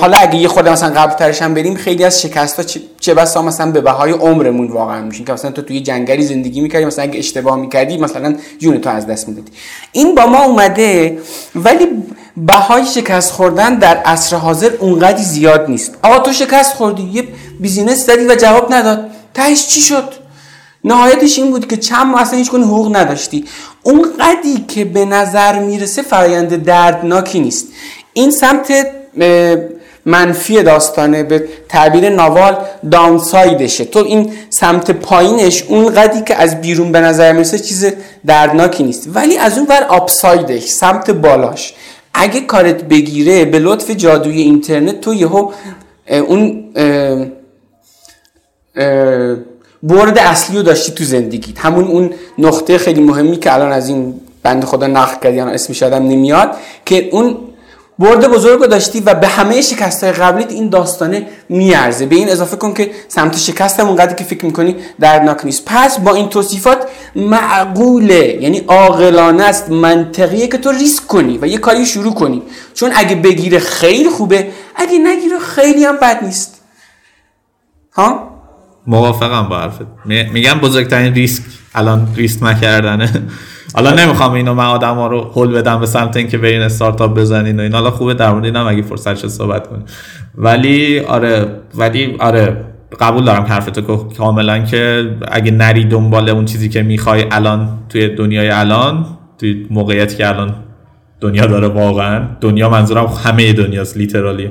حالا 0.00 0.16
اگه 0.16 0.36
یه 0.36 0.48
خود 0.48 0.68
مثلا 0.68 1.00
قبل 1.00 1.14
ترش 1.14 1.42
هم 1.42 1.54
بریم 1.54 1.74
خیلی 1.74 2.04
از 2.04 2.22
شکست 2.22 2.60
ها 2.60 2.80
چه 3.00 3.14
بسا 3.14 3.42
مثلا 3.42 3.70
به 3.70 3.80
بهای 3.80 4.12
عمرمون 4.12 4.68
واقعا 4.68 5.02
میشین 5.02 5.24
که 5.24 5.32
مثلا 5.32 5.50
تو 5.50 5.62
توی 5.62 5.80
جنگلی 5.80 6.22
زندگی 6.22 6.60
می‌کردی 6.60 6.84
مثلا 6.84 7.04
اگه 7.04 7.18
اشتباه 7.18 7.56
می‌کردی 7.56 7.96
مثلا 7.96 8.34
جون 8.58 8.80
تو 8.80 8.90
از 8.90 9.06
دست 9.06 9.28
می‌دادی. 9.28 9.52
این 9.92 10.14
با 10.14 10.26
ما 10.26 10.44
اومده 10.44 11.18
ولی 11.54 11.86
بهای 12.36 12.86
شکست 12.86 13.32
خوردن 13.32 13.74
در 13.74 13.96
عصر 13.96 14.36
حاضر 14.36 14.70
اونقدی 14.80 15.22
زیاد 15.22 15.70
نیست. 15.70 15.94
آقا 16.02 16.18
تو 16.18 16.32
شکست 16.32 16.74
خوردی 16.74 17.02
یه 17.02 17.24
بیزینس 17.60 18.06
زدی 18.06 18.26
و 18.26 18.34
جواب 18.34 18.74
نداد. 18.74 19.10
تهش 19.34 19.66
چی 19.66 19.80
شد؟ 19.80 20.12
نهایتش 20.84 21.38
این 21.38 21.50
بود 21.50 21.68
که 21.68 21.76
چند 21.76 22.06
ماه 22.06 22.20
اصلا 22.20 22.38
هیچ 22.38 22.48
حقوق 22.48 22.96
نداشتی. 22.96 23.44
اون 23.82 24.06
قدی 24.20 24.64
که 24.68 24.84
به 24.84 25.04
نظر 25.04 25.58
می‌رسه 25.58 26.02
فرایند 26.02 26.64
دردناکی 26.64 27.40
نیست. 27.40 27.66
این 28.12 28.30
سمت 28.30 28.86
منفی 30.06 30.62
داستانه. 30.62 31.22
به 31.22 31.44
تعبیر 31.68 32.08
ناوال 32.08 32.56
داونسایدشه. 32.90 33.84
تو 33.84 33.98
این 33.98 34.32
سمت 34.50 34.90
پایینش 34.90 35.62
اون 35.62 35.94
قدی 35.94 36.20
که 36.20 36.34
از 36.34 36.60
بیرون 36.60 36.92
به 36.92 37.00
نظر 37.00 37.32
می‌رسه 37.32 37.58
چیز 37.58 37.86
دردناکی 38.26 38.84
نیست. 38.84 39.08
ولی 39.14 39.38
از 39.38 39.58
اون 39.58 39.66
ور 39.70 39.82
آپسایدش 39.88 40.64
سمت 40.64 41.10
بالاش. 41.10 41.74
اگه 42.14 42.40
کارت 42.40 42.84
بگیره 42.84 43.44
به 43.44 43.58
لطف 43.58 43.90
جادوی 43.90 44.42
اینترنت 44.42 45.00
تو 45.00 45.14
یهو 45.14 45.50
اون 46.10 46.64
برد 49.82 50.18
اصلی 50.18 50.56
رو 50.56 50.62
داشتی 50.62 50.92
تو 50.92 51.04
زندگیت. 51.04 51.58
همون 51.58 51.84
اون 51.84 52.10
نقطه 52.38 52.78
خیلی 52.78 53.00
مهمی 53.00 53.36
که 53.36 53.54
الان 53.54 53.72
از 53.72 53.88
این 53.88 54.20
بند 54.42 54.64
خدا 54.64 54.86
نقل 54.86 55.20
کردی 55.22 55.40
اسمش 55.40 55.82
آدم 55.82 56.02
نمیاد 56.08 56.50
که 56.84 57.08
اون 57.12 57.36
برد 57.98 58.28
بزرگ 58.28 58.60
رو 58.60 58.66
داشتی 58.66 59.00
و 59.00 59.14
به 59.14 59.28
همه 59.28 59.62
شکست 59.62 60.04
های 60.04 60.12
قبلیت 60.12 60.52
این 60.52 60.68
داستانه 60.68 61.26
میارزه. 61.48 62.06
به 62.06 62.16
این 62.16 62.28
اضافه 62.28 62.56
کن 62.56 62.74
که 62.74 62.90
سمت 63.08 63.36
شکست 63.36 63.80
هم 63.80 63.86
اونقدر 63.86 64.14
که 64.14 64.24
فکر 64.24 64.46
می‌کنی 64.46 64.76
دردناک 65.00 65.44
نیست. 65.44 65.62
پس 65.66 66.00
با 66.00 66.14
این 66.14 66.28
توصیفات 66.28 66.78
معقوله 67.16 68.38
یعنی 68.40 68.58
عاقلانه 68.58 69.44
است 69.44 69.70
منطقیه 69.70 70.48
که 70.48 70.58
تو 70.58 70.70
ریسک 70.70 71.06
کنی 71.06 71.38
و 71.38 71.46
یه 71.46 71.58
کاری 71.58 71.86
شروع 71.86 72.14
کنی. 72.14 72.42
چون 72.74 72.90
اگه 72.94 73.16
بگیره 73.16 73.58
خیلی 73.58 74.10
خوبه 74.10 74.48
اگه 74.76 74.98
نگیره 74.98 75.38
خیلی 75.38 75.84
هم 75.84 75.96
بد 75.96 76.24
نیست. 76.24 76.60
ها؟ 77.92 78.30
موافقم 78.86 79.48
با 79.48 79.58
حرفت. 79.58 79.86
میگم 80.04 80.60
بزرگترین 80.60 81.14
ریسک 81.14 81.42
الان 81.74 82.08
ریسک 82.16 82.42
نکردنه. 82.42 83.22
حالا 83.74 83.94
نمی‌خوام 83.94 84.32
اینو 84.32 84.54
من 84.54 84.64
آدم 84.64 84.94
ها 84.94 85.06
رو 85.06 85.30
حل 85.34 85.52
بدم 85.52 85.80
به 85.80 85.86
سمت 85.86 86.16
اینکه 86.16 86.38
برین 86.38 86.62
استارتاپ 86.62 87.14
بزنین 87.14 87.60
و 87.60 87.62
این 87.62 87.72
حالا 87.72 87.90
خوبه 87.90 88.14
در 88.14 88.30
مورد 88.32 88.44
اینم 88.44 88.66
اگه 88.66 88.82
فرصت 88.82 89.26
صحبت 89.26 89.66
کنیم. 89.66 89.84
ولی 90.34 91.00
آره 91.00 91.46
ولی 91.74 92.16
آره 92.18 92.64
قبول 93.00 93.24
دارم 93.24 93.42
حرفتو 93.42 93.96
کاملا 93.96 94.58
که 94.58 95.10
اگه 95.28 95.50
نری 95.50 95.84
دنبال 95.84 96.28
اون 96.28 96.44
چیزی 96.44 96.68
که 96.68 96.82
می‌خوای 96.82 97.24
الان 97.30 97.68
توی 97.88 98.08
دنیای 98.08 98.48
الان 98.48 99.06
توی 99.38 99.66
موقعیتی 99.70 100.16
که 100.16 100.28
الان 100.28 100.54
دنیا 101.20 101.46
داره 101.46 101.68
واقعا. 101.68 102.28
دنیا 102.40 102.68
منظورم 102.68 103.06
همه 103.06 103.52
دنیاست 103.52 103.96
لیترالی 103.96 104.50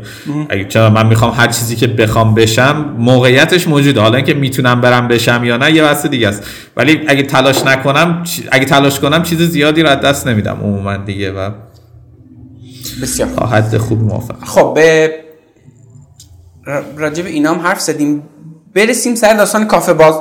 اگه 0.49 0.65
چرا 0.65 0.89
من 0.89 1.07
می‌خوام 1.07 1.31
هر 1.31 1.47
چیزی 1.47 1.75
که 1.75 1.87
بخوام 1.87 2.35
بشم 2.35 2.95
موقعیتش 2.97 3.67
موجوده. 3.67 4.01
حالا 4.01 4.15
اینکه 4.15 4.33
می‌تونم 4.33 4.81
برم 4.81 5.07
بشم 5.07 5.41
یا 5.43 5.57
نه 5.57 5.71
یه 5.71 5.83
بحث 5.83 6.05
دیگه 6.05 6.27
است. 6.27 6.43
ولی 6.77 7.01
اگه 7.07 7.23
تلاش 7.23 7.65
نکنم 7.65 8.23
اگه 8.51 8.65
تلاش 8.65 8.99
کنم 8.99 9.23
چیز 9.23 9.41
زیادی 9.41 9.81
رو 9.81 9.89
از 9.89 9.99
دست 9.99 10.27
نمیدم 10.27 10.57
عموما 10.63 10.97
دیگه 10.97 11.31
و 11.31 11.51
بسیار 13.01 13.29
حد 13.29 13.77
خوب 13.77 14.01
موافق 14.01 14.35
خب 14.45 14.71
به 14.75 15.11
راجب 16.97 17.25
اینام 17.25 17.59
حرف 17.59 17.79
زدیم. 17.79 18.23
برسیم 18.75 19.15
سر 19.15 19.33
داستان 19.33 19.67
کافه, 19.67 19.93
باز... 19.93 20.15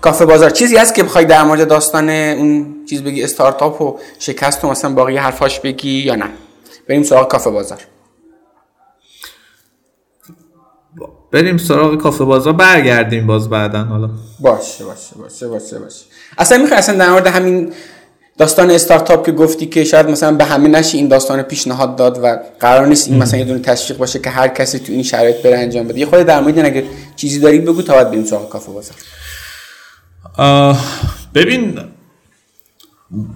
کافه 0.00 0.26
بازار. 0.26 0.50
چیزی 0.50 0.76
هست 0.76 0.94
که 0.94 1.02
بخوای 1.02 1.24
در 1.24 1.42
مورد 1.42 1.68
داستان 1.68 2.10
اون 2.10 2.74
چیز 2.88 3.02
بگی 3.02 3.22
استارتاپ 3.22 3.82
و 3.82 3.98
شکست 4.18 4.64
و 4.64 4.70
مثلا 4.70 4.94
باقی 4.94 5.16
حرفاش 5.16 5.60
بگی 5.60 5.90
یا 5.90 6.14
نه؟ 6.14 6.28
بریم 6.88 7.02
سراغ 7.02 7.28
کافه 7.28 7.50
بازار. 7.50 7.78
بریم 11.32 11.58
سراغ 11.58 12.02
کافه 12.02 12.24
بازار. 12.24 12.52
برگردیم 12.52 13.26
باز 13.26 13.50
بعدا 13.50 13.84
حالا. 13.84 14.10
باشه 14.40 14.84
باشه 14.84 15.16
باشه 15.18 15.48
باشه 15.48 15.78
باشه. 15.78 16.04
اصلا 16.38 16.58
می‌خوای 16.58 16.78
اصلا 16.78 16.96
در 16.98 17.10
مورد 17.10 17.26
همین 17.26 17.72
داستان 18.38 18.70
استارتاپ 18.70 19.26
که 19.26 19.32
گفتی 19.32 19.66
که 19.66 19.84
شاید 19.84 20.10
مثلا 20.10 20.32
به 20.32 20.44
همه 20.44 20.68
نشی 20.68 20.98
این 20.98 21.08
داستان 21.08 21.42
پیشنهاد 21.42 21.96
داد 21.96 22.20
و 22.22 22.38
قرار 22.60 22.86
نیست 22.86 23.08
این 23.08 23.18
مثلا 23.22 23.38
یه 23.38 23.44
دونه 23.44 23.58
تشویق 23.58 23.98
باشه 23.98 24.18
که 24.18 24.30
هر 24.30 24.48
کسی 24.48 24.78
تو 24.78 24.92
این 24.92 25.02
شرایط 25.02 25.36
بره 25.36 25.58
انجام 25.58 25.88
بده. 25.88 25.98
یه 26.00 26.06
خود 26.06 26.18
در 26.18 26.40
مورد 26.40 26.58
اگه 26.58 26.84
چیزی 27.16 27.40
داری 27.40 27.58
بگو 27.58 27.82
تا 27.82 27.94
بعد 27.94 28.10
بریم 28.10 28.24
سراغ 28.24 28.48
کافه 28.48 28.72
بازار 28.72 28.96
ببین 31.34 31.78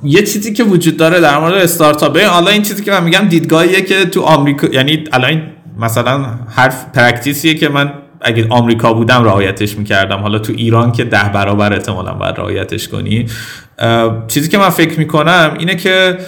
یه 0.05 0.23
چیزی 0.23 0.53
که 0.53 0.65
وجود 0.65 0.97
داره 0.97 1.21
در 1.21 1.39
مورد 1.39 1.55
استارتاپ 1.55 2.19
حالا 2.19 2.51
این 2.51 2.63
چیزی 2.63 2.83
که 2.83 2.91
من 2.91 3.05
میگم 3.05 3.29
دیدگاهیه 3.29 3.83
که 3.83 4.05
تو 4.05 4.23
آمریکا 4.23 4.67
یعنی 4.67 5.05
الان 5.13 5.43
مثلا 5.79 6.25
حرف 6.49 6.87
پرکتیسیه 6.95 7.55
که 7.55 7.69
من 7.69 8.02
اگه 8.25 8.47
آمریکا 8.51 8.93
بودم 8.93 9.25
رعایتش 9.25 9.77
می‌کردم. 9.77 10.19
حالا 10.19 10.39
تو 10.39 10.53
ایران 10.57 10.93
که 10.93 11.05
ده 11.05 11.31
برابر 11.35 11.73
احتمالا 11.73 12.15
باید 12.15 12.39
رعایتش 12.39 12.89
کنی. 12.89 13.27
چیزی 14.29 14.49
که 14.49 14.59
من 14.59 14.71
فکر 14.71 14.99
می‌کنم 14.99 15.57
اینه 15.59 15.75
که 15.75 16.19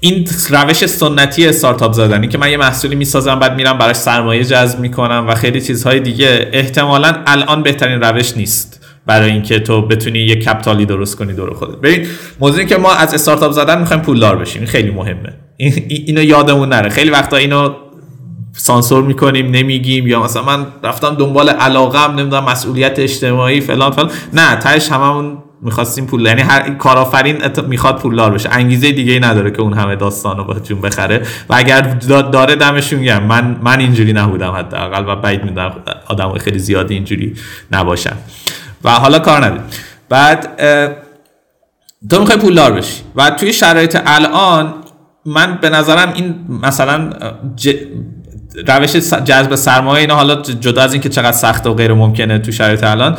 این 0.00 0.28
روش 0.50 0.86
سنتی 0.86 1.46
استارتاپ 1.46 1.92
زدنی 1.92 2.28
که 2.28 2.38
من 2.38 2.50
یه 2.50 2.56
محصولی 2.56 2.96
می‌سازم 2.96 3.38
بعد 3.38 3.56
میرم 3.56 3.78
براش 3.78 3.96
سرمایه 3.96 4.44
جذب 4.44 4.80
می‌کنم 4.80 5.24
و 5.28 5.34
خیلی 5.34 5.60
چیزهای 5.60 6.00
دیگه 6.00 6.48
احتمالا 6.52 7.22
الان 7.26 7.62
بهترین 7.62 8.00
روش 8.00 8.36
نیست 8.36 8.86
برای 9.06 9.30
اینکه 9.30 9.60
تو 9.60 9.82
بتونی 9.82 10.18
یه 10.18 10.34
کپتالی 10.34 10.86
درست 10.86 11.16
کنی 11.16 11.32
دور 11.32 11.54
خودت. 11.54 11.76
ببین 11.76 12.06
موضوعی 12.40 12.66
که 12.66 12.76
ما 12.76 12.92
از 12.92 13.14
استارتاپ 13.14 13.52
زدن 13.52 13.78
می‌خوایم 13.78 14.02
پولدار 14.02 14.36
بشیم 14.36 14.64
خیلی 14.64 14.90
مهمه. 14.90 15.32
اینو 15.88 16.22
یادمون 16.22 16.68
نره. 16.68 16.88
خیلی 16.88 17.10
وقتا 17.10 17.36
اینو 17.36 17.74
سانسور 18.56 19.02
می‌کنیم 19.02 19.50
نمیگیم 19.50 20.06
یا 20.06 20.22
مثلا 20.22 20.42
من 20.42 20.66
رفتم 20.84 21.14
دنبال 21.14 21.48
علاقم 21.48 22.14
نمی‌دونم 22.18 22.44
مسئولیت 22.44 22.98
اجتماعی 22.98 23.60
فلان 23.60 23.90
فلان. 23.90 24.10
نه 24.32 24.56
تهش 24.56 24.92
هممون 24.92 25.38
می‌خواستیم 25.62 26.06
پول. 26.06 26.26
یعنی 26.26 26.42
هر 26.42 26.70
کارآفرین 26.74 27.38
می‌خواد 27.68 27.98
پولدار 27.98 28.30
بشه. 28.30 28.48
انگیزه 28.52 28.92
دیگه 28.92 29.12
ای 29.12 29.20
نداره 29.20 29.50
که 29.50 29.62
اون 29.62 29.72
همه 29.72 29.96
داستان 29.96 30.36
رو 30.36 30.58
جون 30.58 30.80
بخره. 30.80 31.22
و 31.48 31.54
اگر 31.54 31.80
داره 32.32 32.56
دمشون 32.56 33.02
گرم. 33.02 33.22
من 33.22 33.56
من 33.62 33.80
اینجوری 33.80 34.12
نبودم 34.12 34.50
حداقل 34.50 35.04
و 35.08 35.16
بعید 35.16 35.44
می‌دونم 35.44 35.72
آدم 36.06 36.38
خیلی 36.38 36.58
زیادی 36.58 36.94
اینجوری 36.94 37.34
نباشن. 37.70 38.16
و 38.84 38.90
حالا 38.90 39.18
کار 39.18 39.60
بعد 40.08 40.48
تو 42.10 42.20
می‌خوای 42.20 42.38
پولدار 42.38 42.72
بشی. 42.72 43.02
و 43.16 43.30
توی 43.30 43.52
شرایط 43.52 43.98
الان 44.06 44.74
من 45.26 45.58
به 45.60 45.70
نظرم 45.70 46.12
این 46.12 46.34
مثلا 46.62 47.10
روش 48.66 48.96
جذب 49.24 49.54
سرمایه 49.54 50.00
اینا 50.00 50.14
حالا 50.14 50.34
جدا 50.34 50.82
از 50.82 50.92
اینکه 50.92 51.08
چقدر 51.08 51.32
سخت 51.32 51.66
و 51.66 51.74
غیر 51.74 51.92
ممکنه 51.92 52.38
تو 52.38 52.52
شرایط 52.52 52.84
الان 52.84 53.18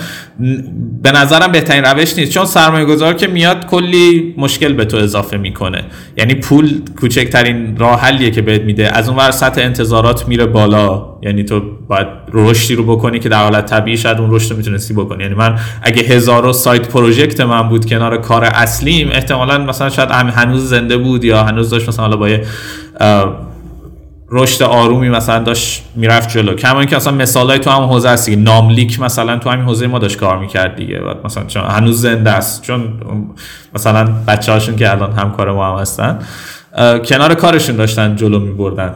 به 1.04 1.12
نظرم 1.12 1.52
بهترین 1.52 1.84
روش 1.84 2.18
نیست 2.18 2.32
چون 2.32 2.46
سرمایه 2.46 2.86
گذار 2.86 3.14
که 3.14 3.28
میاد 3.28 3.66
کلی 3.66 4.36
مشکل 4.38 4.74
به 4.74 4.86
تو 4.86 4.98
اضافه 4.98 5.38
می‌کنه. 5.38 5.84
یعنی 6.18 6.36
پول 6.36 6.82
کوچکترین 7.02 7.78
راه 7.78 8.02
حلیه 8.02 8.32
که 8.32 8.42
بهت 8.42 8.62
میده. 8.62 8.98
از 8.98 9.10
اون 9.10 9.18
ور 9.18 9.32
سطح 9.32 9.62
انتظارات 9.62 10.28
میره 10.28 10.46
بالا. 10.46 11.06
یعنی 11.22 11.44
تو 11.44 11.62
باید 11.88 12.08
رشدی 12.34 12.76
رو 12.76 12.84
بکنی 12.84 13.20
که 13.20 13.30
در 13.30 13.44
حالت 13.44 13.66
طبیعی 13.66 13.98
شاید 13.98 14.18
اون 14.18 14.32
رشد 14.32 14.52
رو 14.52 14.58
می‌تونستی 14.58 14.94
بکنی. 14.94 15.24
یعنی 15.24 15.36
من 15.36 15.60
اگه 15.82 16.04
هزارو 16.04 16.54
سایت 16.54 16.88
پروژکت 16.88 17.42
من 17.42 17.70
بود 17.70 17.86
کنار 17.86 18.18
کار 18.18 18.44
اصلیم 18.44 19.10
احتمالا 19.12 19.58
مثلا 19.58 19.90
شاید 19.90 20.12
هنوز 20.12 20.70
زنده 20.70 20.98
بود 20.98 21.24
یا 21.24 21.44
هنوز 21.44 21.70
داشت 21.70 21.88
مثلا 21.88 22.06
حالا 22.06 22.18
با 22.18 22.28
رشد 24.34 24.64
آرومی 24.64 25.10
مثلا 25.10 25.44
داشت 25.44 25.84
می‌رفت 25.96 26.30
جلو. 26.30 26.56
کما 26.56 26.86
که 26.86 26.96
مثلا 26.96 27.14
مثالای 27.14 27.60
تو 27.60 27.70
هم 27.70 27.84
حوزه 27.84 28.10
هستی 28.10 28.36
ناملیک 28.36 29.00
مثلا 29.00 29.38
تو 29.38 29.50
همین 29.50 29.66
حوزه 29.66 29.88
ما 29.88 30.00
داشت 30.00 30.18
کار 30.18 30.38
می‌کرد 30.40 30.76
دیگه. 30.76 31.00
بعد 31.00 31.18
مثلا 31.26 31.44
چون 31.44 31.64
هنوز 31.64 32.02
زنده 32.02 32.32
است. 32.32 32.62
چون 32.62 32.94
مثلا 33.76 34.10
بچه 34.28 34.52
هاشون 34.52 34.76
که 34.76 34.92
الان 34.92 35.12
همکار 35.12 35.52
ما 35.52 35.74
هم 35.74 35.82
هستن 35.82 36.20
کنار 37.06 37.34
کارشون 37.34 37.76
داشتن 37.76 38.16
جلو 38.16 38.40
میبردن. 38.40 38.94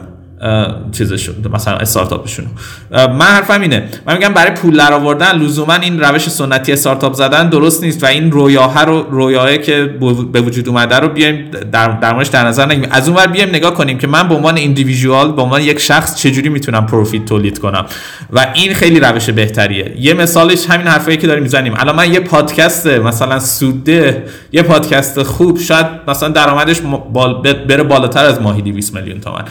چیزشون 0.92 1.34
مثلا 1.52 1.76
استارتاپشون 1.76 2.46
من 2.90 3.26
حرفم 3.26 3.60
اینه. 3.60 3.88
من 4.06 4.16
میگم 4.16 4.34
برای 4.34 4.50
پول 4.50 4.76
در 4.76 4.92
آوردن 4.92 5.38
لزوما 5.38 5.74
این 5.74 6.00
روش 6.00 6.28
سنتی 6.28 6.72
استارتاپ 6.72 7.12
زدن 7.12 7.48
درست 7.48 7.82
نیست 7.82 8.02
و 8.02 8.06
این 8.06 8.30
رویاه 8.30 8.84
رو 8.84 9.02
رویاه 9.10 9.58
که 9.58 9.84
به 10.32 10.40
وجود 10.40 10.68
اومده 10.68 10.96
رو 10.96 11.08
بیایم 11.08 11.50
در 11.72 11.88
درمانش 11.88 12.26
در 12.26 12.46
نظر 12.46 12.66
نگیریم. 12.66 12.88
از 12.92 13.08
اون 13.08 13.16
ور 13.16 13.26
بیایم 13.26 13.48
نگاه 13.48 13.74
کنیم 13.74 13.98
که 13.98 14.06
من 14.06 14.28
به 14.28 14.34
عنوان 14.34 14.56
ایندیویدوال 14.56 15.32
به 15.32 15.42
عنوان 15.42 15.62
یک 15.62 15.78
شخص 15.78 16.16
چجوری 16.16 16.48
می‌تونم 16.48 16.86
پروفیت 16.86 17.24
تولید 17.24 17.58
کنم. 17.58 17.86
و 18.32 18.46
این 18.54 18.74
خیلی 18.74 19.00
روش 19.00 19.30
بهتریه. 19.30 19.94
یه 20.00 20.14
مثالش 20.14 20.66
همین 20.70 20.86
حرفایی 20.86 21.16
که 21.16 21.26
داریم 21.26 21.42
می‌زنیم. 21.42 21.74
الان 21.76 21.96
من 21.96 22.12
یه 22.12 22.20
پادکست 22.20 22.86
مثلا 22.86 23.38
سوده 23.38 24.24
یه 24.52 24.62
پادکست 24.62 25.22
خوب 25.22 25.58
شاید 25.58 25.86
مثلا 26.08 26.28
درآمدش 26.28 26.80
بره 27.68 27.82
بالاتر 27.82 28.24
از 28.24 28.40
ماهی 28.40 28.62
200 28.62 28.94
میلیون 28.94 29.20
تومان 29.20 29.44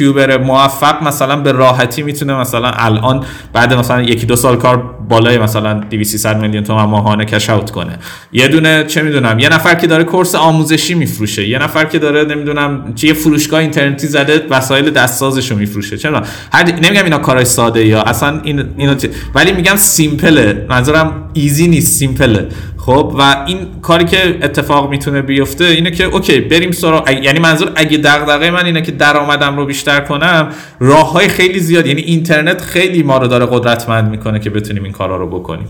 یوتیوبر 0.00 0.38
موفق 0.38 1.02
مثلا 1.02 1.36
به 1.36 1.52
راحتی 1.52 2.02
می‌تونه 2.02 2.34
مثلا 2.34 2.70
الان 2.70 3.24
بعد 3.52 3.74
مثلا 3.74 4.02
یکی 4.02 4.26
دو 4.26 4.36
سال 4.36 4.56
کار 4.56 4.76
بالای 5.08 5.38
مثلا 5.38 5.74
200 5.90 6.26
میلیون 6.26 6.64
تومان 6.64 6.88
ماهانه 6.88 7.24
کش 7.24 7.50
اوت 7.50 7.70
کنه. 7.70 7.98
یه 8.32 8.48
دونه 8.48 8.84
چه 8.84 9.02
می‌دونم 9.02 9.38
یه 9.38 9.48
نفر 9.48 9.74
که 9.74 9.86
داره 9.86 10.04
کورس 10.04 10.34
آموزشی 10.34 10.94
میفروشه 10.94 11.48
یه 11.48 11.58
نفر 11.58 11.84
که 11.84 11.98
داره 11.98 12.24
نمی‌دونم 12.24 12.92
چه 12.94 13.12
فروشگاه 13.12 13.60
اینترنتی 13.60 14.06
زده 14.06 14.46
وسایل 14.50 14.90
دستسازشو 14.90 15.56
میفروشه. 15.56 15.98
چرا؟ 15.98 16.22
هر 16.52 16.64
نمیگم 16.64 17.04
اینا 17.04 17.18
کارای 17.18 17.44
ساده 17.44 17.86
یا 17.86 18.02
اصلا 18.02 18.40
این 18.44 18.64
اینو 18.76 18.94
ولی 19.34 19.52
میگم 19.52 19.76
simple 19.76 20.53
ه 20.53 20.66
منظورم 20.68 21.30
easy 21.32 21.68
نیست 21.68 21.98
simple 21.98 22.41
ه 22.41 22.48
خب 22.86 23.14
و 23.18 23.44
این 23.46 23.66
کاری 23.82 24.04
که 24.04 24.38
اتفاق 24.42 24.90
می‌تونه 24.90 25.22
بیفته 25.22 25.64
اینه 25.64 25.90
که 25.90 26.04
okay 26.04 26.40
بریم 26.40 26.70
سراغ 26.70 27.10
یعنی 27.10 27.38
منظور 27.38 27.72
اگه 27.76 27.98
دغدغه 27.98 28.50
من 28.50 28.64
اینه 28.64 28.82
که 28.82 28.92
درآمدم 28.92 29.56
رو 29.56 29.66
بیشتر 29.66 30.00
کنم 30.00 30.48
راه 30.80 31.12
های 31.12 31.28
خیلی 31.28 31.60
زیاد 31.60 31.86
یعنی 31.86 32.00
اینترنت 32.00 32.60
خیلی 32.60 33.02
ما 33.02 33.18
رو 33.18 33.26
داره 33.26 33.46
قدرتمند 33.46 34.10
می‌کنه 34.10 34.40
که 34.40 34.50
بتونیم 34.50 34.84
این 34.84 34.92
کارا 34.92 35.16
رو 35.16 35.26
بکنیم. 35.40 35.68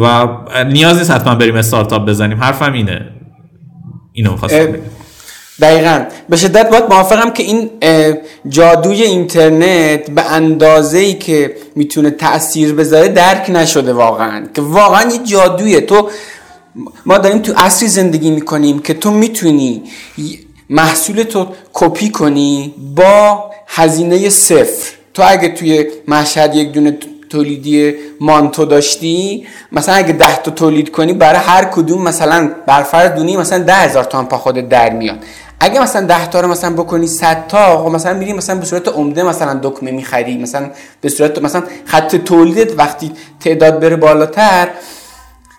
و 0.00 0.26
نیاز 0.64 0.98
نیست 0.98 1.10
حتما 1.10 1.34
بریم 1.34 1.56
استارتاپ 1.56 2.08
بزنیم 2.08 2.42
حرفم 2.42 2.72
اینه. 2.72 3.06
اینو 4.12 4.32
می‌خواستم 4.32 4.74
دقیقا. 5.60 6.04
به 6.28 6.36
شدت 6.36 6.70
باید 6.70 6.84
موافقم 6.90 7.30
که 7.30 7.42
این 7.42 7.70
جادوی 8.48 9.02
اینترنت 9.02 10.10
به 10.10 10.32
اندازه 10.32 10.98
ای 10.98 11.14
که 11.14 11.54
می‌تونه 11.76 12.10
تاثیر 12.10 12.74
بذاره 12.74 13.08
درک 13.08 13.50
نشده 13.50 13.92
واقعا 13.92 14.46
که 14.54 14.62
واقعا 14.62 15.10
یه 15.10 15.18
جادویه. 15.24 15.80
تو 15.80 16.10
ما 17.06 17.18
داریم 17.18 17.38
تو 17.38 17.52
اصری 17.56 17.88
زندگی 17.88 18.30
می‌کنیم 18.30 18.78
که 18.78 18.94
تو 18.94 19.10
می‌تونی 19.10 19.82
محصول 20.70 21.22
تو 21.22 21.46
کپی 21.72 22.10
کنی 22.10 22.74
با 22.94 23.50
هزینه 23.66 24.28
صفر. 24.28 24.92
تو 25.14 25.22
اگه 25.26 25.48
توی 25.48 25.86
مشهد 26.08 26.54
یک 26.54 26.72
دونه 26.72 26.98
تولیدی 27.30 27.94
مانتو 28.20 28.64
داشتی 28.64 29.46
مثلا 29.72 29.94
اگه 29.94 30.12
ده 30.12 30.36
تا 30.36 30.50
تولید 30.50 30.90
کنی 30.90 31.12
برای 31.12 31.40
هر 31.40 31.64
کدوم 31.64 32.02
مثلا 32.02 32.50
برفرض 32.66 33.10
دونی 33.10 33.36
مثلا 33.36 33.58
ده 33.58 33.74
هزار 33.74 34.04
تومن 34.04 34.24
پا 34.24 34.38
خود 34.38 34.68
در 34.68 34.92
میاد. 34.92 35.18
اگه 35.60 35.82
مثلا 35.82 36.06
10 36.06 36.26
تا 36.26 36.40
رو 36.40 36.48
مثلا 36.48 36.70
بکنی 36.70 37.06
100 37.06 37.46
تا 37.48 37.84
خب 37.84 37.90
مثلا 37.90 38.14
میری 38.14 38.32
مثلا 38.32 38.56
به 38.56 38.66
صورت 38.66 38.88
عمده 38.88 39.22
مثلا 39.22 39.60
دکمه 39.62 39.90
می‌خری 39.90 40.38
مثلا 40.38 40.70
به 41.00 41.08
صورت 41.08 41.42
مثلا 41.42 41.62
خط 41.84 42.16
تولیدت 42.16 42.78
وقتی 42.78 43.12
تعداد 43.40 43.80
بره 43.80 43.96
بالاتر 43.96 44.68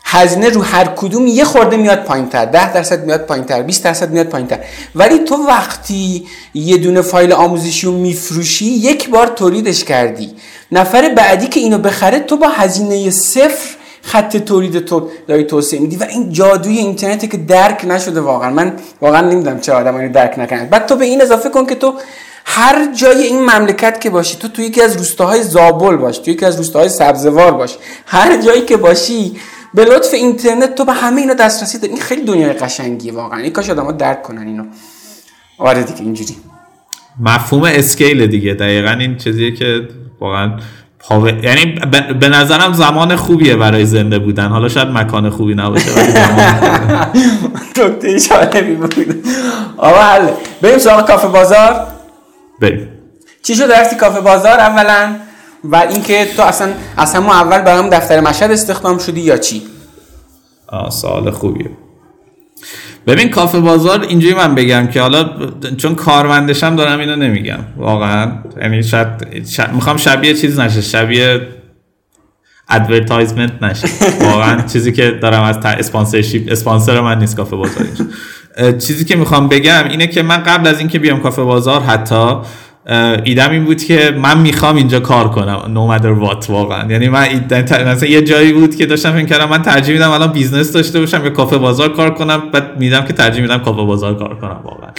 هزینه 0.10 0.50
رو 0.50 0.62
هر 0.62 0.86
کدوم 0.86 1.28
یه 1.28 1.44
خورده 1.44 1.78
میاد 1.78 2.04
پایینتر 2.04 2.46
10 2.46 2.74
درصد 2.74 3.06
میاد 3.06 3.26
پایینتر 3.26 3.62
20 3.62 3.84
درصد 3.84 4.12
میاد 4.12 4.26
پایینتر. 4.26 4.60
ولی 4.96 5.20
تو 5.20 5.36
وقتی 5.36 6.28
یه 6.54 6.78
دونه 6.78 7.02
فایل 7.02 7.34
آموزشی 7.34 7.88
رو 7.88 7.94
میفروشی 7.94 8.66
یک 8.66 9.10
بار 9.10 9.28
تولیدش 9.28 9.84
کردی. 9.84 10.30
نفر 10.72 11.10
بعدی 11.10 11.48
که 11.48 11.60
اینو 11.60 11.78
بخره 11.78 12.20
تو 12.20 12.38
با 12.38 12.48
هزینه 12.48 13.10
صفر 13.10 13.76
خط 14.02 14.38
تولید 14.38 14.80
تو 14.80 15.10
داری 15.28 15.44
توسعه 15.44 15.80
میدی. 15.80 15.96
و 15.96 16.04
این 16.10 16.32
جادوی 16.32 16.78
اینترنت 16.78 17.32
که 17.32 17.38
درک 17.38 17.86
نشده 17.88 18.22
واقعا. 18.22 18.50
من 18.50 18.74
واقعا 19.02 19.22
نمی‌دونم 19.22 19.60
چه 19.60 19.74
آدم 19.74 19.96
اینو 19.96 20.12
درک 20.12 20.40
نکنه 20.40 20.66
بعد 20.66 20.86
تو 20.86 20.96
به 20.96 21.06
این 21.06 21.22
اضافه 21.22 21.50
کن 21.50 21.66
که 21.66 21.76
تو 21.76 21.94
هر 22.46 22.94
جای 22.94 23.24
این 23.24 23.42
مملکت 23.42 24.02
که 24.02 24.10
باشی 24.10 24.38
تو 24.38 24.48
تو 24.48 24.62
یکی 24.62 24.82
از 24.82 24.98
روستاهای 24.98 25.44
زابل 25.44 25.96
باش 25.96 26.18
تو 26.18 26.32
یکی 26.32 26.46
از 26.46 26.56
روستاهای 26.56 26.90
سبزوار 26.90 27.52
باش. 27.52 27.78
هر 28.06 28.42
جایی 28.42 28.62
که 28.62 28.78
باشی 28.78 29.38
به 29.74 29.86
لطف 29.86 30.14
اینترنت 30.14 30.76
تو 30.76 30.86
به 30.86 30.94
همه 30.94 31.22
اینا 31.22 31.34
دسترسی 31.34 31.78
داری. 31.78 31.94
این 31.94 32.02
خیلی 32.02 32.22
دنیای 32.26 32.54
قشنگیه 32.54 33.14
واقعا. 33.14 33.40
این 33.40 33.54
کاش 33.54 33.70
آدم‌ها 33.70 33.92
درک 33.92 34.24
کنن 34.24 34.48
اینو. 34.48 34.66
آره 35.58 35.84
دیگه 35.84 36.02
اینجوری. 36.02 36.36
مفهوم 37.20 37.64
اسکیل 37.64 38.28
دیگه. 38.28 38.54
دقیقا 38.54 38.92
این 38.92 39.18
چیزیه 39.18 39.52
که 39.52 39.88
واقعا 40.20 40.52
یعنی 41.44 41.80
به 42.20 42.30
نظرم 42.30 42.74
زمان 42.74 43.16
خوبیه 43.16 43.56
برای 43.56 43.86
زنده 43.86 44.20
بودن. 44.20 44.48
حالا 44.48 44.70
شاید 44.70 44.88
مکان 44.88 45.30
خوبی 45.30 45.56
نباشه 45.56 45.92
ولی 45.92 46.14
دکتر 48.00 48.64
بود. 48.76 49.26
آقا 49.78 50.02
حل. 50.02 50.28
بریم 50.62 50.78
سراغ 50.78 51.08
کافه 51.08 51.28
بازار. 51.28 51.88
بریم. 52.62 52.88
چی 53.44 53.56
شد؟ 53.56 53.72
رفتی 53.72 53.96
کافه 53.96 54.22
بازار 54.22 54.60
اولا. 54.60 55.16
و 55.64 55.76
اینکه 55.76 56.28
تو 56.38 56.44
اصلا 56.44 56.74
از 56.98 57.16
همون 57.16 57.30
اول 57.30 57.62
برام 57.62 57.90
دفتر 57.90 58.20
مشهد 58.20 58.52
استخدام 58.52 58.98
شدی 58.98 59.22
یا 59.22 59.38
چی؟ 59.38 59.62
آه 60.68 60.90
سوال 60.90 61.32
خوبیه. 61.32 61.70
ببین 63.08 63.30
کافه 63.30 63.60
بازار 63.60 64.02
اینجوری 64.02 64.34
من 64.34 64.56
بگم 64.56 64.88
که 64.88 65.02
حالا 65.02 65.30
چون 65.78 65.96
کارمندشم 65.96 66.76
دارم 66.76 67.00
اینو 67.00 67.16
نمیگم 67.16 67.60
واقعا. 67.78 68.32
یعنی 68.62 68.84
شاید, 68.84 69.08
می‌خوام 69.74 69.98
شبیه 69.98 70.34
چیز 70.34 70.60
نشه 70.60 70.82
شبیه 70.82 71.48
advertisement 72.70 73.64
نشه. 73.64 73.88
واقعا 74.22 74.62
چیزی 74.62 74.92
که 74.92 75.12
دارم 75.12 75.44
از 75.44 75.58
sponsorship 75.58 76.52
اسپانسر 76.52 77.02
من 77.02 77.20
نیست 77.20 77.36
کافه 77.36 77.56
بازار 77.56 77.88
چیزی 78.80 79.06
که 79.06 79.16
می‌خوام 79.16 79.48
بگم 79.48 79.84
اینه 79.90 80.08
که 80.08 80.24
من 80.24 80.38
قبل 80.38 80.68
از 80.68 80.80
اینکه 80.80 81.00
بیام 81.00 81.20
کافه 81.20 81.44
بازار 81.44 81.82
حتی 81.82 82.36
ایدم 83.24 83.52
این 83.52 83.66
بود 83.66 83.84
که 83.84 84.18
من 84.22 84.40
می‌خوام 84.40 84.76
اینجا 84.76 85.00
کار 85.00 85.30
کنم 85.30 85.72
no 85.74 85.88
matter 85.88 86.12
what 86.12 86.50
واقعا. 86.50 86.92
یعنی 86.92 87.10
من 87.10 87.28
مثلا 87.86 88.10
یه 88.10 88.22
جایی 88.22 88.54
بود 88.54 88.76
که 88.76 88.86
داشتم 88.86 89.12
فکر 89.12 89.26
کردم 89.26 89.50
من 89.50 89.62
ترجیح 89.62 89.94
میدم 89.94 90.12
الان 90.12 90.32
بیزنس 90.32 90.72
داشته 90.72 91.00
باشم 91.00 91.24
یا 91.24 91.30
کافه 91.30 91.58
بازار 91.58 91.94
کار 91.94 92.14
کنم 92.14 92.44
بعد 92.54 92.80
دیدم 92.80 93.02
که 93.02 93.14
ترجیح 93.14 93.42
میدم 93.42 93.58
کافه 93.58 93.82
بازار 93.84 94.18
کار 94.18 94.36
کنم 94.36 94.60
واقعا. 94.64 94.90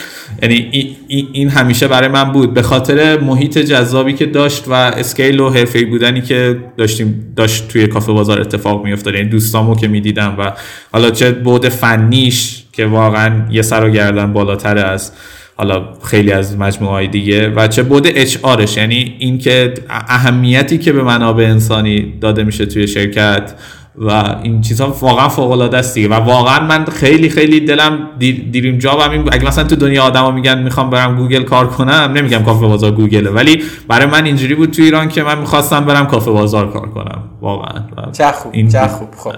یعنی 0.43 0.97
این 1.33 1.49
همیشه 1.49 1.89
برای 1.89 2.09
من 2.09 2.25
بود. 2.25 2.55
به 2.55 2.63
خاطر 2.63 3.21
محیط 3.21 3.59
جذابی 3.59 4.13
که 4.13 4.27
داشت 4.27 4.69
و 4.69 4.73
scale 4.73 5.41
و 5.41 5.51
حرفه‌ای 5.51 5.85
بودنی 5.85 6.21
که 6.21 6.59
داشتیم 6.77 7.33
داشت 7.37 7.69
توی 7.69 7.87
کافه 7.87 8.13
بازار 8.13 8.41
اتفاق 8.41 8.85
میافتاد. 8.85 9.15
یعنی 9.15 9.29
دوستامو 9.29 9.75
که 9.75 9.89
می‌دیدم 9.89 10.37
و 10.39 10.53
حالا 10.93 11.11
چه 11.11 11.33
بود 11.33 11.69
فنیش 11.69 12.63
که 12.73 12.87
واقعا 12.87 13.33
یه 13.51 13.63
سر 13.63 13.85
و 13.85 13.91
گردن 13.91 14.33
بالاتر 14.33 14.79
از 14.79 15.13
حالا 15.59 15.85
خیلی 16.05 16.33
از 16.33 16.59
مجموعه 16.59 16.93
های 16.93 17.09
دیگه 17.09 17.49
و 17.49 17.67
چه 17.67 17.83
بود 17.83 18.07
اچ 18.07 18.37
آرش 18.43 18.77
یعنی 18.77 19.17
اینکه 19.19 19.75
اهمیتی 19.91 20.79
که 20.79 20.93
به 20.93 21.03
منابع 21.03 21.45
انسانی 21.45 22.15
داده 22.21 22.45
میشه 22.45 22.67
توی 22.67 22.89
شرکت 22.89 23.55
و 23.97 24.37
این 24.43 24.61
چیزها 24.61 24.97
واقعا 25.01 25.29
فوق 25.29 25.51
العاده 25.51 25.79
است 25.79 25.95
دیگه. 25.95 26.09
و 26.09 26.13
واقعا 26.13 26.67
من 26.67 26.85
خیلی 26.85 27.29
خیلی 27.29 27.61
دلم 27.61 28.09
دیریم 28.19 28.79
جابم 28.79 29.11
این 29.11 29.29
اگه 29.33 29.47
مثلا 29.47 29.65
تو 29.65 29.77
دنیا 29.77 30.03
آدما 30.03 30.31
میگن 30.31 30.63
می‌خوام 30.63 30.91
برم 30.91 31.17
گوگل 31.17 31.43
کار 31.43 31.69
کنم 31.69 32.13
نمیگم 32.15 32.43
کافه 32.43 32.67
بازار 32.67 32.91
گوگله 32.91 33.31
ولی 33.31 33.63
برای 33.89 34.07
من 34.07 34.25
اینجوری 34.25 34.55
بود 34.55 34.71
تو 34.71 34.83
ایران 34.83 35.09
که 35.09 35.23
من 35.23 35.39
می‌خواستم 35.39 35.85
برم 35.85 36.07
کافه 36.07 36.31
بازار 36.31 36.73
کار 36.73 36.89
کنم. 36.89 37.23
واقعا. 37.41 37.83
چه 38.13 38.33
خوب 38.33 38.53
این 38.55 38.69
چه 38.69 38.87
خوب. 38.87 39.09
خب. 39.17 39.33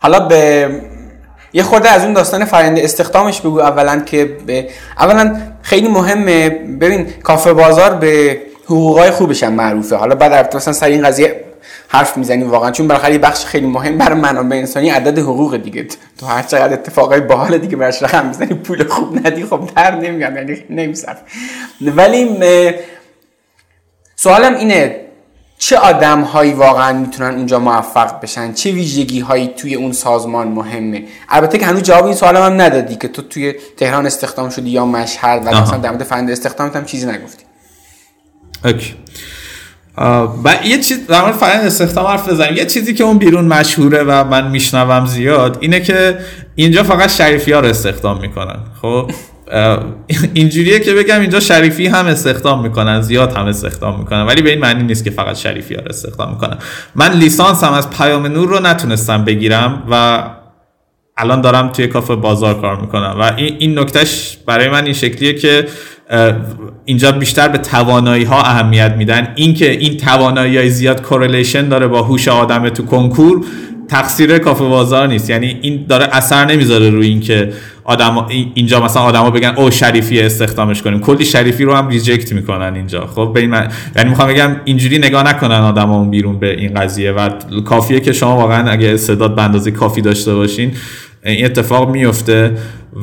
حالا 0.00 0.20
به 0.20 0.68
یه 1.52 1.62
خورده 1.62 1.88
از 1.88 2.04
اون 2.04 2.12
داستان 2.12 2.44
فرآیند 2.44 2.78
استخدامش 2.78 3.40
بگو 3.40 3.60
اولا 3.60 4.00
که 4.00 4.24
به 4.46 4.68
اولا 4.98 5.36
خیلی 5.62 5.88
مهمه. 5.88 6.48
ببین 6.80 7.06
کافه 7.22 7.52
بازار 7.52 7.94
به 7.94 8.40
حقوقای 8.64 9.10
خوبش 9.10 9.42
هم 9.42 9.52
معروفه. 9.52 9.96
حالا 9.96 10.14
بعد 10.14 10.56
مثلا 10.56 10.72
سر 10.72 10.86
این 10.86 11.06
قضیه 11.06 11.44
حرف 11.88 12.16
می‌زنیم 12.16 12.50
واقعا 12.50 12.70
چون 12.70 12.88
بالاخره 12.88 13.18
بخش 13.18 13.44
خیلی 13.44 13.66
مهم 13.66 13.98
برای 13.98 14.18
منابع 14.18 14.56
انسانی 14.56 14.90
عدد 14.90 15.18
حقوق 15.18 15.56
دیگه. 15.56 15.86
تو 16.18 16.26
هر 16.26 16.42
چقدر 16.42 16.72
اتفاقای 16.72 17.20
باحال 17.20 17.58
دیگه 17.58 17.76
براش 17.76 18.02
رقم 18.02 18.26
می‌زنی 18.26 18.54
پول 18.54 18.88
خوب 18.88 19.26
ندی 19.26 19.44
خب 19.44 19.70
در 19.76 19.94
نمیاد 19.94 20.36
یعنی 20.36 20.64
نمیصرف. 20.70 21.16
ولی 21.80 22.38
سوالم 24.16 24.54
اینه 24.54 25.00
چه 25.64 25.76
آدم 25.76 26.20
هایی 26.20 26.52
واقعا 26.52 26.92
می‌تونن 26.98 27.34
اونجا 27.34 27.58
موفق 27.58 28.20
بشن؟ 28.20 28.52
چه 28.52 28.70
ویژگی 28.70 29.20
هایی 29.20 29.50
توی 29.56 29.74
اون 29.74 29.92
سازمان 29.92 30.48
مهمه؟ 30.48 31.04
البته 31.28 31.58
که 31.58 31.66
هنوز 31.66 31.82
جواب 31.82 32.04
این 32.04 32.14
سوال 32.14 32.36
هم 32.36 32.60
ندادی 32.60 32.96
که 32.96 33.08
تو 33.08 33.22
توی 33.22 33.54
تهران 33.76 34.06
استخدام 34.06 34.50
شدی 34.50 34.70
یا 34.70 34.86
مشهد 34.86 35.42
و 35.46 35.62
مثلا 35.62 35.78
در 35.78 35.90
مورد 35.90 36.02
فند 36.02 36.30
استخدامت 36.30 36.76
هم 36.76 36.84
چیزی 36.84 37.06
نگفتی. 37.06 37.44
اوکی. 38.64 38.94
و 40.44 40.56
یه 40.64 40.80
چیز 40.80 41.06
در 41.06 41.20
مورد 41.20 41.34
فرآیند 41.34 41.64
استخدام 41.64 42.06
حرف 42.06 42.28
بزنیم. 42.28 42.56
یه 42.56 42.66
چیزی 42.66 42.94
که 42.94 43.04
اون 43.04 43.18
بیرون 43.18 43.44
مشهوره 43.44 44.02
و 44.02 44.24
من 44.24 44.50
میشنوم 44.50 45.06
زیاد 45.06 45.58
اینه 45.60 45.80
که 45.80 46.18
اینجا 46.54 46.82
فقط 46.82 47.10
شریفی 47.10 47.52
ها 47.52 47.60
رو 47.60 47.68
استخدام 47.68 48.20
می‌کنن. 48.20 48.60
خب؟ 48.82 49.10
اینجوریه 50.34 50.78
که 50.78 50.94
بگم 50.94 51.20
اینجا 51.20 51.40
شریفی 51.40 51.86
هم 51.86 52.06
استخدام 52.06 52.62
می‌کنن 52.62 53.00
زیاد 53.00 53.32
هم 53.32 53.46
استخدام 53.46 53.98
می‌کنن 53.98 54.22
ولی 54.22 54.42
به 54.42 54.50
این 54.50 54.58
معنی 54.58 54.82
نیست 54.82 55.04
که 55.04 55.10
فقط 55.10 55.36
شریفی 55.36 55.74
ها 55.74 55.80
رو 55.80 55.88
استخدام 55.88 56.30
می‌کنن. 56.30 56.56
من 56.94 57.12
لیسانس 57.12 57.64
هم 57.64 57.72
از 57.72 57.90
پیام 57.90 58.26
نور 58.26 58.48
رو 58.48 58.60
نتونستم 58.60 59.24
بگیرم 59.24 59.82
و 59.90 60.24
الان 61.16 61.40
دارم 61.40 61.68
توی 61.68 61.86
کافه 61.86 62.16
بازار 62.16 62.60
کار 62.60 62.80
می‌کنم. 62.80 63.16
و 63.20 63.32
این, 63.36 63.56
این 63.58 63.78
نکتهش 63.78 64.38
برای 64.46 64.68
من 64.68 64.84
این 64.84 64.94
شکلیه 64.94 65.34
که 65.34 65.66
اینجا 66.84 67.12
بیشتر 67.12 67.48
به 67.48 67.58
توانایی 67.58 68.24
ها 68.24 68.42
اهمیت 68.42 68.94
میدن. 68.98 69.32
اینکه 69.34 69.70
این 69.70 69.96
توانایی 69.96 70.56
های 70.56 70.70
زیاد 70.70 71.02
کورلیشن 71.02 71.68
داره 71.68 71.86
با 71.86 72.02
هوش 72.02 72.28
آدم 72.28 72.68
تو 72.68 72.82
کنکور 72.82 73.44
تقصیر 73.88 74.38
کافه 74.38 74.64
بازار 74.64 75.08
نیست. 75.08 75.30
یعنی 75.30 75.58
این 75.62 75.84
داره 75.88 76.08
اثر 76.12 76.44
نمی‌ذاره 76.44 76.90
روی 76.90 77.06
اینکه 77.06 77.52
آدم 77.84 78.26
اینجا 78.54 78.84
مثلا 78.84 79.02
آدما 79.02 79.30
بگن 79.30 79.54
او 79.56 79.70
شریفی 79.70 80.20
استخدامش 80.20 80.82
کنیم. 80.82 81.00
کلی 81.00 81.24
شریفی 81.24 81.64
رو 81.64 81.74
هم 81.74 81.88
ریجکت 81.88 82.32
می‌کنن 82.32 82.74
اینجا. 82.74 83.06
خب 83.06 83.30
به 83.34 83.40
این 83.40 83.54
یعنی 83.96 84.10
می‌خوام 84.10 84.28
بگم 84.28 84.56
اینجوری 84.64 84.98
نگاه 84.98 85.22
نکنن 85.28 85.60
آدما 85.60 86.04
بیرون 86.04 86.38
به 86.38 86.60
این 86.60 86.74
قضیه 86.74 87.12
و 87.12 87.28
کافیه 87.64 88.00
که 88.00 88.12
شما 88.12 88.36
واقعا 88.36 88.70
اگه 88.70 88.94
استعداد 88.94 89.36
به 89.36 89.42
اندازه 89.42 89.70
کافی 89.70 90.00
داشته 90.00 90.34
باشین. 90.34 90.72
این 91.24 91.44
اتفاق 91.44 91.90
میفته 91.90 92.56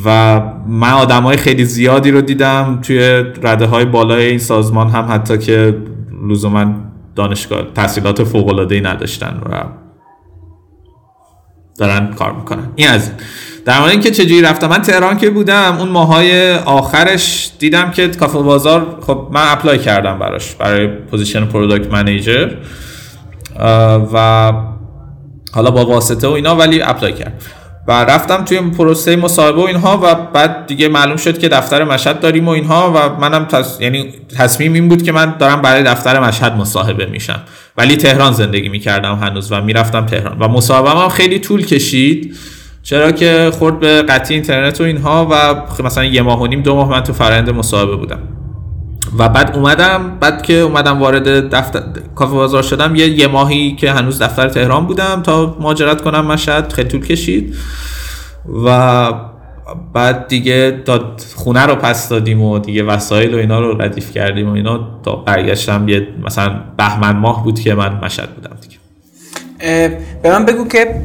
و 0.06 0.40
من 0.68 0.92
آدم 0.92 1.24
های 1.24 1.38
خیلی 1.38 1.66
زیادی 1.66 2.12
رو 2.12 2.22
دیدم 2.22 2.80
توی 2.84 3.00
رده 3.44 3.66
های 3.66 3.86
بالای 3.86 4.26
این 4.26 4.40
سازمان 4.40 4.90
هم 4.90 5.08
حتی 5.10 5.38
که 5.38 5.78
لزوما 6.30 6.74
دانشگاه 7.16 7.62
تحصیلات 7.76 8.24
فوق 8.24 8.48
العاده 8.48 8.80
نداشتن 8.80 9.42
و 9.52 9.64
دارن 11.80 12.14
کار 12.14 12.32
می‌کنن. 12.32 12.70
این 12.76 12.88
از 12.88 13.12
در 13.66 13.80
مورد 13.80 13.92
اینکه 13.92 14.12
چجوری 14.12 14.42
رفتم 14.42 14.68
من 14.68 14.82
تهران 14.82 15.18
که 15.18 15.30
بودم 15.30 15.78
اون 15.80 15.90
ماهای 15.90 16.54
آخرش 16.54 17.52
دیدم 17.60 17.92
که 17.92 18.08
کافه 18.08 18.40
بازار 18.40 19.00
خب 19.08 19.28
من 19.32 19.44
apply 19.46 19.80
کردم 19.80 20.20
براش 20.20 20.56
برای 20.56 20.88
position 20.88 21.46
product 21.46 21.94
manager. 21.94 22.52
و 24.14 24.54
حالا 25.52 25.72
با 25.72 25.86
واسطه 25.86 26.28
و 26.28 26.32
اینا 26.32 26.56
ولی 26.56 26.82
apply 26.82 27.14
کرد. 27.14 27.44
و 27.90 27.92
رفتم 27.92 28.46
توی 28.46 28.62
پروسه 28.62 29.16
مصاحبه 29.16 29.62
و 29.62 29.66
اینها 29.66 30.00
و 30.04 30.16
بعد 30.16 30.68
دیگه 30.68 30.88
معلوم 30.88 31.18
شد 31.18 31.38
که 31.38 31.50
دفتر 31.50 31.84
مشهد 31.84 32.20
داریم 32.20 32.48
و 32.48 32.50
اینها 32.50 32.94
و 32.96 33.20
منم 33.22 33.46
تص... 33.46 33.82
یعنی 33.82 34.14
تصمیم 34.38 34.74
این 34.74 34.90
بود 34.90 35.04
که 35.04 35.12
من 35.12 35.36
دارم 35.40 35.62
برای 35.62 35.84
دفتر 35.84 36.20
مشهد 36.20 36.54
مصاحبه 36.54 37.06
میشم. 37.06 37.42
ولی 37.78 37.96
تهران 37.96 38.34
زندگی 38.34 38.70
می‌کردم 38.70 39.16
هنوز 39.16 39.52
و 39.52 39.62
می‌رفتم 39.62 40.06
تهران. 40.06 40.38
و 40.40 40.48
مصاحبه 40.48 40.90
هم 40.90 41.10
خیلی 41.10 41.40
طول 41.40 41.66
کشید. 41.66 42.36
چرا 42.84 43.12
که 43.12 43.52
خورد 43.60 43.80
به 43.80 44.02
قطعی 44.02 44.36
اینترنت 44.36 44.82
و 44.82 44.84
اینها 44.84 45.28
و 45.32 45.56
مثلا 45.84 46.06
یه 46.06 46.22
ماه 46.22 46.42
و 46.42 46.48
نیم 46.48 46.62
دو 46.62 46.76
ماه 46.76 46.90
من 46.90 47.04
تو 47.04 47.14
فرآیند 47.14 47.50
مصاحبه 47.50 47.96
بودم. 47.96 48.20
و 49.18 49.30
بعد 49.30 49.56
اومدم 49.56 50.18
بعد 50.20 50.42
که 50.42 50.54
اومدم 50.54 51.00
وارد 51.00 51.56
دفتر 51.56 51.84
کافه 52.16 52.34
بازار 52.34 52.64
شدم 52.64 52.96
یه 52.96 53.08
یه 53.08 53.28
ماهی 53.28 53.76
که 53.76 53.92
هنوز 53.92 54.22
دفتر 54.22 54.50
تهران 54.50 54.86
بودم 54.86 55.22
تا 55.22 55.58
مهاجرت 55.60 56.02
کنم 56.02 56.26
مشهد 56.26 56.74
خیلی 56.74 56.90
طول 56.90 57.06
کشید. 57.06 57.56
و 58.66 59.14
بعد 59.94 60.28
دیگه 60.28 60.82
داد 60.86 61.22
خونه 61.36 61.66
رو 61.66 61.76
پس 61.76 62.10
دادیم 62.10 62.42
و 62.42 62.60
دیگه 62.60 62.84
وسایل 62.84 63.34
و 63.34 63.38
اینا 63.38 63.60
رو 63.60 63.82
ردیف 63.82 64.12
کردیم 64.12 64.50
و 64.50 64.54
اینا 64.54 65.02
تا 65.04 65.16
برگشتم. 65.16 65.88
یه 65.88 66.08
مثلا 66.26 66.62
بهمن 66.78 67.18
ماه 67.18 67.44
بود 67.44 67.60
که 67.60 67.76
من 67.76 68.00
مشهد 68.04 68.36
بودم 68.36 68.58
دیگه. 68.62 68.78
به 70.24 70.32
من 70.32 70.46
بگو 70.46 70.68
که 70.68 71.02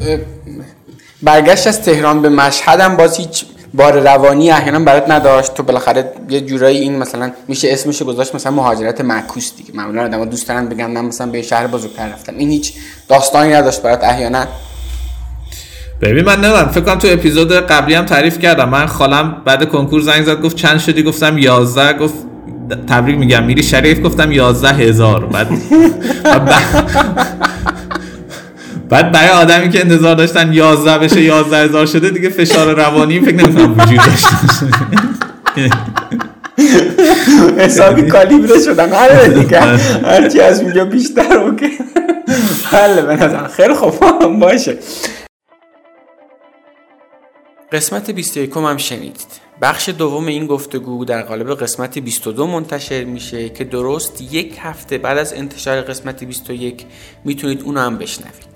برگشت 1.22 1.66
از 1.66 1.82
تهران 1.82 2.22
به 2.22 2.28
مشهدم 2.28 2.96
باز 2.96 3.16
هیچ 3.16 3.44
بار 3.74 4.00
روانی 4.00 4.50
احیانا 4.50 4.78
برات 4.78 5.10
نداشت. 5.10 5.54
تو 5.54 5.62
بالاخره 5.62 6.12
یه 6.28 6.40
جورایی 6.40 6.78
این 6.78 6.98
مثلا 6.98 7.32
میشه 7.48 7.68
اسمش 7.72 8.02
گذاشت 8.02 8.34
مثلا 8.34 8.52
مهاجرت 8.52 9.00
معکوس 9.00 9.52
دیگه. 9.56 9.70
معمولا 9.74 10.04
آدم‌ها 10.04 10.24
دوست 10.24 10.48
دارن 10.48 10.68
بگن 10.68 10.86
من 10.86 11.04
مثلا 11.04 11.26
به 11.26 11.42
شهر 11.42 11.66
بزرگتر 11.66 12.08
رفتم. 12.08 12.32
این 12.38 12.50
هیچ 12.50 12.72
داستانی 13.08 13.52
نداشت 13.52 13.82
برات 13.82 14.04
احیانا. 14.04 14.46
ببین 16.00 16.24
من 16.24 16.40
نمی‌دونم. 16.40 16.68
فکر 16.68 16.80
کنم 16.80 16.98
تو 16.98 17.08
اپیزود 17.10 17.52
قبلی 17.52 17.94
هم 17.94 18.04
تعریف 18.04 18.38
کردم. 18.38 18.68
من 18.68 18.86
خالم 18.86 19.36
بعد 19.44 19.68
کنکور 19.68 20.00
زنگ 20.00 20.24
زد 20.24 20.40
گفت 20.42 20.56
چند 20.56 20.78
شدی؟ 20.78 21.02
گفتم 21.02 21.38
11 21.38 21.98
گفت 21.98 22.14
تبریک 22.88 23.18
میگم. 23.18 23.44
میری 23.44 23.62
شریف؟ 23.62 24.02
گفتم 24.02 24.32
11 24.32 24.68
هزار. 24.68 25.26
بعد 25.26 25.48
بعد 28.88 29.12
برای 29.12 29.28
آدمی 29.28 29.70
که 29.70 29.80
انتظار 29.80 30.14
داشتن 30.14 30.52
11 30.52 30.98
بشه 30.98 31.20
11 31.22 31.56
هزار 31.56 31.86
شده 31.86 32.10
دیگه 32.10 32.28
فشار 32.28 32.74
روانی 32.74 33.20
فکر 33.20 33.34
نمی‌کنم 33.34 33.72
وجود 33.72 33.96
داشته 33.96 34.36
حسابی 37.58 38.02
کالیبره 38.02 38.60
شدن. 38.60 38.92
هر 38.92 39.24
دیگه. 39.24 39.60
هرچی 39.60 40.40
از 40.40 40.60
اونجا 40.60 40.84
بیشتر 40.84 41.38
اوکی 41.38 41.78
بله 42.72 43.02
به 43.02 43.14
نظر 43.16 43.48
خیلی 43.48 43.74
خوب. 43.74 44.38
باشه. 44.40 44.78
قسمت 47.72 48.10
21 48.10 48.56
هم 48.56 48.76
شنیدید. 48.76 49.44
بخش 49.62 49.88
دوم 49.88 50.26
این 50.26 50.46
گفتگو 50.46 51.04
در 51.04 51.22
قالب 51.22 51.54
قسمت 51.54 51.98
22 51.98 52.46
منتشر 52.46 53.04
میشه 53.04 53.48
که 53.48 53.64
درست 53.64 54.32
یک 54.32 54.56
هفته 54.60 54.98
بعد 54.98 55.18
از 55.18 55.32
انتشار 55.32 55.80
قسمت 55.80 56.24
21 56.24 56.86
می‌تونید 57.24 57.62
اونو 57.62 57.80
هم 57.80 57.98
بشنوید. 57.98 58.53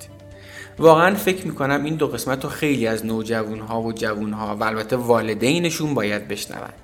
واقعا 0.79 1.15
فکر 1.15 1.47
می‌کنم 1.47 1.85
این 1.85 1.95
دو 1.95 2.07
قسمت 2.07 2.45
رو 2.45 2.51
خیلی 2.51 2.87
از 2.87 3.07
نوجوان 3.07 3.61
ها 3.61 3.83
و 3.83 3.93
جوان 3.93 4.33
ها 4.33 4.57
و 4.57 4.65
البته 4.65 4.97
والدینشون 4.97 5.95
باید 5.95 6.29
بشنوند 6.29 6.75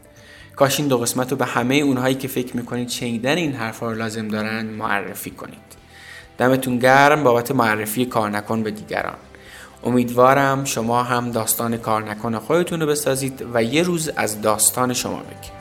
کاش 0.57 0.81
این 0.81 0.89
دو 0.89 0.99
قسمت 0.99 1.31
رو 1.31 1.37
به 1.37 1.45
همه 1.45 1.75
اونهایی 1.75 2.15
که 2.15 2.29
فکر 2.29 2.57
می‌کنید 2.57 2.89
شنیدن 2.89 3.37
این 3.37 3.53
حرفا 3.53 3.93
رو 3.93 3.99
لازم 3.99 4.29
دارن 4.29 4.67
معرفی 4.67 5.31
کنید. 5.31 5.59
دمتون 6.39 6.79
گرم 6.79 7.25
بابت 7.25 7.51
معرفی 7.51 8.07
کار 8.07 8.31
نکن 8.31 8.63
به 8.63 8.71
دیگران. 8.71 9.17
امیدوارم 9.85 10.65
شما 10.65 11.03
هم 11.03 11.31
داستان 11.31 11.77
کار 11.77 12.11
نکن 12.11 12.39
خودتون 12.39 12.81
رو 12.81 12.87
بسازید 12.87 13.45
و 13.55 13.63
یه 13.63 13.83
روز 13.83 14.09
از 14.17 14.43
داستان 14.43 14.93
شما 14.93 15.17
بگید. 15.17 15.54